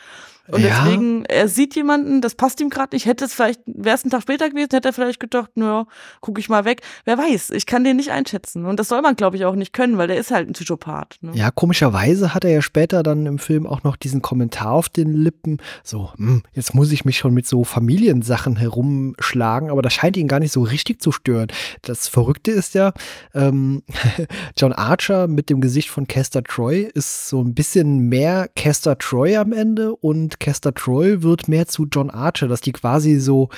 Und 0.49 0.63
ja. 0.63 0.85
deswegen, 0.85 1.25
er 1.25 1.49
sieht 1.49 1.75
jemanden, 1.75 2.21
das 2.21 2.35
passt 2.35 2.61
ihm 2.61 2.71
gerade 2.71 2.95
nicht. 2.95 3.07
Hätte 3.07 3.25
es 3.25 3.35
vielleicht, 3.35 3.61
wäre 3.67 3.97
es 3.97 4.05
ein 4.05 4.11
Tag 4.11 4.23
später 4.23 4.49
gewesen, 4.49 4.69
hätte 4.73 4.89
er 4.89 4.93
vielleicht 4.93 5.21
gedacht, 5.21 5.51
naja, 5.55 5.87
guck 6.21 6.39
ich 6.39 6.49
mal 6.49 6.65
weg. 6.65 6.83
Wer 7.05 7.19
weiß, 7.19 7.51
ich 7.51 7.67
kann 7.67 7.85
den 7.85 7.97
nicht 7.97 8.11
einschätzen. 8.11 8.65
Und 8.65 8.79
das 8.79 8.89
soll 8.89 9.03
man, 9.03 9.17
glaube 9.17 9.37
ich, 9.37 9.45
auch 9.45 9.55
nicht 9.55 9.73
können, 9.73 9.99
weil 9.99 10.09
der 10.09 10.19
ist 10.19 10.31
halt 10.31 10.49
ein 10.49 10.53
Psychopath. 10.53 11.19
Ne? 11.21 11.33
Ja, 11.35 11.51
komischerweise 11.51 12.35
hat 12.35 12.45
er 12.45 12.51
ja 12.51 12.63
später 12.63 13.03
dann 13.03 13.27
im 13.27 13.39
Film 13.39 13.67
auch 13.67 13.83
noch 13.83 13.97
diesen 13.97 14.23
Kommentar 14.23 14.73
auf 14.73 14.89
den 14.89 15.13
Lippen, 15.13 15.59
so, 15.83 16.13
hm, 16.17 16.43
jetzt 16.53 16.75
muss 16.75 16.93
ich 16.93 17.05
mich 17.05 17.19
schon 17.19 17.35
mit 17.35 17.47
so 17.47 17.65
Familiensachen 17.65 18.57
herumschlagen, 18.57 19.71
aber 19.71 19.83
das 19.83 19.93
scheint 19.93 20.17
ihn 20.17 20.29
gar 20.29 20.41
nicht 20.41 20.53
so 20.53 20.63
richtig 20.63 21.01
zu 21.01 21.13
stören. 21.13 21.49
Das 21.83 22.09
Verrückte 22.09 22.51
ist 22.51 22.75
ja, 22.75 22.93
ähm, 23.35 23.83
John 24.57 24.73
Archer 24.73 25.27
mit 25.27 25.51
dem 25.51 25.61
Gesicht 25.61 25.91
von 25.91 26.07
Kester 26.07 26.43
Troy 26.43 26.89
ist 26.95 27.29
so 27.29 27.43
ein 27.43 27.55
bisschen 27.55 28.09
mehr 28.09 28.49
Kester 28.55 28.99
Troy 28.99 29.37
am 29.37 29.53
Ende 29.53 29.95
und 29.95 30.36
Kester 30.39 30.75
Troy 30.75 31.23
wird 31.23 31.49
mehr 31.49 31.67
zu 31.67 31.87
John 31.91 32.11
Archer, 32.11 32.49
dass 32.49 32.61
die 32.61 32.73
quasi 32.73 33.19
so 33.19 33.49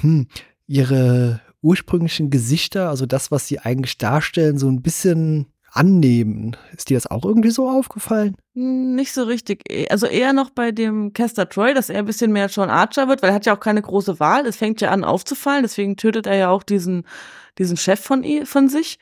hm, 0.00 0.26
ihre 0.66 1.40
ursprünglichen 1.62 2.30
Gesichter, 2.30 2.88
also 2.88 3.06
das, 3.06 3.30
was 3.30 3.46
sie 3.46 3.58
eigentlich 3.60 3.98
darstellen, 3.98 4.58
so 4.58 4.68
ein 4.68 4.82
bisschen 4.82 5.46
annehmen. 5.72 6.56
Ist 6.76 6.90
dir 6.90 6.96
das 6.96 7.06
auch 7.06 7.24
irgendwie 7.24 7.50
so 7.50 7.68
aufgefallen? 7.68 8.36
Nicht 8.54 9.12
so 9.12 9.24
richtig. 9.24 9.62
Also 9.90 10.06
eher 10.06 10.32
noch 10.34 10.50
bei 10.50 10.70
dem 10.70 11.14
Kester 11.14 11.48
Troy, 11.48 11.72
dass 11.72 11.88
er 11.88 12.00
ein 12.00 12.04
bisschen 12.04 12.32
mehr 12.32 12.48
John 12.48 12.68
Archer 12.68 13.08
wird, 13.08 13.22
weil 13.22 13.30
er 13.30 13.34
hat 13.34 13.46
ja 13.46 13.56
auch 13.56 13.60
keine 13.60 13.80
große 13.80 14.20
Wahl. 14.20 14.46
Es 14.46 14.56
fängt 14.56 14.82
ja 14.82 14.90
an 14.90 15.04
aufzufallen, 15.04 15.62
deswegen 15.62 15.96
tötet 15.96 16.26
er 16.26 16.36
ja 16.36 16.50
auch 16.50 16.62
diesen, 16.62 17.04
diesen 17.58 17.78
Chef 17.78 18.00
von, 18.00 18.24
von 18.44 18.68
sich. 18.68 18.98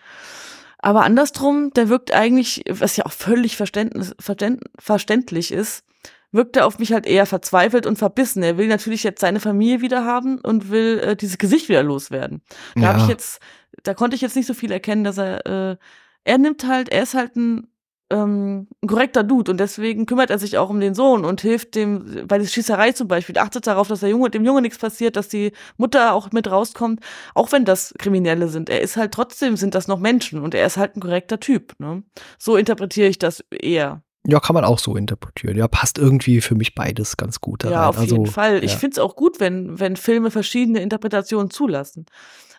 Aber 0.78 1.02
andersrum, 1.02 1.72
der 1.74 1.88
wirkt 1.88 2.14
eigentlich, 2.14 2.62
was 2.68 2.96
ja 2.96 3.04
auch 3.04 3.12
völlig 3.12 3.56
verständlich 3.56 5.52
ist, 5.52 5.84
wirkt 6.32 6.56
er 6.56 6.66
auf 6.66 6.78
mich 6.78 6.92
halt 6.92 7.06
eher 7.06 7.26
verzweifelt 7.26 7.86
und 7.86 7.98
verbissen. 7.98 8.42
Er 8.42 8.56
will 8.56 8.68
natürlich 8.68 9.02
jetzt 9.02 9.20
seine 9.20 9.40
Familie 9.40 9.80
wieder 9.80 10.04
haben 10.04 10.38
und 10.40 10.70
will 10.70 10.98
äh, 11.00 11.16
dieses 11.16 11.38
Gesicht 11.38 11.68
wieder 11.68 11.82
loswerden. 11.82 12.42
Da 12.74 12.82
ja. 12.82 12.88
habe 12.88 12.98
ich 13.00 13.08
jetzt, 13.08 13.40
da 13.82 13.94
konnte 13.94 14.14
ich 14.14 14.22
jetzt 14.22 14.36
nicht 14.36 14.46
so 14.46 14.54
viel 14.54 14.72
erkennen, 14.72 15.04
dass 15.04 15.18
er, 15.18 15.46
äh, 15.46 15.76
er 16.24 16.38
nimmt 16.38 16.66
halt, 16.66 16.90
er 16.90 17.02
ist 17.02 17.14
halt 17.14 17.36
ein, 17.36 17.66
ähm, 18.10 18.66
ein 18.82 18.88
korrekter 18.88 19.22
Dude 19.22 19.52
und 19.52 19.58
deswegen 19.58 20.04
kümmert 20.06 20.30
er 20.30 20.38
sich 20.38 20.58
auch 20.58 20.68
um 20.68 20.80
den 20.80 20.94
Sohn 20.94 21.24
und 21.24 21.40
hilft 21.40 21.76
dem 21.76 22.26
bei 22.26 22.38
der 22.38 22.46
Schießerei 22.46 22.92
zum 22.92 23.08
Beispiel, 23.08 23.38
achtet 23.38 23.66
darauf, 23.66 23.88
dass 23.88 24.00
der 24.00 24.08
Junge, 24.08 24.30
dem 24.30 24.44
Junge 24.44 24.62
nichts 24.62 24.78
passiert, 24.78 25.16
dass 25.16 25.28
die 25.28 25.52
Mutter 25.76 26.12
auch 26.12 26.32
mit 26.32 26.50
rauskommt, 26.50 27.00
auch 27.34 27.52
wenn 27.52 27.64
das 27.64 27.94
Kriminelle 27.98 28.48
sind. 28.48 28.68
Er 28.68 28.80
ist 28.80 28.96
halt 28.96 29.12
trotzdem, 29.12 29.56
sind 29.56 29.74
das 29.74 29.86
noch 29.86 30.00
Menschen 30.00 30.42
und 30.42 30.54
er 30.54 30.66
ist 30.66 30.76
halt 30.76 30.96
ein 30.96 31.00
korrekter 31.00 31.38
Typ. 31.38 31.74
Ne? 31.78 32.02
So 32.38 32.56
interpretiere 32.56 33.08
ich 33.08 33.18
das 33.18 33.44
eher. 33.50 34.02
Ja, 34.26 34.38
kann 34.38 34.54
man 34.54 34.64
auch 34.64 34.78
so 34.78 34.96
interpretieren. 34.96 35.56
Ja, 35.56 35.66
passt 35.66 35.98
irgendwie 35.98 36.40
für 36.40 36.54
mich 36.54 36.74
beides 36.74 37.16
ganz 37.16 37.40
gut 37.40 37.64
da 37.64 37.70
Ja, 37.70 37.88
auf 37.88 37.98
also, 37.98 38.16
jeden 38.16 38.26
Fall. 38.26 38.62
Ich 38.62 38.72
ja. 38.72 38.78
finde 38.78 38.94
es 38.94 38.98
auch 38.98 39.16
gut, 39.16 39.40
wenn, 39.40 39.80
wenn 39.80 39.96
Filme 39.96 40.30
verschiedene 40.30 40.80
Interpretationen 40.80 41.50
zulassen. 41.50 42.06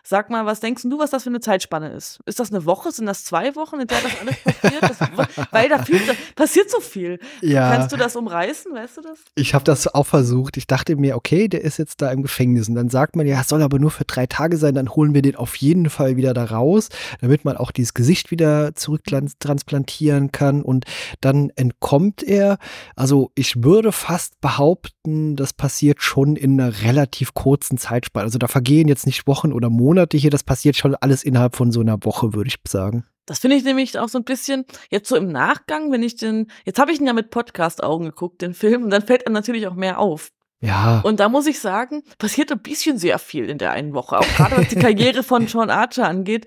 Sag 0.04 0.30
mal, 0.30 0.46
was 0.46 0.58
denkst 0.58 0.82
du, 0.82 0.98
was 0.98 1.10
das 1.10 1.22
für 1.22 1.30
eine 1.30 1.38
Zeitspanne 1.38 1.90
ist? 1.90 2.18
Ist 2.26 2.40
das 2.40 2.50
eine 2.50 2.64
Woche? 2.64 2.90
Sind 2.90 3.06
das 3.06 3.24
zwei 3.24 3.54
Wochen, 3.54 3.78
in 3.78 3.86
der 3.86 3.98
das 4.00 4.12
alles 4.20 4.36
passiert? 4.42 4.82
Das, 4.82 5.46
weil 5.52 5.68
da 5.68 5.78
viel, 5.84 6.00
da 6.04 6.12
passiert 6.34 6.68
so 6.70 6.80
viel. 6.80 7.20
Ja. 7.40 7.70
Kannst 7.70 7.92
du 7.92 7.96
das 7.96 8.16
umreißen, 8.16 8.74
weißt 8.74 8.96
du 8.96 9.02
das? 9.02 9.18
Ich 9.36 9.54
habe 9.54 9.64
das 9.64 9.86
auch 9.86 10.06
versucht. 10.06 10.56
Ich 10.56 10.66
dachte 10.66 10.96
mir, 10.96 11.14
okay, 11.14 11.46
der 11.46 11.62
ist 11.62 11.78
jetzt 11.78 12.02
da 12.02 12.10
im 12.10 12.22
Gefängnis. 12.22 12.68
Und 12.68 12.74
dann 12.74 12.88
sagt 12.88 13.14
man, 13.14 13.28
ja, 13.28 13.40
es 13.42 13.48
soll 13.48 13.62
aber 13.62 13.78
nur 13.78 13.92
für 13.92 14.04
drei 14.04 14.26
Tage 14.26 14.56
sein, 14.56 14.74
dann 14.74 14.88
holen 14.88 15.14
wir 15.14 15.22
den 15.22 15.36
auf 15.36 15.54
jeden 15.54 15.88
Fall 15.88 16.16
wieder 16.16 16.34
da 16.34 16.46
raus, 16.46 16.88
damit 17.20 17.44
man 17.44 17.56
auch 17.56 17.70
dieses 17.70 17.94
Gesicht 17.94 18.32
wieder 18.32 18.74
zurücktransplantieren 18.74 20.32
kann. 20.32 20.62
Und 20.62 20.84
dann 21.20 21.50
entkommt 21.50 22.24
er. 22.24 22.58
Also 22.96 23.30
ich 23.36 23.62
würde 23.62 23.92
fast 23.92 24.40
behaupten, 24.40 25.36
das 25.36 25.52
passiert 25.52 26.02
schon 26.02 26.34
in 26.34 26.60
einer 26.60 26.82
relativ 26.82 27.34
kurzen 27.34 27.78
Zeitspanne. 27.78 28.24
Also 28.24 28.40
da 28.40 28.48
vergehen 28.48 28.88
jetzt 28.88 29.06
nicht 29.06 29.28
Wochen 29.28 29.52
oder 29.52 29.70
Monate 29.70 29.91
Monate 29.92 30.16
hier, 30.16 30.30
das 30.30 30.42
passiert 30.42 30.74
schon 30.76 30.94
alles 30.94 31.22
innerhalb 31.22 31.54
von 31.54 31.70
so 31.70 31.80
einer 31.80 32.02
Woche, 32.02 32.32
würde 32.32 32.48
ich 32.48 32.56
sagen. 32.66 33.04
Das 33.26 33.40
finde 33.40 33.56
ich 33.56 33.64
nämlich 33.64 33.98
auch 33.98 34.08
so 34.08 34.18
ein 34.18 34.24
bisschen, 34.24 34.64
jetzt 34.90 35.06
so 35.06 35.16
im 35.16 35.28
Nachgang, 35.28 35.92
wenn 35.92 36.02
ich 36.02 36.16
den, 36.16 36.50
jetzt 36.64 36.78
habe 36.78 36.92
ich 36.92 37.00
ihn 37.00 37.06
ja 37.06 37.12
mit 37.12 37.28
Podcast-Augen 37.28 38.06
geguckt, 38.06 38.40
den 38.40 38.54
Film, 38.54 38.84
und 38.84 38.90
dann 38.90 39.02
fällt 39.02 39.24
er 39.24 39.32
natürlich 39.32 39.66
auch 39.66 39.74
mehr 39.74 39.98
auf. 39.98 40.32
Ja. 40.62 41.00
Und 41.00 41.18
da 41.18 41.28
muss 41.28 41.46
ich 41.46 41.58
sagen, 41.58 42.04
passiert 42.18 42.52
ein 42.52 42.60
bisschen 42.60 42.96
sehr 42.96 43.18
viel 43.18 43.50
in 43.50 43.58
der 43.58 43.72
einen 43.72 43.94
Woche. 43.94 44.18
Auch 44.18 44.36
gerade 44.36 44.56
was 44.56 44.68
die 44.68 44.76
Karriere 44.76 45.24
von 45.24 45.48
Sean 45.48 45.70
Archer 45.70 46.08
angeht. 46.08 46.46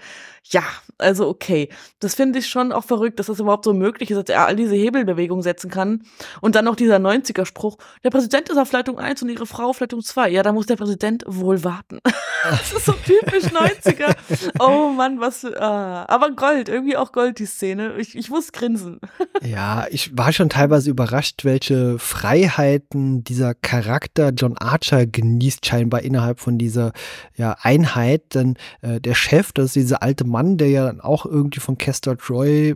Ja, 0.51 0.63
also 0.99 1.27
okay. 1.27 1.69
Das 1.99 2.15
finde 2.15 2.39
ich 2.39 2.47
schon 2.47 2.71
auch 2.71 2.83
verrückt, 2.83 3.19
dass 3.19 3.25
das 3.25 3.39
überhaupt 3.39 3.65
so 3.65 3.73
möglich 3.73 4.11
ist, 4.11 4.17
dass 4.17 4.33
er 4.33 4.45
all 4.45 4.55
diese 4.55 4.75
Hebelbewegungen 4.75 5.41
setzen 5.41 5.71
kann. 5.71 6.03
Und 6.39 6.55
dann 6.55 6.65
noch 6.65 6.75
dieser 6.75 6.97
90er-Spruch. 6.97 7.77
Der 8.03 8.11
Präsident 8.11 8.49
ist 8.49 8.57
auf 8.57 8.71
Leitung 8.71 8.99
1 8.99 9.23
und 9.23 9.29
ihre 9.29 9.47
Frau 9.47 9.69
auf 9.69 9.79
Leitung 9.79 10.01
2. 10.01 10.29
Ja, 10.29 10.43
da 10.43 10.53
muss 10.53 10.67
der 10.67 10.75
Präsident 10.75 11.23
wohl 11.27 11.63
warten. 11.63 11.99
das 12.43 12.71
ist 12.71 12.85
so 12.85 12.93
typisch 12.93 13.45
90er. 13.45 14.15
Oh 14.59 14.89
Mann, 14.89 15.19
was. 15.19 15.43
Ah. 15.45 16.05
Aber 16.07 16.31
Gold, 16.31 16.69
irgendwie 16.69 16.95
auch 16.95 17.11
Gold, 17.11 17.39
die 17.39 17.47
Szene. 17.47 17.95
Ich, 17.97 18.15
ich 18.15 18.29
muss 18.29 18.51
grinsen. 18.51 19.01
ja, 19.41 19.87
ich 19.89 20.15
war 20.15 20.31
schon 20.31 20.49
teilweise 20.49 20.91
überrascht, 20.91 21.43
welche 21.43 21.97
Freiheiten 21.97 23.23
dieser 23.23 23.55
Charakter 23.55 24.04
John 24.35 24.57
Archer 24.57 25.05
genießt, 25.05 25.65
scheinbar 25.65 26.01
innerhalb 26.01 26.39
von 26.39 26.57
dieser 26.57 26.91
ja, 27.35 27.55
Einheit. 27.61 28.35
Denn 28.35 28.55
äh, 28.81 28.99
der 28.99 29.15
Chef, 29.15 29.51
das 29.51 29.67
ist 29.67 29.75
dieser 29.75 30.03
alte 30.03 30.25
Mann, 30.25 30.57
der 30.57 30.69
ja 30.69 30.85
dann 30.85 31.01
auch 31.01 31.25
irgendwie 31.25 31.59
von 31.59 31.77
Kester 31.77 32.17
Troy 32.17 32.69
äh, 32.69 32.75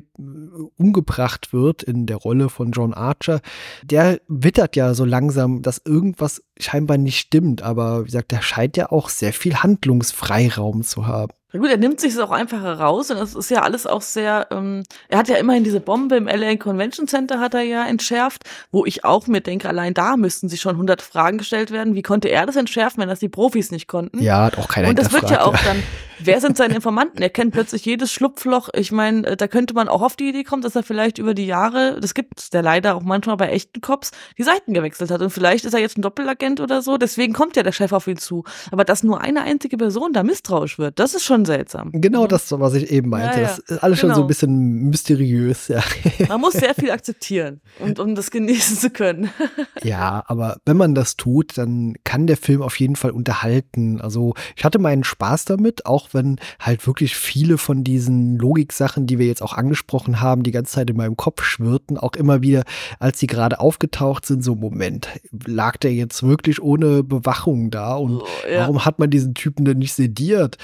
umgebracht 0.77 1.53
wird 1.53 1.83
in 1.83 2.05
der 2.05 2.17
Rolle 2.17 2.49
von 2.49 2.71
John 2.71 2.93
Archer, 2.93 3.41
der 3.83 4.19
wittert 4.27 4.75
ja 4.75 4.93
so 4.93 5.05
langsam, 5.05 5.61
dass 5.61 5.81
irgendwas 5.85 6.43
scheinbar 6.59 6.97
nicht 6.97 7.19
stimmt. 7.19 7.61
Aber 7.61 8.01
wie 8.01 8.05
gesagt, 8.05 8.31
der 8.31 8.41
scheint 8.41 8.77
ja 8.77 8.91
auch 8.91 9.09
sehr 9.09 9.33
viel 9.33 9.57
Handlungsfreiraum 9.57 10.83
zu 10.83 11.07
haben. 11.07 11.31
Na 11.51 11.59
gut, 11.59 11.69
er 11.69 11.77
nimmt 11.77 11.99
sich 11.99 12.13
es 12.13 12.19
auch 12.19 12.29
einfach 12.29 12.61
heraus 12.61 13.09
und 13.09 13.19
das 13.19 13.33
ist 13.33 13.49
ja 13.49 13.63
alles 13.63 13.87
auch 13.87 14.03
sehr, 14.03 14.47
ähm, 14.51 14.83
er 15.07 15.17
hat 15.17 15.29
ja 15.29 15.37
immerhin 15.37 15.63
diese 15.63 15.79
Bombe 15.79 16.15
im 16.15 16.27
LA 16.27 16.57
Convention 16.57 17.07
Center 17.07 17.39
hat 17.39 17.55
er 17.55 17.63
ja 17.63 17.87
entschärft, 17.87 18.43
wo 18.71 18.85
ich 18.85 19.03
auch 19.03 19.25
mir 19.25 19.41
denke, 19.41 19.67
allein 19.67 19.95
da 19.95 20.15
müssten 20.15 20.47
sich 20.47 20.61
schon 20.61 20.75
100 20.75 21.01
Fragen 21.01 21.39
gestellt 21.39 21.71
werden. 21.71 21.95
Wie 21.95 22.03
konnte 22.03 22.27
er 22.27 22.45
das 22.45 22.55
entschärfen, 22.55 23.01
wenn 23.01 23.09
das 23.09 23.19
die 23.19 23.29
Profis 23.29 23.71
nicht 23.71 23.87
konnten? 23.87 24.21
Ja, 24.21 24.45
hat 24.45 24.59
auch 24.59 24.67
keiner 24.67 24.89
Und 24.89 24.99
das 24.99 25.11
wird 25.11 25.31
ja 25.31 25.41
auch 25.41 25.57
dann, 25.57 25.81
wer 26.23 26.41
sind 26.41 26.57
seine 26.57 26.75
Informanten? 26.75 27.21
Er 27.21 27.29
kennt 27.29 27.53
plötzlich 27.53 27.85
jedes 27.85 28.11
Schlupfloch. 28.11 28.69
Ich 28.73 28.91
meine, 28.91 29.25
äh, 29.27 29.37
da 29.37 29.47
könnte 29.47 29.73
man 29.73 29.87
auch 29.87 30.01
auf 30.01 30.15
die 30.15 30.29
Idee 30.29 30.43
kommen, 30.43 30.61
dass 30.61 30.75
er 30.75 30.83
vielleicht 30.83 31.17
über 31.17 31.33
die 31.33 31.45
Jahre, 31.45 31.99
das 31.99 32.13
gibt's 32.13 32.49
der 32.49 32.61
leider 32.61 32.95
auch 32.95 33.01
manchmal 33.01 33.37
bei 33.37 33.49
echten 33.49 33.81
Cops, 33.81 34.11
die 34.37 34.43
Seiten 34.43 34.73
gewechselt 34.73 35.11
hat 35.11 35.21
und 35.21 35.29
vielleicht 35.29 35.65
ist 35.65 35.73
er 35.73 35.79
jetzt 35.79 35.97
ein 35.97 36.01
Doppelagent 36.01 36.59
oder 36.59 36.81
so, 36.81 36.97
deswegen 36.97 37.33
kommt 37.33 37.55
ja 37.55 37.63
der 37.63 37.71
Chef 37.71 37.91
auf 37.91 38.07
ihn 38.07 38.17
zu. 38.17 38.43
Aber 38.71 38.83
dass 38.83 39.03
nur 39.03 39.21
eine 39.21 39.41
einzige 39.41 39.77
Person 39.77 40.13
da 40.13 40.23
misstrauisch 40.23 40.79
wird, 40.79 40.99
das 40.99 41.13
ist 41.13 41.23
schon 41.23 41.45
seltsam. 41.45 41.91
Genau 41.93 42.27
das, 42.27 42.51
was 42.51 42.73
ich 42.73 42.91
eben 42.91 43.09
meinte. 43.09 43.39
Ja, 43.39 43.43
ja. 43.43 43.47
Das 43.47 43.59
ist 43.59 43.83
alles 43.83 43.99
genau. 44.01 44.13
schon 44.13 44.15
so 44.15 44.21
ein 44.21 44.23
genau. 44.23 44.27
bisschen 44.27 44.89
mysteriös, 44.89 45.67
ja. 45.67 45.83
Man 46.27 46.41
muss 46.41 46.53
sehr 46.53 46.73
viel 46.75 46.91
akzeptieren, 46.99 47.61
und, 47.79 47.99
um 47.99 48.15
das 48.15 48.31
genießen 48.31 48.77
zu 48.77 48.89
können. 48.89 49.29
Ja, 49.81 50.23
aber 50.27 50.57
wenn 50.65 50.77
man 50.77 50.93
das 50.93 51.15
tut, 51.15 51.57
dann 51.57 51.95
kann 52.03 52.27
der 52.27 52.37
Film 52.37 52.61
auf 52.61 52.79
jeden 52.79 52.95
Fall 52.95 53.11
unterhalten. 53.11 54.01
Also 54.01 54.33
ich 54.55 54.65
hatte 54.65 54.77
meinen 54.77 55.03
Spaß 55.03 55.45
damit, 55.45 55.85
auch 55.85 56.08
wenn 56.13 56.39
halt 56.59 56.85
wirklich 56.87 57.15
viele 57.15 57.57
von 57.57 57.83
diesen 57.83 58.37
Logiksachen, 58.37 59.05
die 59.05 59.19
wir 59.19 59.25
jetzt 59.25 59.41
auch 59.41 59.53
angesprochen 59.53 60.21
haben, 60.21 60.43
die 60.43 60.51
ganze 60.51 60.73
Zeit 60.73 60.89
in 60.89 60.97
meinem 60.97 61.17
Kopf 61.17 61.43
schwirrten, 61.43 61.97
auch 61.97 62.13
immer 62.13 62.41
wieder, 62.41 62.63
als 62.99 63.19
sie 63.19 63.27
gerade 63.27 63.59
aufgetaucht 63.59 64.25
sind, 64.25 64.43
so 64.43 64.55
Moment, 64.55 65.07
lag 65.45 65.77
der 65.77 65.93
jetzt 65.93 66.23
wirklich 66.23 66.61
ohne 66.61 67.03
Bewachung 67.03 67.71
da 67.71 67.95
und 67.95 68.21
oh, 68.21 68.27
ja. 68.51 68.61
warum 68.61 68.85
hat 68.85 68.99
man 68.99 69.09
diesen 69.09 69.33
Typen 69.33 69.65
denn 69.65 69.77
nicht 69.79 69.93
sediert? 69.93 70.57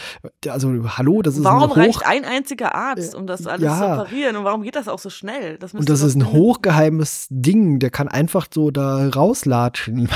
Also 0.48 0.72
hallo, 0.98 1.22
das 1.22 1.38
ist 1.38 1.44
Warum 1.44 1.72
ein 1.72 1.86
reicht 1.86 2.06
ein 2.06 2.26
einziger 2.26 2.76
Arzt, 2.76 3.16
um 3.16 3.28
das 3.28 3.48
alles 3.48 3.64
ja. 3.64 3.78
zu 3.78 4.02
operieren? 4.02 4.36
Und 4.36 4.44
warum 4.44 4.64
geht 4.64 4.76
das 4.76 4.88
auch 4.88 5.00
so 5.00 5.10
schnell? 5.10 5.58
Das 5.58 5.74
und 5.74 5.90
das 5.90 6.02
ist 6.02 6.16
ein 6.16 6.32
hochgeheimes 6.32 7.28
Ding, 7.30 7.80
der 7.80 7.90
kann 7.90 8.08
einfach 8.08 8.48
so 8.54 8.72
da 8.72 9.10
rauslatschen. 9.10 10.10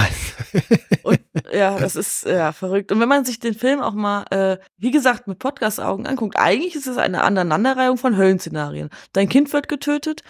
und, 1.04 1.19
ja, 1.54 1.78
das 1.78 1.96
ist 1.96 2.26
ja 2.26 2.52
verrückt. 2.52 2.92
Und 2.92 3.00
wenn 3.00 3.10
man 3.10 3.26
sich 3.26 3.40
den 3.40 3.54
Film 3.54 3.82
auch 3.82 3.94
mal, 3.94 4.26
äh, 4.32 4.58
wie 4.78 4.92
gesagt, 4.92 5.28
mit 5.28 5.40
Podcast-Augen 5.40 6.08
anguckt, 6.08 6.38
eigentlich 6.38 6.76
ist 6.76 6.88
es 6.88 6.98
eine 6.98 7.24
Aneinanderreihung 7.24 7.98
von 7.98 8.18
Höllenszenarien. 8.18 8.90
Dein 9.14 9.30
Kind 9.30 9.54
wird 9.54 9.68
getötet, 9.68 10.24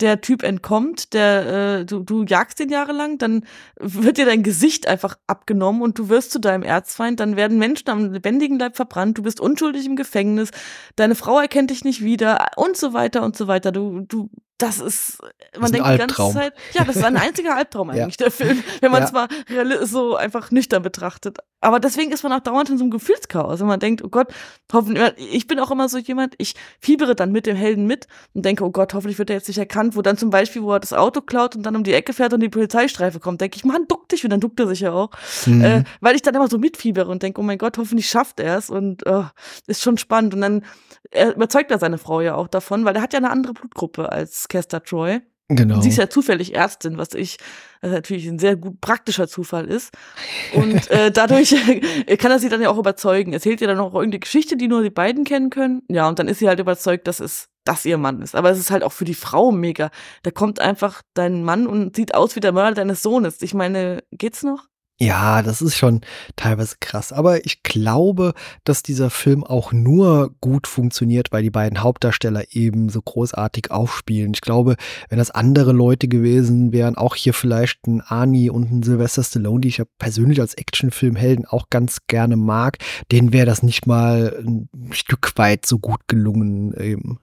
der 0.00 0.20
Typ 0.20 0.42
entkommt, 0.42 1.14
der 1.14 1.80
äh, 1.80 1.84
du, 1.84 2.00
du 2.00 2.24
jagst 2.24 2.60
ihn 2.60 2.68
jahrelang, 2.68 3.18
dann 3.18 3.46
wird 3.78 4.18
dir 4.18 4.26
dein 4.26 4.42
Gesicht 4.42 4.86
einfach 4.86 5.16
abgenommen 5.26 5.80
und 5.80 5.98
du 5.98 6.08
wirst 6.08 6.32
zu 6.32 6.38
deinem 6.38 6.62
Erzfeind, 6.62 7.20
dann 7.20 7.36
werden 7.36 7.58
Menschen 7.58 7.88
am 7.88 8.12
lebendigen 8.12 8.58
Leib 8.58 8.76
verbrannt, 8.76 9.18
du 9.18 9.22
bist 9.22 9.40
unschuldig 9.40 9.86
im 9.86 9.96
Gefängnis, 9.96 10.50
deine 10.96 11.14
Frau 11.14 11.38
erkennt 11.38 11.70
dich 11.70 11.84
nicht 11.84 12.02
wieder 12.02 12.46
und 12.56 12.76
so 12.76 12.92
weiter 12.92 13.22
und 13.22 13.36
so 13.36 13.46
weiter. 13.46 13.72
Du, 13.72 14.00
du 14.00 14.28
das 14.62 14.80
ist, 14.80 15.20
man 15.20 15.30
Das 15.52 15.64
ist 15.70 15.74
denkt 15.74 15.88
die 15.92 15.98
ganze. 15.98 16.32
Zeit, 16.32 16.54
ja, 16.72 16.84
das 16.84 16.96
ist 16.96 17.04
ein 17.04 17.16
einziger 17.18 17.56
Albtraum 17.56 17.88
Ja. 17.94 18.02
eigentlich, 18.04 18.16
der 18.16 18.30
Film, 18.30 18.62
wenn 18.80 18.90
man 18.92 19.02
es 19.02 19.10
Ja. 19.12 19.26
mal 19.48 19.86
so 19.86 20.16
einfach 20.16 20.50
nüchtern 20.50 20.82
betrachtet. 20.82 21.38
Aber 21.60 21.78
deswegen 21.78 22.10
ist 22.10 22.24
man 22.24 22.32
auch 22.32 22.40
dauernd 22.40 22.70
in 22.70 22.78
so 22.78 22.82
einem 22.84 22.90
Gefühlschaos, 22.90 23.60
wenn 23.60 23.68
man 23.68 23.78
denkt, 23.78 24.02
oh 24.02 24.08
Gott, 24.08 24.32
hoffentlich, 24.72 25.12
ich 25.16 25.46
bin 25.46 25.60
auch 25.60 25.70
immer 25.70 25.88
so 25.88 25.98
jemand, 25.98 26.34
ich 26.38 26.54
fiebere 26.80 27.14
dann 27.14 27.30
mit 27.30 27.46
dem 27.46 27.54
Helden 27.56 27.86
mit 27.86 28.08
und 28.34 28.44
denke, 28.44 28.64
oh 28.64 28.70
Gott, 28.70 28.94
hoffentlich 28.94 29.18
wird 29.18 29.30
er 29.30 29.36
jetzt 29.36 29.46
nicht 29.46 29.58
erkannt, 29.58 29.94
wo 29.96 30.02
dann 30.02 30.16
zum 30.16 30.30
Beispiel, 30.30 30.62
wo 30.62 30.72
er 30.72 30.80
das 30.80 30.92
Auto 30.92 31.20
klaut 31.20 31.54
und 31.54 31.62
dann 31.64 31.76
um 31.76 31.84
die 31.84 31.92
Ecke 31.92 32.12
fährt 32.14 32.32
und 32.32 32.40
die 32.40 32.48
Polizeistreife 32.48 33.20
kommt, 33.20 33.40
denke 33.40 33.56
ich, 33.56 33.64
Mann, 33.64 33.86
duck 33.86 34.08
dich, 34.08 34.24
und 34.24 34.30
dann 34.30 34.40
duckt 34.40 34.58
er 34.58 34.66
sich 34.66 34.80
ja 34.80 34.92
auch. 34.92 35.10
Mhm. 35.46 35.62
Äh, 35.64 35.84
weil 36.00 36.16
ich 36.16 36.22
dann 36.22 36.34
immer 36.34 36.48
so 36.48 36.58
mitfiebere 36.58 37.08
und 37.08 37.22
denke, 37.22 37.40
oh 37.40 37.44
mein 37.44 37.58
Gott, 37.58 37.78
hoffentlich 37.78 38.08
schafft 38.08 38.40
er 38.40 38.58
es 38.58 38.68
und 38.68 39.06
äh, 39.06 39.22
ist 39.68 39.82
schon 39.82 39.98
spannend. 39.98 40.34
Und 40.34 40.40
dann 40.40 40.64
er 41.12 41.34
überzeugt 41.36 41.70
er 41.70 41.78
seine 41.78 41.98
Frau 41.98 42.20
ja 42.22 42.34
auch 42.34 42.48
davon, 42.48 42.84
weil 42.84 42.96
er 42.96 43.02
hat 43.02 43.12
ja 43.12 43.18
eine 43.18 43.30
andere 43.30 43.52
Blutgruppe 43.52 44.10
als 44.10 44.48
Kester 44.52 44.82
Troy. 44.82 45.20
genau. 45.48 45.80
Sie 45.80 45.88
ist 45.88 45.96
ja 45.96 46.10
zufällig 46.10 46.54
Ärztin, 46.54 46.98
was 46.98 47.14
ich 47.14 47.38
was 47.80 47.90
natürlich 47.90 48.26
ein 48.28 48.38
sehr 48.38 48.56
gut 48.56 48.80
praktischer 48.82 49.28
Zufall 49.28 49.66
ist. 49.66 49.92
Und 50.52 50.90
äh, 50.90 51.10
dadurch 51.14 51.54
kann 52.18 52.30
er 52.30 52.38
sie 52.38 52.50
dann 52.50 52.60
ja 52.60 52.68
auch 52.68 52.78
überzeugen. 52.78 53.32
Erzählt 53.32 53.62
ihr 53.62 53.66
dann 53.66 53.80
auch 53.80 53.94
irgendeine 53.94 54.20
Geschichte, 54.20 54.56
die 54.56 54.68
nur 54.68 54.82
die 54.82 54.90
beiden 54.90 55.24
kennen 55.24 55.48
können. 55.48 55.82
Ja, 55.88 56.06
und 56.06 56.18
dann 56.18 56.28
ist 56.28 56.38
sie 56.38 56.48
halt 56.48 56.60
überzeugt, 56.60 57.06
dass 57.08 57.18
es 57.18 57.48
das 57.64 57.84
ihr 57.86 57.96
Mann 57.96 58.20
ist. 58.20 58.34
Aber 58.34 58.50
es 58.50 58.58
ist 58.58 58.70
halt 58.70 58.82
auch 58.82 58.92
für 58.92 59.04
die 59.04 59.14
Frau 59.14 59.52
mega. 59.52 59.90
Da 60.22 60.30
kommt 60.30 60.60
einfach 60.60 61.02
dein 61.14 61.44
Mann 61.44 61.66
und 61.66 61.96
sieht 61.96 62.14
aus 62.14 62.36
wie 62.36 62.40
der 62.40 62.52
Mörder 62.52 62.74
deines 62.74 63.02
Sohnes. 63.02 63.40
Ich 63.40 63.54
meine, 63.54 64.02
geht's 64.10 64.42
noch? 64.42 64.68
Ja, 65.02 65.42
das 65.42 65.60
ist 65.62 65.76
schon 65.76 66.02
teilweise 66.36 66.76
krass. 66.78 67.12
Aber 67.12 67.44
ich 67.44 67.64
glaube, 67.64 68.34
dass 68.62 68.84
dieser 68.84 69.10
Film 69.10 69.42
auch 69.42 69.72
nur 69.72 70.32
gut 70.40 70.68
funktioniert, 70.68 71.32
weil 71.32 71.42
die 71.42 71.50
beiden 71.50 71.82
Hauptdarsteller 71.82 72.44
eben 72.50 72.88
so 72.88 73.02
großartig 73.02 73.72
aufspielen. 73.72 74.30
Ich 74.32 74.42
glaube, 74.42 74.76
wenn 75.08 75.18
das 75.18 75.32
andere 75.32 75.72
Leute 75.72 76.06
gewesen 76.06 76.72
wären, 76.72 76.96
auch 76.96 77.16
hier 77.16 77.34
vielleicht 77.34 77.84
ein 77.88 78.00
Arnie 78.00 78.48
und 78.48 78.70
ein 78.70 78.84
Sylvester 78.84 79.24
Stallone, 79.24 79.62
die 79.62 79.68
ich 79.70 79.78
ja 79.78 79.86
persönlich 79.98 80.40
als 80.40 80.54
Actionfilmhelden 80.54 81.46
auch 81.46 81.68
ganz 81.68 82.06
gerne 82.06 82.36
mag, 82.36 82.78
denen 83.10 83.32
wäre 83.32 83.46
das 83.46 83.64
nicht 83.64 83.88
mal 83.88 84.40
ein 84.44 84.92
Stück 84.92 85.32
weit 85.36 85.66
so 85.66 85.80
gut 85.80 86.06
gelungen 86.06 86.74
eben. 86.78 87.18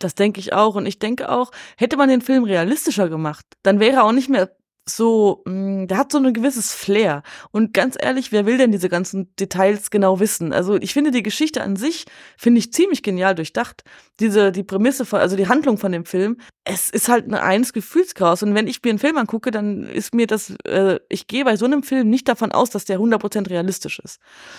Das 0.00 0.16
denke 0.16 0.40
ich 0.40 0.52
auch. 0.52 0.74
Und 0.74 0.86
ich 0.86 0.98
denke 0.98 1.30
auch, 1.30 1.52
hätte 1.76 1.96
man 1.96 2.08
den 2.08 2.22
Film 2.22 2.42
realistischer 2.42 3.08
gemacht, 3.08 3.46
dann 3.62 3.78
wäre 3.78 3.98
er 3.98 4.04
auch 4.04 4.12
nicht 4.12 4.28
mehr 4.30 4.50
so, 4.96 5.42
mh, 5.46 5.86
der 5.86 5.98
hat 5.98 6.12
so 6.12 6.18
ein 6.18 6.32
gewisses 6.32 6.72
Flair. 6.74 7.22
Und 7.50 7.72
ganz 7.74 7.96
ehrlich, 8.00 8.32
wer 8.32 8.46
will 8.46 8.58
denn 8.58 8.72
diese 8.72 8.88
ganzen 8.88 9.34
Details 9.36 9.90
genau 9.90 10.20
wissen? 10.20 10.52
Also 10.52 10.76
ich 10.76 10.92
finde 10.92 11.10
die 11.10 11.22
Geschichte 11.22 11.62
an 11.62 11.76
sich, 11.76 12.04
finde 12.36 12.58
ich 12.58 12.72
ziemlich 12.72 13.02
genial 13.02 13.34
durchdacht. 13.34 13.84
Diese, 14.20 14.52
die 14.52 14.62
Prämisse 14.62 15.04
von, 15.04 15.20
also 15.20 15.36
die 15.36 15.48
Handlung 15.48 15.78
von 15.78 15.92
dem 15.92 16.04
Film, 16.04 16.36
es 16.64 16.90
ist 16.90 17.08
halt 17.08 17.26
ein 17.26 17.34
eines 17.34 17.72
Gefühlschaos. 17.72 18.42
Und 18.42 18.54
wenn 18.54 18.66
ich 18.68 18.82
mir 18.84 18.90
einen 18.90 18.98
Film 18.98 19.16
angucke, 19.16 19.50
dann 19.50 19.84
ist 19.84 20.14
mir 20.14 20.26
das, 20.26 20.52
äh, 20.64 20.98
ich 21.08 21.26
gehe 21.26 21.44
bei 21.44 21.56
so 21.56 21.64
einem 21.64 21.82
Film 21.82 22.10
nicht 22.10 22.28
davon 22.28 22.52
aus, 22.52 22.70
dass 22.70 22.84
der 22.84 22.98
100% 22.98 23.48
realistisch 23.48 23.98
ist. 23.98 24.18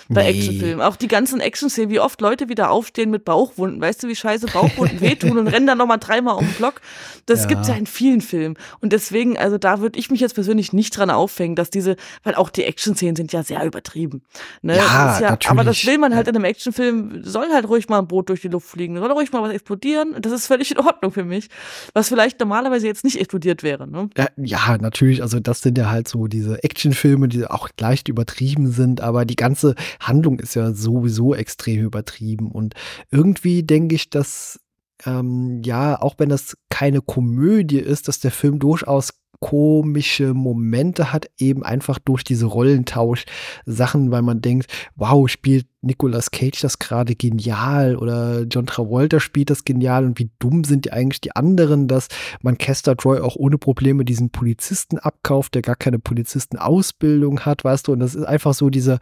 Bei 0.09 0.23
Nee. 0.23 0.29
Actionfilmen. 0.38 0.82
Auch 0.82 0.95
die 0.95 1.07
ganzen 1.07 1.39
Action-Szenen, 1.39 1.89
wie 1.91 1.99
oft 1.99 2.19
Leute 2.21 2.49
wieder 2.49 2.71
aufstehen 2.71 3.11
mit 3.11 3.23
Bauchwunden. 3.25 3.79
Weißt 3.82 4.01
du, 4.03 4.07
wie 4.07 4.15
scheiße 4.15 4.47
Bauchwunden 4.47 4.99
wehtun 5.01 5.38
und 5.38 5.47
rennen 5.47 5.67
dann 5.67 5.77
nochmal 5.77 5.99
dreimal 5.99 6.36
um 6.38 6.45
den 6.45 6.53
Block. 6.55 6.82
Das 7.27 7.41
Ja. 7.41 7.47
gibt's 7.49 7.67
ja 7.67 7.75
in 7.75 7.86
vielen 7.86 8.21
Filmen. 8.21 8.57
Und 8.79 8.93
deswegen, 8.93 9.38
also 9.38 9.57
da 9.57 9.79
würde 9.82 9.99
ich 9.99 10.09
mich 10.09 10.20
jetzt 10.22 10.36
persönlich 10.36 10.74
nicht 10.74 10.95
dran 10.97 11.09
aufhängen, 11.09 11.55
dass 11.55 11.69
diese, 11.69 11.95
weil 12.24 12.36
auch 12.36 12.49
die 12.49 12.63
Action-Szenen 12.63 13.15
sind 13.15 13.34
ja 13.34 13.43
sehr 13.43 13.63
übertrieben. 13.65 14.24
Ne? 14.61 14.78
Ja, 14.78 15.19
Das 15.19 15.22
ist 15.22 15.49
Aber 15.49 15.63
das 15.63 15.78
natürlich. 15.78 15.88
will 15.88 15.97
man 15.97 16.15
halt 16.15 16.28
in 16.28 16.36
einem 16.36 16.45
Actionfilm, 16.45 17.24
soll 17.24 17.49
halt 17.51 17.67
ruhig 17.67 17.89
mal 17.89 17.99
ein 17.99 18.07
Boot 18.07 18.30
durch 18.30 18.41
die 18.41 18.47
Luft 18.47 18.67
fliegen, 18.69 18.97
soll 18.97 19.11
ruhig 19.11 19.32
mal 19.32 19.41
was 19.41 19.51
explodieren. 19.51 20.15
Das 20.22 20.32
ist 20.32 20.47
völlig 20.47 20.72
in 20.72 20.80
Ordnung 20.80 21.11
für 21.11 21.24
mich. 21.24 21.49
Was 21.93 22.09
vielleicht 22.09 22.39
normalerweise 22.39 22.88
jetzt 22.88 23.03
nicht 23.03 23.19
explodiert 23.19 23.63
wäre. 23.63 23.88
Ne? 23.88 24.09
Ja, 24.17 24.28
ja, 24.38 24.78
natürlich. 24.78 25.22
Also 25.22 25.39
das 25.39 25.61
sind 25.61 25.78
ja 25.78 25.89
halt 25.89 26.07
so 26.07 26.28
diese 26.28 26.63
Actionfilme, 26.63 27.28
die 27.28 27.45
auch 27.45 27.69
leicht 27.80 28.07
übertrieben 28.07 28.72
sind, 28.72 29.01
aber 29.01 29.26
die 29.26 29.36
ganze 29.36 29.76
Handlung 29.99 30.39
ist 30.39 30.55
ja 30.55 30.74
sowieso 30.74 31.36
extrem 31.36 31.82
übertrieben. 31.82 32.51
Und 32.51 32.76
irgendwie 33.11 33.63
denke 33.63 33.95
ich, 33.95 34.09
dass 34.09 34.59
ähm, 35.05 35.61
ja, 35.63 35.99
auch 35.99 36.15
wenn 36.17 36.30
das 36.30 36.57
keine 36.69 37.01
Komödie 37.01 37.80
ist, 37.80 38.07
dass 38.07 38.19
der 38.19 38.32
Film 38.32 38.59
durchaus 38.59 39.13
komische 39.42 40.36
Momente 40.36 41.12
hat, 41.12 41.26
eben 41.38 41.64
einfach 41.64 41.98
durch 42.00 42.24
diese 42.24 42.46
Rollentausch-Sachen, 42.46 44.12
weil 44.12 44.22
man 44.22 44.39
denkt, 44.39 44.68
wow, 44.96 45.28
spielt 45.28 45.66
Nicolas 45.82 46.30
Cage 46.30 46.62
das 46.62 46.78
gerade 46.78 47.16
genial 47.16 47.96
oder 47.96 48.44
John 48.44 48.68
Travolta 48.68 49.20
spielt 49.20 49.50
das 49.50 49.66
genial 49.66 50.06
und 50.06 50.20
wie 50.20 50.30
dumm 50.38 50.64
sind 50.64 50.86
die 50.86 50.94
eigentlich 50.94 51.22
die 51.22 51.36
anderen, 51.36 51.88
dass 51.88 52.08
man 52.44 52.60
Kester 52.60 52.96
Troy 52.96 53.20
auch 53.20 53.36
ohne 53.36 53.58
Probleme 53.58 54.06
diesen 54.06 54.30
Polizisten 54.30 55.00
abkauft, 55.00 55.56
der 55.56 55.64
gar 55.64 55.76
keine 55.76 55.98
Polizistenausbildung 55.98 57.39
hat, 57.42 57.64
weißt 57.64 57.88
du, 57.88 57.94
und 57.94 58.00
das 58.00 58.14
ist 58.14 58.26
einfach 58.26 58.54
so 58.54 58.70
dieser, 58.70 59.00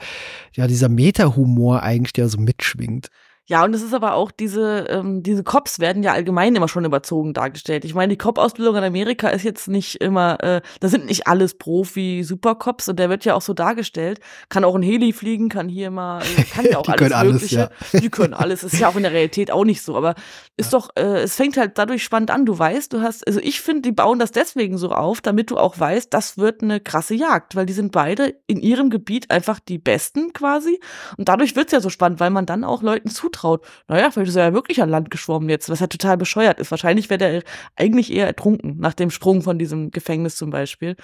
ja, 0.54 0.68
dieser 0.68 0.88
Meta-Humor 0.88 1.84
eigentlich, 1.84 2.14
der 2.14 2.30
so 2.30 2.40
mitschwingt. 2.40 3.10
Ja, 3.50 3.64
und 3.64 3.74
es 3.74 3.82
ist 3.82 3.96
aber 3.96 4.14
auch 4.14 4.30
diese, 4.30 4.86
ähm, 4.90 5.24
diese 5.24 5.44
Cops 5.44 5.80
werden 5.80 6.04
ja 6.04 6.14
allgemein 6.14 6.56
immer 6.56 6.68
schon 6.68 6.86
überzogen 6.86 7.34
dargestellt. 7.34 7.84
Ich 7.84 7.96
meine, 7.96 8.12
die 8.12 8.18
Cop-Ausbildung 8.18 8.76
in 8.76 8.84
Amerika 8.84 9.28
ist 9.30 9.42
jetzt 9.42 9.68
nicht 9.68 9.96
immer, 9.96 10.38
äh, 10.44 10.62
da 10.82 10.88
sind 10.88 11.08
nicht 11.08 11.26
alles 11.26 11.56
Profi-Supercops 11.58 12.90
und 12.90 13.00
der 13.00 13.10
wird 13.10 13.26
ja 13.26 13.34
auch 13.34 13.42
so 13.42 13.56
dargestellt. 13.56 14.20
Kann 14.50 14.64
auch 14.64 14.76
ein 14.76 14.84
Heli 14.84 15.14
fliegen, 15.14 15.50
kann 15.50 15.68
hier 15.68 15.90
mal, 15.90 16.22
äh, 16.22 16.44
kann 16.44 16.66
ja 16.66 16.78
auch 16.78 16.84
Die 16.84 16.92
alles 16.92 17.00
können 17.00 17.14
alles, 17.14 17.34
Mögliche. 17.34 17.72
Die 17.94 18.10
können 18.12 18.36
alles. 18.36 18.64
Ist 18.64 18.78
ja 18.78 18.88
auch 18.88 18.96
in 18.96 19.02
der 19.02 19.14
Realität 19.14 19.50
auch 19.50 19.66
nicht 19.66 19.82
so. 19.82 19.98
Aber 19.98 20.14
ist 20.56 20.74
doch, 20.74 20.92
äh, 20.96 21.22
es 21.22 21.36
fängt 21.36 21.58
halt 21.58 21.80
dadurch 21.80 22.04
spannend 22.04 22.30
an. 22.30 22.46
Du 22.46 22.60
weißt, 22.60 22.94
du 22.94 23.02
hast, 23.02 23.26
also 23.26 23.40
ich 23.40 23.62
finde, 23.62 23.82
die 23.82 23.92
bauen 23.92 24.20
das 24.20 24.32
deswegen 24.32 24.78
so 24.78 24.92
auf, 24.92 25.22
damit 25.22 25.50
du 25.50 25.58
auch 25.58 25.80
weißt, 25.80 26.14
das 26.14 26.38
wird 26.38 26.62
eine 26.62 26.80
krasse 26.82 27.16
Jagd, 27.16 27.56
weil 27.56 27.66
die 27.66 27.74
sind 27.74 27.92
beide 27.94 28.36
in 28.46 28.62
ihrem 28.62 28.92
Gebiet 28.92 29.32
einfach 29.32 29.60
die 29.60 29.80
Besten 29.80 30.34
quasi. 30.34 30.80
Und 31.18 31.30
dadurch 31.30 31.56
wird's 31.56 31.72
ja 31.72 31.82
so 31.82 31.90
spannend, 31.90 32.20
weil 32.20 32.30
man 32.30 32.46
dann 32.46 32.64
auch 32.64 32.84
Leuten 32.84 33.10
zutraut, 33.10 33.39
naja, 33.88 34.12
vielleicht 34.12 34.30
ist 34.30 34.36
er 34.36 34.46
ja 34.46 34.54
wirklich 34.54 34.82
an 34.82 34.90
Land 34.90 35.12
geschwommen 35.12 35.50
jetzt, 35.50 35.70
was 35.70 35.80
ja 35.80 35.88
total 35.88 36.18
bescheuert 36.18 36.60
ist. 36.60 36.72
Wahrscheinlich 36.72 37.10
wäre 37.10 37.18
der 37.18 37.44
eigentlich 37.76 38.12
eher 38.12 38.28
ertrunken, 38.28 38.78
nach 38.80 38.94
dem 38.94 39.12
Sprung 39.12 39.42
von 39.42 39.60
diesem 39.60 39.92
Gefängnis 39.92 40.36
zum 40.36 40.50
Beispiel. 40.50 40.96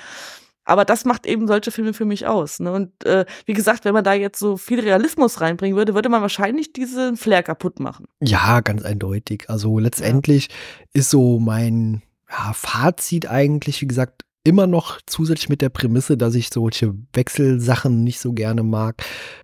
Aber 0.66 0.84
das 0.84 1.06
macht 1.06 1.28
eben 1.28 1.48
solche 1.48 1.72
Filme 1.72 1.94
für 1.94 2.06
mich 2.06 2.26
aus. 2.26 2.60
Ne? 2.60 2.72
Und 2.72 3.06
äh, 3.06 3.26
wie 3.46 3.54
gesagt, 3.54 3.86
wenn 3.86 3.94
man 3.94 4.04
da 4.04 4.14
jetzt 4.14 4.40
so 4.40 4.58
viel 4.58 4.80
Realismus 4.80 5.40
reinbringen 5.40 5.78
würde, 5.78 5.94
würde 5.94 6.10
man 6.10 6.22
wahrscheinlich 6.22 6.74
diesen 6.74 7.18
Flair 7.18 7.44
kaputt 7.44 7.80
machen. 7.80 8.08
Ja, 8.20 8.62
ganz 8.62 8.84
eindeutig. 8.84 9.46
Also 9.48 9.78
letztendlich 9.78 10.50
ist 10.92 11.12
so 11.12 11.40
mein 11.40 12.02
ja, 12.30 12.52
Fazit 12.54 13.30
eigentlich, 13.30 13.82
wie 13.82 13.88
gesagt, 13.88 14.24
immer 14.44 14.68
noch 14.68 15.00
zusätzlich 15.06 15.50
mit 15.50 15.62
der 15.62 15.70
Prämisse, 15.70 16.18
dass 16.18 16.36
ich 16.36 16.50
solche 16.50 16.94
Wechselsachen 17.14 18.04
nicht 18.04 18.20
so 18.20 18.34
gerne 18.34 18.64
mag, 18.64 19.04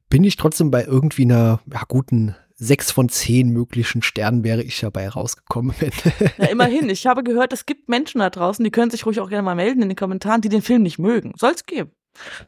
bin 0.10 0.24
ich 0.24 0.38
trotzdem 0.38 0.72
bei 0.72 0.84
irgendwie 0.84 1.24
einer 1.24 1.60
ja, 1.72 1.82
guten 1.88 2.36
sechs 2.62 2.91
von 2.91 3.09
zehn 3.09 3.49
möglichen 3.49 4.03
Sternen 4.03 4.43
wäre 4.43 4.62
ich 4.62 4.80
dabei 4.80 5.09
rausgekommen. 5.09 5.76
Ja, 6.38 6.47
immerhin. 6.47 6.89
Ich 6.89 7.07
habe 7.07 7.24
gehört, 7.24 7.53
es 7.53 7.66
gibt 7.66 7.89
Menschen 7.89 8.20
da 8.20 8.30
draußen, 8.30 8.64
die 8.64 8.72
können 8.72 8.91
sich 8.91 9.05
ruhig 9.05 9.20
auch 9.20 9.30
gerne 9.30 9.41
mal 9.43 9.55
melden 9.55 9.82
in 9.82 9.89
den 9.89 9.95
Kommentaren, 9.95 10.41
die 10.41 10.49
den 10.49 10.62
Film 10.62 10.84
nicht 10.84 10.99
mögen. 10.99 11.34
Soll 11.38 11.51
es 11.53 11.66
geben. 11.66 11.91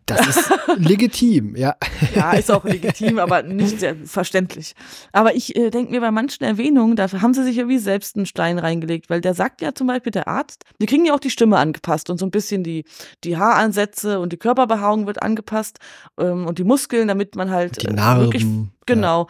Das 0.05 0.27
ist 0.27 0.51
legitim, 0.77 1.55
ja. 1.55 1.75
Ja, 2.13 2.33
ist 2.33 2.51
auch 2.51 2.63
legitim, 2.65 3.17
aber 3.17 3.43
nicht 3.43 3.79
sehr 3.79 3.95
verständlich. 3.95 4.73
Aber 5.13 5.35
ich 5.35 5.55
äh, 5.55 5.69
denke 5.69 5.91
mir 5.91 6.01
bei 6.01 6.11
manchen 6.11 6.43
Erwähnungen, 6.43 6.95
dafür 6.95 7.21
haben 7.21 7.33
sie 7.33 7.43
sich 7.43 7.57
irgendwie 7.57 7.79
selbst 7.79 8.15
einen 8.15 8.25
Stein 8.25 8.59
reingelegt, 8.59 9.09
weil 9.09 9.21
der 9.21 9.33
sagt 9.33 9.61
ja 9.61 9.73
zum 9.73 9.87
Beispiel, 9.87 10.11
der 10.11 10.27
Arzt, 10.27 10.63
die 10.81 10.85
kriegen 10.85 11.05
ja 11.05 11.13
auch 11.13 11.19
die 11.19 11.29
Stimme 11.31 11.57
angepasst 11.57 12.09
und 12.09 12.19
so 12.19 12.25
ein 12.25 12.31
bisschen 12.31 12.63
die, 12.63 12.83
die 13.23 13.37
Haaransätze 13.37 14.19
und 14.19 14.33
die 14.33 14.37
Körperbehaarung 14.37 15.07
wird 15.07 15.23
angepasst 15.23 15.79
ähm, 16.19 16.45
und 16.45 16.59
die 16.59 16.65
Muskeln, 16.65 17.07
damit 17.07 17.35
man 17.35 17.49
halt 17.49 17.81
Die 17.81 17.87
äh, 17.87 17.93
Narben. 17.93 18.23
wirklich, 18.25 18.45
genau. 18.85 19.27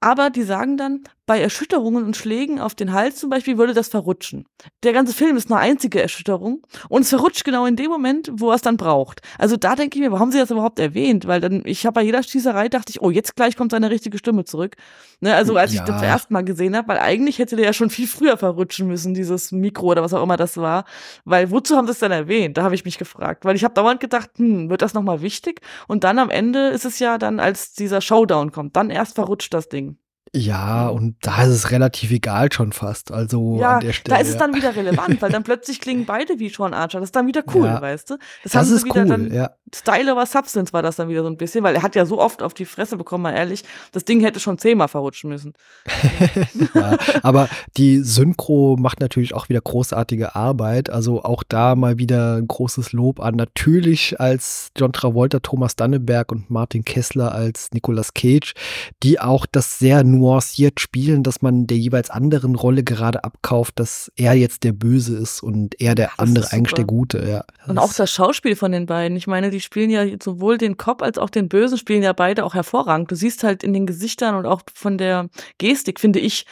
Aber 0.00 0.30
die 0.30 0.42
sagen 0.42 0.76
dann, 0.76 1.04
bei 1.26 1.40
Erschütterungen 1.40 2.04
und 2.04 2.16
Schlägen 2.16 2.60
auf 2.60 2.74
den 2.76 2.92
Hals 2.92 3.16
zum 3.16 3.30
Beispiel 3.30 3.58
würde 3.58 3.74
das 3.74 3.88
verrutschen. 3.88 4.46
Der 4.84 4.92
ganze 4.92 5.12
Film 5.12 5.36
ist 5.36 5.50
eine 5.50 5.60
einzige 5.60 6.00
Erschütterung 6.00 6.64
und 6.88 7.02
es 7.02 7.10
verrutscht 7.10 7.44
genau 7.44 7.66
in 7.66 7.74
dem 7.74 7.90
Moment, 7.90 8.30
wo 8.32 8.50
er 8.50 8.54
es 8.54 8.62
dann 8.62 8.76
braucht. 8.76 9.20
Also 9.38 9.56
da 9.56 9.74
denke 9.74 9.98
ich 9.98 10.04
mir, 10.04 10.12
warum 10.12 10.22
haben 10.26 10.32
sie 10.32 10.38
das 10.38 10.50
überhaupt 10.50 10.78
erwähnt? 10.78 11.26
Weil 11.26 11.40
dann, 11.40 11.62
ich 11.64 11.84
habe 11.84 11.94
bei 11.94 12.02
jeder 12.02 12.22
Schießerei 12.22 12.68
dachte 12.68 12.90
ich, 12.90 13.02
oh, 13.02 13.10
jetzt 13.10 13.34
gleich 13.36 13.56
kommt 13.56 13.72
seine 13.72 13.90
richtige 13.90 14.18
Stimme 14.18 14.44
zurück. 14.44 14.76
Ne, 15.20 15.34
also 15.34 15.56
als 15.56 15.72
ich 15.72 15.78
Ja. 15.78 15.84
das 15.84 15.96
zum 16.00 16.04
ersten 16.08 16.32
Mal 16.32 16.44
gesehen 16.44 16.76
habe, 16.76 16.88
weil 16.88 16.98
eigentlich 16.98 17.38
hätte 17.38 17.56
der 17.56 17.64
ja 17.64 17.72
schon 17.72 17.90
viel 17.90 18.06
früher 18.06 18.36
verrutschen 18.36 18.86
müssen, 18.86 19.12
dieses 19.14 19.50
Mikro 19.50 19.86
oder 19.86 20.02
was 20.02 20.14
auch 20.14 20.22
immer 20.22 20.36
das 20.36 20.56
war. 20.56 20.84
Weil 21.24 21.50
wozu 21.50 21.76
haben 21.76 21.86
sie 21.86 21.92
es 21.92 21.98
denn 21.98 22.12
erwähnt? 22.12 22.56
Da 22.56 22.62
habe 22.62 22.74
ich 22.76 22.84
mich 22.84 22.98
gefragt. 22.98 23.44
Weil 23.44 23.56
ich 23.56 23.64
habe 23.64 23.74
dauernd 23.74 23.98
gedacht, 24.00 24.30
hm, 24.36 24.70
wird 24.70 24.82
das 24.82 24.94
nochmal 24.94 25.22
wichtig? 25.22 25.60
Und 25.88 26.04
dann 26.04 26.18
am 26.20 26.30
Ende 26.30 26.68
ist 26.68 26.84
es 26.84 26.98
ja 27.00 27.18
dann, 27.18 27.40
als 27.40 27.72
dieser 27.72 28.00
Showdown 28.00 28.52
kommt, 28.52 28.76
dann 28.76 28.90
erst 28.90 29.16
verrutscht 29.16 29.52
das 29.52 29.68
Ding. 29.68 29.96
Ja, 30.34 30.88
und 30.88 31.16
da 31.22 31.42
ist 31.44 31.48
es 31.50 31.70
relativ 31.70 32.10
egal 32.10 32.52
schon 32.52 32.72
fast. 32.72 33.12
Also 33.12 33.58
ja, 33.60 33.76
an 33.76 33.80
der 33.80 33.92
Stelle. 33.92 34.16
da 34.16 34.20
ist 34.22 34.28
es 34.28 34.36
dann 34.36 34.54
wieder 34.54 34.74
relevant, 34.76 35.22
weil 35.22 35.30
dann 35.30 35.42
plötzlich 35.44 35.80
klingen 35.80 36.04
beide 36.04 36.38
wie 36.38 36.48
Sean 36.48 36.74
Archer. 36.74 36.98
Das 37.00 37.08
ist 37.08 37.16
dann 37.16 37.26
wieder 37.26 37.42
cool, 37.54 37.66
Ja. 37.66 37.80
weißt 37.80 38.10
du? 38.10 38.16
Das, 38.42 38.52
Das 38.52 38.70
ist 38.70 38.84
wieder 38.84 39.02
cool, 39.02 39.08
dann 39.08 39.32
ja. 39.32 39.50
Style 39.74 40.12
over 40.12 40.26
Substance 40.26 40.72
war 40.72 40.82
das 40.82 40.96
dann 40.96 41.08
wieder 41.08 41.22
so 41.22 41.28
ein 41.28 41.36
bisschen, 41.36 41.64
weil 41.64 41.74
er 41.74 41.82
hat 41.82 41.96
ja 41.96 42.06
so 42.06 42.20
oft 42.20 42.40
auf 42.42 42.54
die 42.54 42.64
Fresse 42.64 42.96
bekommen, 42.96 43.22
mal 43.22 43.32
ehrlich. 43.32 43.64
Das 43.92 44.04
Ding 44.04 44.20
hätte 44.20 44.38
schon 44.38 44.58
zehnmal 44.58 44.86
verrutschen 44.88 45.28
müssen. 45.30 45.54
ja, 46.74 46.96
aber 47.22 47.48
die 47.76 47.98
Synchro 48.00 48.76
macht 48.78 49.00
natürlich 49.00 49.34
auch 49.34 49.48
wieder 49.48 49.60
großartige 49.60 50.34
Arbeit. 50.36 50.90
Also 50.90 51.22
auch 51.24 51.42
da 51.42 51.74
mal 51.74 51.98
wieder 51.98 52.36
ein 52.36 52.46
großes 52.46 52.92
Lob 52.92 53.20
an. 53.20 53.34
Natürlich 53.34 54.20
als 54.20 54.70
John 54.76 54.92
Travolta, 54.92 55.40
Thomas 55.40 55.74
Danneberg 55.76 56.30
und 56.32 56.50
Martin 56.50 56.84
Kessler 56.84 57.32
als 57.32 57.70
Nicolas 57.72 58.14
Cage, 58.14 58.54
die 59.02 59.18
auch 59.20 59.46
das 59.50 59.78
sehr 59.78 60.04
nuanciert 60.18 60.80
spielen, 60.80 61.22
dass 61.22 61.42
man 61.42 61.66
der 61.66 61.78
jeweils 61.78 62.10
anderen 62.10 62.54
Rolle 62.54 62.82
gerade 62.82 63.24
abkauft, 63.24 63.78
dass 63.78 64.10
er 64.16 64.34
jetzt 64.34 64.64
der 64.64 64.72
Böse 64.72 65.16
ist 65.16 65.42
und 65.42 65.80
er 65.80 65.94
der 65.94 66.08
Das 66.08 66.18
andere 66.18 66.52
eigentlich 66.52 66.74
der. 66.74 66.84
Gute. 66.84 67.28
Ja, 67.28 67.44
Und 67.66 67.78
auch 67.78 67.92
das 67.92 68.10
Schauspiel 68.10 68.56
von 68.56 68.72
den 68.72 68.86
beiden. 68.86 69.16
Ich 69.16 69.26
meine, 69.26 69.50
die 69.50 69.60
spielen 69.60 69.90
ja 69.90 70.04
sowohl 70.22 70.58
den 70.58 70.76
Cop 70.76 71.02
als 71.02 71.18
auch 71.18 71.30
den 71.30 71.48
Bösen 71.48 71.78
spielen 71.78 72.02
ja 72.02 72.12
beide 72.12 72.44
auch 72.44 72.54
hervorragend. 72.54 73.10
Du 73.10 73.14
siehst 73.14 73.44
halt 73.44 73.62
in 73.62 73.72
den 73.72 73.86
Gesichtern 73.86 74.34
und 74.34 74.46
auch 74.46 74.62
von 74.72 74.98
der 74.98 75.28
Gestik, 75.58 76.00
finde 76.00 76.18
ich, 76.20 76.46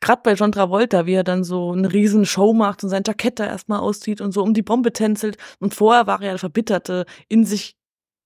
gerade 0.00 0.22
bei 0.24 0.34
John 0.34 0.52
Travolta, 0.52 1.06
wie 1.06 1.14
er 1.14 1.24
dann 1.24 1.44
so 1.44 1.72
eine 1.72 1.92
riesen 1.92 2.24
Show 2.24 2.52
macht 2.52 2.82
und 2.82 2.90
sein 2.90 3.02
Jackett 3.06 3.38
da 3.38 3.46
erstmal 3.46 3.80
auszieht 3.80 4.20
und 4.20 4.32
so 4.32 4.42
um 4.42 4.54
die 4.54 4.62
Bombe 4.62 4.92
tänzelt. 4.92 5.36
Und 5.58 5.74
vorher 5.74 6.06
war 6.06 6.20
er 6.20 6.26
ja 6.26 6.32
der 6.32 6.38
verbitterte, 6.38 7.06
in 7.28 7.44
sich 7.44 7.76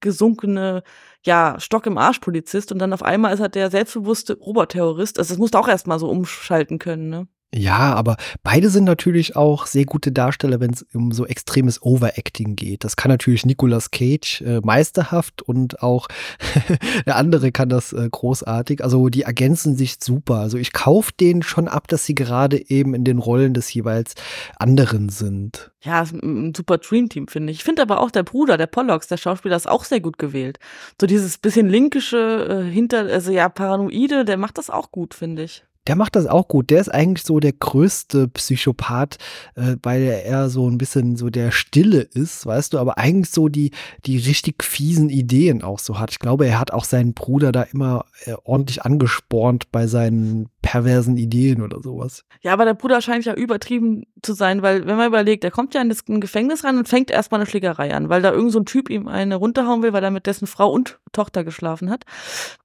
gesunkene, 0.01 0.83
ja, 1.25 1.59
Stock 1.61 1.87
im 1.87 1.99
Arsch 1.99 2.19
Polizist 2.21 2.73
und 2.73 2.79
dann 2.79 2.93
auf 2.93 3.03
einmal 3.03 3.33
ist 3.35 3.41
er 3.41 3.49
der 3.49 3.71
selbstbewusste 3.71 4.41
Oberterrorist. 4.41 5.19
Also 5.19 5.35
das 5.35 5.39
musst 5.39 5.55
du 5.55 5.59
auch 5.59 5.69
erstmal 5.69 5.99
so 5.99 6.09
umschalten 6.11 6.79
können, 6.79 7.09
ne? 7.11 7.29
Ja, 7.57 7.95
aber 7.95 8.17
beide 8.43 8.69
sind 8.69 8.83
natürlich 8.83 9.37
auch 9.37 9.67
sehr 9.67 9.85
gute 9.85 10.11
Darsteller, 10.11 10.59
wenn 10.59 10.73
es 10.73 10.85
um 10.93 11.13
so 11.13 11.25
extremes 11.25 11.81
Overacting 11.83 12.57
geht. 12.57 12.83
Das 12.83 12.97
kann 12.97 13.11
natürlich 13.13 13.47
Nicolas 13.47 13.93
Cage 13.93 14.41
äh, 14.41 14.61
meisterhaft 14.65 15.41
und 15.41 15.81
auch 15.81 16.09
der 17.07 17.15
andere 17.15 17.53
kann 17.53 17.69
das 17.69 17.93
äh, 17.93 18.09
großartig. 18.11 18.83
Also 18.83 19.09
die 19.09 19.23
ergänzen 19.23 19.77
sich 19.77 19.99
super. 20.01 20.41
Also 20.41 20.59
ich 20.59 20.73
kaufe 20.73 21.13
denen 21.19 21.45
schon 21.45 21.69
ab, 21.69 21.87
dass 21.87 22.05
sie 22.05 22.17
gerade 22.17 22.71
eben 22.71 22.93
in 22.93 23.05
den 23.05 23.19
Rollen 23.19 23.55
des 23.55 23.73
jeweils 23.73 24.15
anderen 24.59 25.09
sind. 25.09 25.71
Ja, 25.83 26.03
ein 26.03 26.55
super 26.57 26.79
Dream-Team, 26.79 27.29
finde 27.29 27.53
ich. 27.53 27.59
Ich 27.59 27.65
finde 27.65 27.83
aber 27.83 28.01
auch 28.01 28.11
der 28.11 28.25
Bruder, 28.25 28.57
der 28.57 28.67
Pollux, 28.67 29.07
der 29.07 29.17
Schauspieler, 29.17 29.55
ist 29.55 29.69
auch 29.69 29.85
sehr 29.85 30.01
gut 30.01 30.19
gewählt. 30.19 30.59
So 31.01 31.07
dieses 31.07 31.39
bisschen 31.39 31.69
linkische, 31.69 32.65
äh, 32.67 32.69
hinter, 32.69 33.07
also 33.07 33.31
ja, 33.31 33.49
paranoide, 33.49 34.25
der 34.25 34.39
macht 34.39 34.59
das 34.59 34.71
auch 34.71 34.91
gut, 34.91 35.15
finde 35.15 35.45
ich. 35.45 35.65
Der 35.87 35.97
macht 35.97 36.17
das 36.17 36.27
auch 36.27 36.49
gut. 36.49 36.71
Der 36.71 36.81
ist 36.81 36.89
eigentlich 36.89 37.25
so 37.25 37.41
der 37.41 37.53
größte 37.53 38.29
Psychopath, 38.29 39.19
äh, 39.55 39.77
weil 39.83 40.03
er 40.03 40.49
so 40.49 40.69
ein 40.69 40.79
bisschen 40.79 41.17
so 41.17 41.29
der 41.29 41.51
Stille 41.51 42.01
ist, 42.01 42.47
weißt 42.47 42.73
du, 42.73 42.79
aber 42.79 42.97
eigentlich 42.97 43.31
so 43.31 43.49
die, 43.49 43.71
die 44.07 44.17
richtig 44.17 44.65
fiesen 44.65 45.11
Ideen 45.11 45.63
auch 45.63 45.79
so 45.79 45.99
hat. 45.99 46.11
Ich 46.11 46.19
glaube, 46.19 46.47
er 46.47 46.59
hat 46.59 46.73
auch 46.73 46.85
seinen 46.85 47.13
Bruder 47.13 47.53
da 47.53 47.63
immer 47.63 48.07
äh, 48.25 48.35
ordentlich 48.45 48.83
angespornt 48.83 49.71
bei 49.73 49.87
seinen 49.87 50.49
perversen 50.63 51.19
Ideen 51.19 51.61
oder 51.61 51.83
sowas. 51.83 52.25
Ja, 52.41 52.55
aber 52.55 52.65
der 52.65 52.75
Bruder 52.75 53.03
scheint 53.03 53.27
ja 53.27 53.35
übertrieben 53.35 54.05
zu 54.23 54.33
sein, 54.33 54.63
weil, 54.63 54.87
wenn 54.87 54.97
man 54.97 55.09
überlegt, 55.09 55.45
der 55.45 55.51
kommt 55.51 55.75
ja 55.75 55.83
in 55.83 55.91
das 55.91 56.07
Gefängnis 56.07 56.65
rein 56.65 56.79
und 56.79 56.89
fängt 56.89 57.11
erstmal 57.11 57.41
eine 57.41 57.49
Schlägerei 57.49 57.95
an, 57.95 58.09
weil 58.09 58.23
da 58.23 58.33
irgend 58.33 58.53
so 58.53 58.61
Typ 58.61 58.89
ihm 58.89 59.07
eine 59.07 59.37
runterhauen 59.37 59.83
will, 59.83 59.93
weil 59.93 60.03
er 60.03 60.11
mit 60.11 60.27
dessen 60.27 60.47
Frau 60.47 60.71
und 60.71 60.99
Tochter 61.13 61.45
geschlafen 61.45 61.91
hat. 61.91 62.05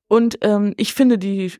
Und 0.07 0.39
ähm, 0.41 0.73
ich 0.77 0.93
finde 0.93 1.17
die 1.17 1.51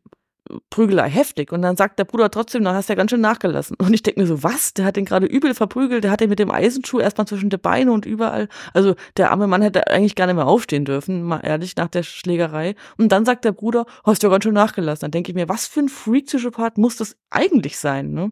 Prügelei 0.69 1.09
heftig. 1.09 1.51
Und 1.51 1.61
dann 1.61 1.75
sagt 1.75 1.99
der 1.99 2.05
Bruder 2.05 2.31
trotzdem, 2.31 2.63
na, 2.63 2.73
hast 2.73 2.89
ja 2.89 2.95
ganz 2.95 3.11
schön 3.11 3.21
nachgelassen. 3.21 3.75
Und 3.79 3.93
ich 3.93 4.03
denke 4.03 4.21
mir 4.21 4.27
so, 4.27 4.43
was? 4.43 4.73
Der 4.73 4.85
hat 4.85 4.95
den 4.95 5.05
gerade 5.05 5.25
übel 5.25 5.53
verprügelt, 5.53 6.03
der 6.03 6.11
hat 6.11 6.21
den 6.21 6.29
mit 6.29 6.39
dem 6.39 6.51
Eisenschuh 6.51 6.99
erstmal 6.99 7.27
zwischen 7.27 7.49
die 7.49 7.57
Beine 7.57 7.91
und 7.91 8.05
überall. 8.05 8.47
Also 8.73 8.95
der 9.17 9.31
arme 9.31 9.47
Mann 9.47 9.61
hätte 9.61 9.87
eigentlich 9.87 10.15
gar 10.15 10.25
nicht 10.25 10.35
mehr 10.35 10.47
aufstehen 10.47 10.85
dürfen, 10.85 11.23
mal 11.23 11.41
ehrlich, 11.41 11.75
nach 11.75 11.89
der 11.89 12.03
Schlägerei. 12.03 12.75
Und 12.97 13.11
dann 13.11 13.25
sagt 13.25 13.45
der 13.45 13.51
Bruder, 13.51 13.85
hast 14.03 14.23
ja 14.23 14.29
ganz 14.29 14.43
schön 14.43 14.53
nachgelassen. 14.53 15.01
Dann 15.01 15.11
denke 15.11 15.31
ich 15.31 15.35
mir, 15.35 15.49
was 15.49 15.67
für 15.67 15.81
ein 15.81 15.89
Freak-Psychopath 15.89 16.77
muss 16.77 16.97
das 16.97 17.15
eigentlich 17.29 17.77
sein, 17.77 18.11
ne? 18.11 18.31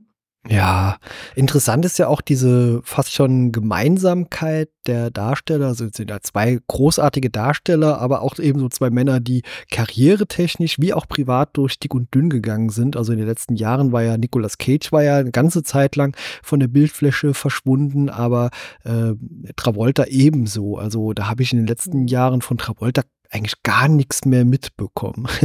Ja, 0.49 0.97
interessant 1.35 1.83
ist 1.85 1.99
ja 1.99 2.07
auch 2.07 2.21
diese 2.21 2.81
fast 2.83 3.13
schon 3.13 3.51
Gemeinsamkeit 3.51 4.69
der 4.85 5.11
Darsteller. 5.11 5.67
Also 5.67 5.85
es 5.85 5.97
sind 5.97 6.09
ja 6.09 6.21
zwei 6.21 6.59
großartige 6.67 7.29
Darsteller, 7.29 7.99
aber 7.99 8.21
auch 8.21 8.39
eben 8.39 8.59
so 8.59 8.69
zwei 8.69 8.89
Männer, 8.89 9.19
die 9.19 9.43
karrieretechnisch 9.71 10.79
wie 10.79 10.93
auch 10.93 11.07
privat 11.07 11.57
durch 11.57 11.79
dick 11.79 11.93
und 11.93 12.13
dünn 12.13 12.29
gegangen 12.29 12.69
sind. 12.69 12.95
Also 12.95 13.11
in 13.11 13.19
den 13.19 13.27
letzten 13.27 13.55
Jahren 13.55 13.91
war 13.91 14.03
ja 14.03 14.17
Nicolas 14.17 14.57
Cage 14.57 14.91
war 14.91 15.03
ja 15.03 15.17
eine 15.17 15.31
ganze 15.31 15.63
Zeit 15.63 15.95
lang 15.95 16.15
von 16.41 16.59
der 16.59 16.67
Bildfläche 16.67 17.33
verschwunden, 17.33 18.09
aber 18.09 18.49
äh, 18.83 19.13
Travolta 19.55 20.05
ebenso. 20.05 20.77
Also 20.77 21.13
da 21.13 21.27
habe 21.29 21.43
ich 21.43 21.51
in 21.51 21.59
den 21.59 21.67
letzten 21.67 22.07
Jahren 22.07 22.41
von 22.41 22.57
Travolta 22.57 23.03
eigentlich 23.31 23.63
gar 23.63 23.87
nichts 23.87 24.25
mehr 24.25 24.45
mitbekommen. 24.45 25.27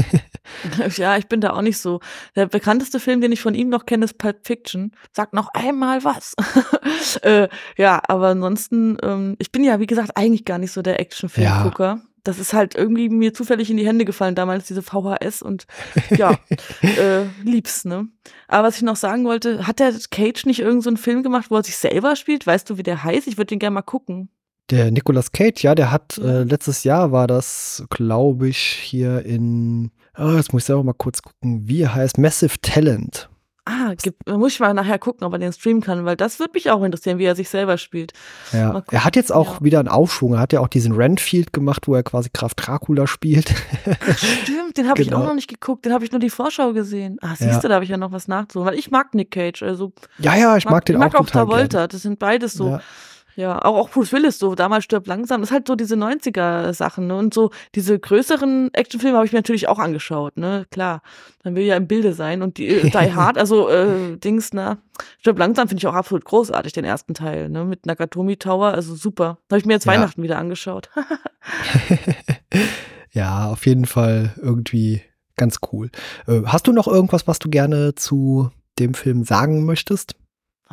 Ja, 0.97 1.16
ich 1.16 1.28
bin 1.28 1.41
da 1.41 1.51
auch 1.51 1.62
nicht 1.62 1.78
so. 1.78 2.01
Der 2.37 2.47
bekannteste 2.47 3.01
Film, 3.01 3.20
den 3.20 3.33
ich 3.33 3.41
von 3.41 3.55
ihm 3.55 3.68
noch 3.68 3.87
kenne, 3.87 4.05
ist 4.05 4.18
Pulp 4.18 4.47
Fiction. 4.47 4.93
Sag 5.12 5.33
noch 5.33 5.49
einmal 5.55 6.05
was. 6.05 6.35
äh, 7.22 7.49
ja, 7.76 8.03
aber 8.09 8.28
ansonsten, 8.28 8.99
ähm, 9.03 9.37
ich 9.39 9.53
bin 9.53 9.64
ja, 9.64 9.80
wie 9.80 9.87
gesagt, 9.87 10.16
eigentlich 10.16 10.45
gar 10.45 10.59
nicht 10.59 10.72
so 10.72 10.83
der 10.83 11.01
Actionfilmgucker. 11.01 12.03
Das 12.24 12.39
ist 12.39 12.53
halt 12.53 12.74
irgendwie 12.74 13.09
mir 13.09 13.35
zufällig 13.35 13.70
in 13.70 13.76
die 13.76 13.87
Hände 13.87 14.05
gefallen, 14.05 14.35
damals 14.35 14.66
diese 14.66 14.83
VHS 14.83 15.43
und 15.43 15.66
ja, 16.11 16.39
äh, 16.83 17.24
lieb's, 17.43 17.85
ne? 17.85 18.09
Aber 18.47 18.68
was 18.68 18.76
ich 18.76 18.83
noch 18.83 18.97
sagen 18.97 19.24
wollte, 19.24 19.66
hat 19.66 19.80
der 19.80 19.93
Cage 20.11 20.47
nicht 20.47 20.61
irgendeinen 20.61 20.83
so 20.83 20.91
einen 20.91 20.97
Film 20.99 21.22
gemacht, 21.22 21.51
wo 21.51 21.57
er 21.57 21.64
sich 21.64 21.76
selber 21.76 22.14
spielt? 22.14 22.47
Weißt 22.47 22.68
du, 22.68 22.78
wie 22.78 22.85
der 22.85 23.03
heißt? 23.03 23.26
Ich 23.26 23.39
würde 23.39 23.47
den 23.47 23.59
gerne 23.59 23.74
mal 23.74 23.83
gucken. 23.83 24.28
Der 24.71 24.91
Nicolas 24.91 25.33
Cage, 25.33 25.63
ja, 25.65 25.75
der 25.75 25.91
hat 25.91 26.17
äh, 26.19 26.45
letztes 26.45 26.85
Jahr 26.85 27.13
war 27.13 27.27
das, 27.27 27.85
glaube 27.91 28.49
ich, 28.49 28.57
hier 28.59 29.25
in, 29.27 29.91
oh, 30.17 30.31
jetzt 30.37 30.53
muss 30.53 30.69
ich 30.69 30.75
auch 30.75 30.83
mal 30.83 30.95
kurz 30.95 31.21
gucken, 31.23 31.69
wie 31.69 31.83
er 31.83 31.95
heißt, 31.95 32.17
Massive 32.19 32.59
Talent. 32.63 33.29
Ah, 33.65 33.95
gibt, 34.03 34.29
muss 34.29 34.55
ich 34.55 34.61
mal 34.61 34.75
nachher 34.75 34.99
gucken, 34.99 35.25
ob 35.25 35.33
er 35.35 35.39
den 35.39 35.53
streamen 35.53 35.83
kann, 35.83 36.05
weil 36.05 36.17
das 36.17 36.41
würde 36.41 36.51
mich 36.55 36.69
auch 36.71 36.83
interessieren, 36.83 37.19
wie 37.19 37.25
er 37.25 37.37
sich 37.37 37.49
selber 37.49 37.79
spielt. 37.79 38.13
Ja, 38.53 38.83
er 38.91 39.05
hat 39.05 39.15
jetzt 39.15 39.33
auch 39.33 39.57
Ja. 39.61 39.65
wieder 39.65 39.79
einen 39.79 39.87
Aufschwung. 39.89 40.35
Er 40.35 40.41
hat 40.41 40.53
ja 40.53 40.59
auch 40.59 40.67
diesen 40.69 40.93
Renfield 40.93 41.53
gemacht, 41.53 41.87
wo 41.87 41.95
er 41.95 42.03
quasi 42.03 42.29
Graf 42.33 42.55
Dracula 42.55 43.07
spielt. 43.07 43.51
Stimmt, 44.17 44.79
den 44.79 44.89
habe 44.89 45.01
ich 45.03 45.09
Genau. 45.09 45.21
auch 45.23 45.27
noch 45.29 45.35
nicht 45.35 45.49
geguckt, 45.49 45.85
den 45.85 45.93
habe 45.93 46.05
ich 46.05 46.11
nur 46.11 46.19
die 46.19 46.31
Vorschau 46.31 46.73
gesehen. 46.73 47.19
Ah, 47.21 47.37
siehst 47.37 47.53
Ja. 47.53 47.61
du, 47.61 47.69
da 47.69 47.75
habe 47.75 47.85
ich 47.85 47.91
ja 47.91 47.99
noch 47.99 48.11
was 48.11 48.27
nachzuholen, 48.27 48.73
weil 48.73 48.79
ich 48.79 48.91
mag 48.91 49.15
Nick 49.15 49.31
Cage, 49.31 49.63
also 49.63 49.93
ja, 50.19 50.35
ja, 50.35 50.57
ich 50.57 50.65
mag 50.65 50.85
den 50.87 50.97
ich 50.97 51.01
mag 51.01 51.15
auch 51.15 51.21
auch 51.21 51.27
Travolta, 51.31 51.79
gerne. 51.79 51.89
das 51.89 52.03
sind 52.03 52.19
beides 52.19 52.55
so. 52.55 52.69
Ja. 52.69 52.81
Ja, 53.35 53.64
auch, 53.64 53.76
auch 53.76 53.89
Bruce 53.91 54.12
Willis, 54.12 54.39
so 54.39 54.55
damals 54.55 54.85
stirbt 54.85 55.07
langsam. 55.07 55.41
Das 55.41 55.51
ist 55.51 55.55
halt 55.55 55.66
so 55.66 55.74
diese 55.74 55.95
90er-Sachen, 55.95 57.07
ne? 57.07 57.16
Und 57.16 57.33
so 57.33 57.51
diese 57.74 57.99
größeren 57.99 58.72
Actionfilme 58.74 59.16
habe 59.16 59.26
ich 59.26 59.33
mir 59.33 59.39
natürlich 59.39 59.68
auch 59.68 59.78
angeschaut, 59.78 60.37
ne? 60.37 60.66
Klar. 60.70 61.03
Dann 61.43 61.57
will 61.57 61.64
ja 61.64 61.76
im 61.76 61.87
Bilde 61.87 62.12
sein. 62.12 62.43
Und 62.43 62.59
die 62.59 62.68
äh, 62.68 62.91
Die 62.91 63.14
Hard, 63.14 63.39
also 63.39 63.68
äh, 63.68 64.16
Dings, 64.18 64.51
na, 64.53 64.78
stirbt 65.18 65.39
langsam 65.39 65.68
finde 65.68 65.80
ich 65.80 65.87
auch 65.87 65.95
absolut 65.95 66.24
großartig, 66.24 66.72
den 66.72 66.85
ersten 66.85 67.14
Teil, 67.14 67.49
ne? 67.49 67.64
Mit 67.64 67.87
Nakatomi 67.87 68.37
Tower, 68.37 68.68
also 68.68 68.95
super. 68.95 69.39
Habe 69.51 69.59
ich 69.59 69.66
mir 69.66 69.74
jetzt 69.74 69.87
Ja. 69.87 69.93
Weihnachten 69.93 70.22
wieder 70.22 70.39
angeschaut. 70.39 70.91
Ja, 73.12 73.51
auf 73.51 73.66
jeden 73.66 73.85
Fall 73.85 74.35
irgendwie 74.41 75.03
ganz 75.37 75.59
cool. 75.72 75.91
Äh, 76.26 76.43
hast 76.47 76.66
du 76.66 76.72
noch 76.72 76.89
irgendwas, 76.89 77.26
was 77.26 77.39
du 77.39 77.51
gerne 77.51 77.95
zu 77.95 78.51
dem 78.78 78.95
Film 78.95 79.24
sagen 79.24 79.64
möchtest? 79.66 80.14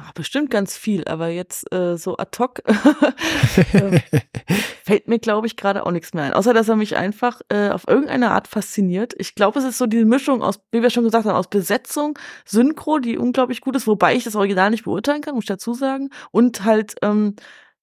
Ah, 0.01 0.11
bestimmt 0.15 0.49
ganz 0.49 0.77
viel, 0.77 1.03
aber 1.05 1.27
jetzt 1.27 1.73
äh, 1.73 1.97
so 1.97 2.15
ad 2.15 2.37
hoc 2.39 2.61
äh, 3.73 3.99
fällt 4.85 5.09
mir, 5.09 5.19
glaube 5.19 5.45
ich, 5.45 5.57
gerade 5.57 5.85
auch 5.85 5.91
nichts 5.91 6.13
mehr 6.13 6.23
ein. 6.23 6.33
Außer, 6.33 6.53
dass 6.53 6.69
er 6.69 6.77
mich 6.77 6.95
einfach 6.95 7.41
äh, 7.49 7.69
auf 7.69 7.85
irgendeine 7.85 8.31
Art 8.31 8.47
fasziniert. 8.47 9.13
Ich 9.17 9.35
glaube, 9.35 9.59
es 9.59 9.65
ist 9.65 9.77
so 9.77 9.87
die 9.87 10.05
Mischung 10.05 10.41
aus, 10.41 10.61
wie 10.71 10.81
wir 10.81 10.89
schon 10.89 11.03
gesagt 11.03 11.25
haben, 11.25 11.35
aus 11.35 11.49
Besetzung, 11.49 12.17
Synchro, 12.45 12.99
die 12.99 13.17
unglaublich 13.17 13.59
gut 13.59 13.75
ist, 13.75 13.87
wobei 13.87 14.15
ich 14.15 14.23
das 14.23 14.35
Original 14.35 14.69
nicht 14.69 14.85
beurteilen 14.85 15.21
kann, 15.21 15.35
muss 15.35 15.43
ich 15.43 15.49
dazu 15.49 15.73
sagen. 15.73 16.11
Und 16.31 16.63
halt, 16.63 16.95
ähm, 17.01 17.35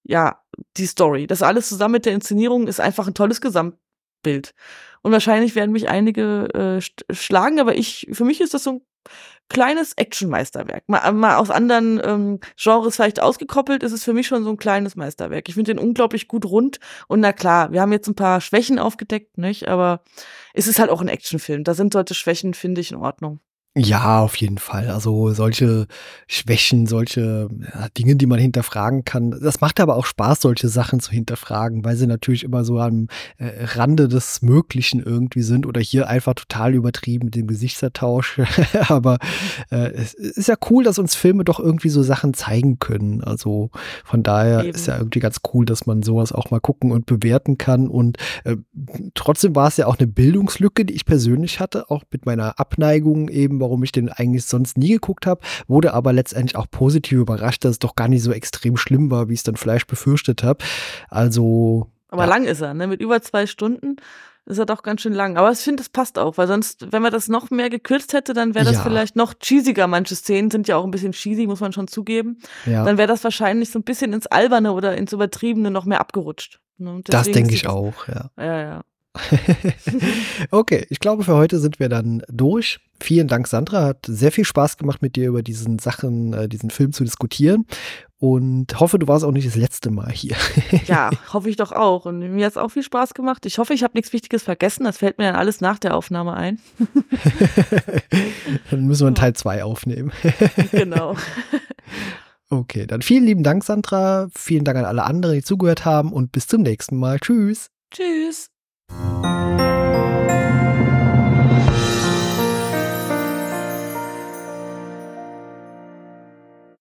ja, 0.02 0.40
die 0.78 0.86
Story. 0.86 1.26
Das 1.26 1.42
alles 1.42 1.68
zusammen 1.68 1.92
mit 1.92 2.06
der 2.06 2.14
Inszenierung 2.14 2.66
ist 2.66 2.80
einfach 2.80 3.06
ein 3.06 3.14
tolles 3.14 3.42
Gesamtbild. 3.42 4.54
Und 5.02 5.12
wahrscheinlich 5.12 5.54
werden 5.54 5.72
mich 5.72 5.90
einige 5.90 6.80
äh, 6.80 7.14
schlagen, 7.14 7.60
aber 7.60 7.74
ich, 7.74 8.08
für 8.12 8.24
mich 8.24 8.40
ist 8.40 8.54
das 8.54 8.64
so 8.64 8.70
ein 8.70 8.80
kleines 9.48 9.92
Actionmeisterwerk. 9.94 10.88
Mal, 10.88 11.12
mal 11.12 11.36
aus 11.36 11.50
anderen 11.50 12.00
ähm, 12.04 12.40
Genres 12.56 12.96
vielleicht 12.96 13.20
ausgekoppelt, 13.20 13.82
ist 13.82 13.92
es 13.92 14.04
für 14.04 14.12
mich 14.12 14.26
schon 14.26 14.44
so 14.44 14.50
ein 14.50 14.56
kleines 14.56 14.96
Meisterwerk. 14.96 15.48
Ich 15.48 15.54
finde 15.54 15.74
den 15.74 15.78
unglaublich 15.78 16.28
gut 16.28 16.44
rund. 16.44 16.78
Und 17.08 17.20
na 17.20 17.32
klar, 17.32 17.72
wir 17.72 17.80
haben 17.80 17.92
jetzt 17.92 18.08
ein 18.08 18.14
paar 18.14 18.40
Schwächen 18.40 18.78
aufgedeckt, 18.78 19.38
nicht? 19.38 19.68
Aber 19.68 20.02
es 20.54 20.66
ist 20.66 20.78
halt 20.78 20.90
auch 20.90 21.00
ein 21.00 21.08
Actionfilm. 21.08 21.64
Da 21.64 21.74
sind 21.74 21.92
solche 21.92 22.14
Schwächen, 22.14 22.54
finde 22.54 22.80
ich, 22.80 22.90
in 22.90 22.98
Ordnung. 22.98 23.40
Ja, 23.78 24.20
auf 24.20 24.36
jeden 24.36 24.56
Fall. 24.56 24.88
Also 24.88 25.34
solche 25.34 25.86
Schwächen, 26.26 26.86
solche 26.86 27.48
ja, 27.74 27.88
Dinge, 27.90 28.16
die 28.16 28.24
man 28.24 28.38
hinterfragen 28.38 29.04
kann. 29.04 29.38
Das 29.42 29.60
macht 29.60 29.80
aber 29.80 29.96
auch 29.96 30.06
Spaß, 30.06 30.40
solche 30.40 30.68
Sachen 30.68 30.98
zu 30.98 31.10
hinterfragen, 31.10 31.84
weil 31.84 31.94
sie 31.94 32.06
natürlich 32.06 32.42
immer 32.42 32.64
so 32.64 32.80
am 32.80 33.08
äh, 33.36 33.50
Rande 33.64 34.08
des 34.08 34.40
Möglichen 34.40 35.02
irgendwie 35.02 35.42
sind 35.42 35.66
oder 35.66 35.78
hier 35.78 36.08
einfach 36.08 36.32
total 36.32 36.74
übertrieben 36.74 37.26
mit 37.26 37.34
dem 37.34 37.46
Gesichtsertausch. 37.48 38.40
aber 38.88 39.18
äh, 39.70 39.90
es 39.90 40.14
ist 40.14 40.48
ja 40.48 40.56
cool, 40.70 40.82
dass 40.82 40.98
uns 40.98 41.14
Filme 41.14 41.44
doch 41.44 41.60
irgendwie 41.60 41.90
so 41.90 42.02
Sachen 42.02 42.32
zeigen 42.32 42.78
können. 42.78 43.22
Also 43.22 43.68
von 44.06 44.22
daher 44.22 44.60
Eben. 44.60 44.70
ist 44.70 44.86
ja 44.86 44.96
irgendwie 44.96 45.20
ganz 45.20 45.40
cool, 45.52 45.66
dass 45.66 45.84
man 45.84 46.02
sowas 46.02 46.32
auch 46.32 46.50
mal 46.50 46.60
gucken 46.60 46.92
und 46.92 47.04
bewerten 47.04 47.58
kann. 47.58 47.88
Und 47.88 48.16
äh, 48.44 48.56
trotzdem 49.12 49.54
war 49.54 49.68
es 49.68 49.76
ja 49.76 49.86
auch 49.86 49.98
eine 49.98 50.06
Bildungslücke, 50.06 50.86
die 50.86 50.94
ich 50.94 51.04
persönlich 51.04 51.60
hatte, 51.60 51.90
auch 51.90 52.04
mit 52.10 52.24
meiner 52.24 52.58
Abneigung 52.58 53.28
eben 53.28 53.65
warum 53.66 53.82
ich 53.82 53.92
den 53.92 54.08
eigentlich 54.08 54.44
sonst 54.44 54.78
nie 54.78 54.90
geguckt 54.90 55.26
habe, 55.26 55.40
wurde 55.66 55.92
aber 55.92 56.12
letztendlich 56.12 56.56
auch 56.56 56.70
positiv 56.70 57.18
überrascht, 57.18 57.64
dass 57.64 57.72
es 57.72 57.78
doch 57.78 57.96
gar 57.96 58.08
nicht 58.08 58.22
so 58.22 58.32
extrem 58.32 58.76
schlimm 58.76 59.10
war, 59.10 59.28
wie 59.28 59.34
ich 59.34 59.40
es 59.40 59.44
dann 59.44 59.56
vielleicht 59.56 59.88
befürchtet 59.88 60.42
habe. 60.42 60.64
Also. 61.08 61.90
Aber 62.08 62.22
ja. 62.22 62.28
lang 62.28 62.44
ist 62.44 62.60
er, 62.60 62.72
ne? 62.74 62.86
Mit 62.86 63.00
über 63.00 63.20
zwei 63.20 63.46
Stunden 63.46 63.96
ist 64.46 64.58
er 64.58 64.66
doch 64.66 64.84
ganz 64.84 65.00
schön 65.00 65.12
lang. 65.12 65.36
Aber 65.36 65.50
ich 65.50 65.58
finde, 65.58 65.82
das 65.82 65.88
passt 65.88 66.18
auch, 66.18 66.38
weil 66.38 66.46
sonst, 66.46 66.92
wenn 66.92 67.02
man 67.02 67.10
das 67.10 67.28
noch 67.28 67.50
mehr 67.50 67.68
gekürzt 67.68 68.12
hätte, 68.12 68.32
dann 68.32 68.54
wäre 68.54 68.64
das 68.64 68.76
ja. 68.76 68.82
vielleicht 68.82 69.16
noch 69.16 69.34
cheesiger. 69.42 69.88
Manche 69.88 70.14
Szenen 70.14 70.52
sind 70.52 70.68
ja 70.68 70.76
auch 70.76 70.84
ein 70.84 70.92
bisschen 70.92 71.12
cheesy, 71.12 71.48
muss 71.48 71.60
man 71.60 71.72
schon 71.72 71.88
zugeben. 71.88 72.38
Ja. 72.64 72.84
Dann 72.84 72.96
wäre 72.96 73.08
das 73.08 73.24
wahrscheinlich 73.24 73.70
so 73.70 73.80
ein 73.80 73.82
bisschen 73.82 74.12
ins 74.12 74.28
Alberne 74.28 74.72
oder 74.72 74.96
ins 74.96 75.12
Übertriebene 75.12 75.72
noch 75.72 75.84
mehr 75.84 76.00
abgerutscht. 76.00 76.60
Ne? 76.78 77.00
Das 77.04 77.28
denke 77.30 77.54
ich 77.54 77.66
auch, 77.66 78.06
ja. 78.06 78.30
Ja, 78.38 78.60
ja. 78.60 78.84
okay, 80.50 80.86
ich 80.90 81.00
glaube, 81.00 81.24
für 81.24 81.34
heute 81.34 81.58
sind 81.58 81.80
wir 81.80 81.88
dann 81.88 82.22
durch. 82.28 82.80
Vielen 83.00 83.28
Dank, 83.28 83.46
Sandra. 83.46 83.84
Hat 83.84 84.06
sehr 84.06 84.32
viel 84.32 84.44
Spaß 84.44 84.78
gemacht, 84.78 85.02
mit 85.02 85.16
dir 85.16 85.28
über 85.28 85.42
diesen 85.42 85.78
Sachen, 85.78 86.32
äh, 86.32 86.48
diesen 86.48 86.70
Film 86.70 86.92
zu 86.92 87.04
diskutieren. 87.04 87.66
Und 88.18 88.80
hoffe, 88.80 88.98
du 88.98 89.06
warst 89.06 89.24
auch 89.24 89.32
nicht 89.32 89.46
das 89.46 89.56
letzte 89.56 89.90
Mal 89.90 90.10
hier. 90.10 90.36
ja, 90.86 91.10
hoffe 91.32 91.50
ich 91.50 91.56
doch 91.56 91.72
auch. 91.72 92.06
Und 92.06 92.20
mir 92.20 92.46
hat 92.46 92.52
es 92.52 92.56
auch 92.56 92.70
viel 92.70 92.82
Spaß 92.82 93.12
gemacht. 93.12 93.44
Ich 93.44 93.58
hoffe, 93.58 93.74
ich 93.74 93.82
habe 93.82 93.92
nichts 93.94 94.12
Wichtiges 94.14 94.42
vergessen. 94.42 94.84
Das 94.84 94.98
fällt 94.98 95.18
mir 95.18 95.24
dann 95.24 95.36
alles 95.36 95.60
nach 95.60 95.78
der 95.78 95.94
Aufnahme 95.94 96.32
ein. 96.34 96.58
dann 98.70 98.86
müssen 98.86 99.02
wir 99.02 99.08
einen 99.08 99.16
Teil 99.16 99.34
2 99.34 99.64
aufnehmen. 99.64 100.12
genau. 100.70 101.16
Okay, 102.48 102.86
dann 102.86 103.02
vielen 103.02 103.24
lieben 103.24 103.42
Dank, 103.42 103.64
Sandra. 103.64 104.28
Vielen 104.34 104.64
Dank 104.64 104.78
an 104.78 104.84
alle 104.84 105.04
anderen, 105.04 105.34
die 105.34 105.42
zugehört 105.42 105.84
haben 105.84 106.12
und 106.12 106.32
bis 106.32 106.46
zum 106.46 106.62
nächsten 106.62 106.96
Mal. 106.96 107.18
Tschüss. 107.18 107.70
Tschüss. 107.90 108.50
Música 108.88 109.66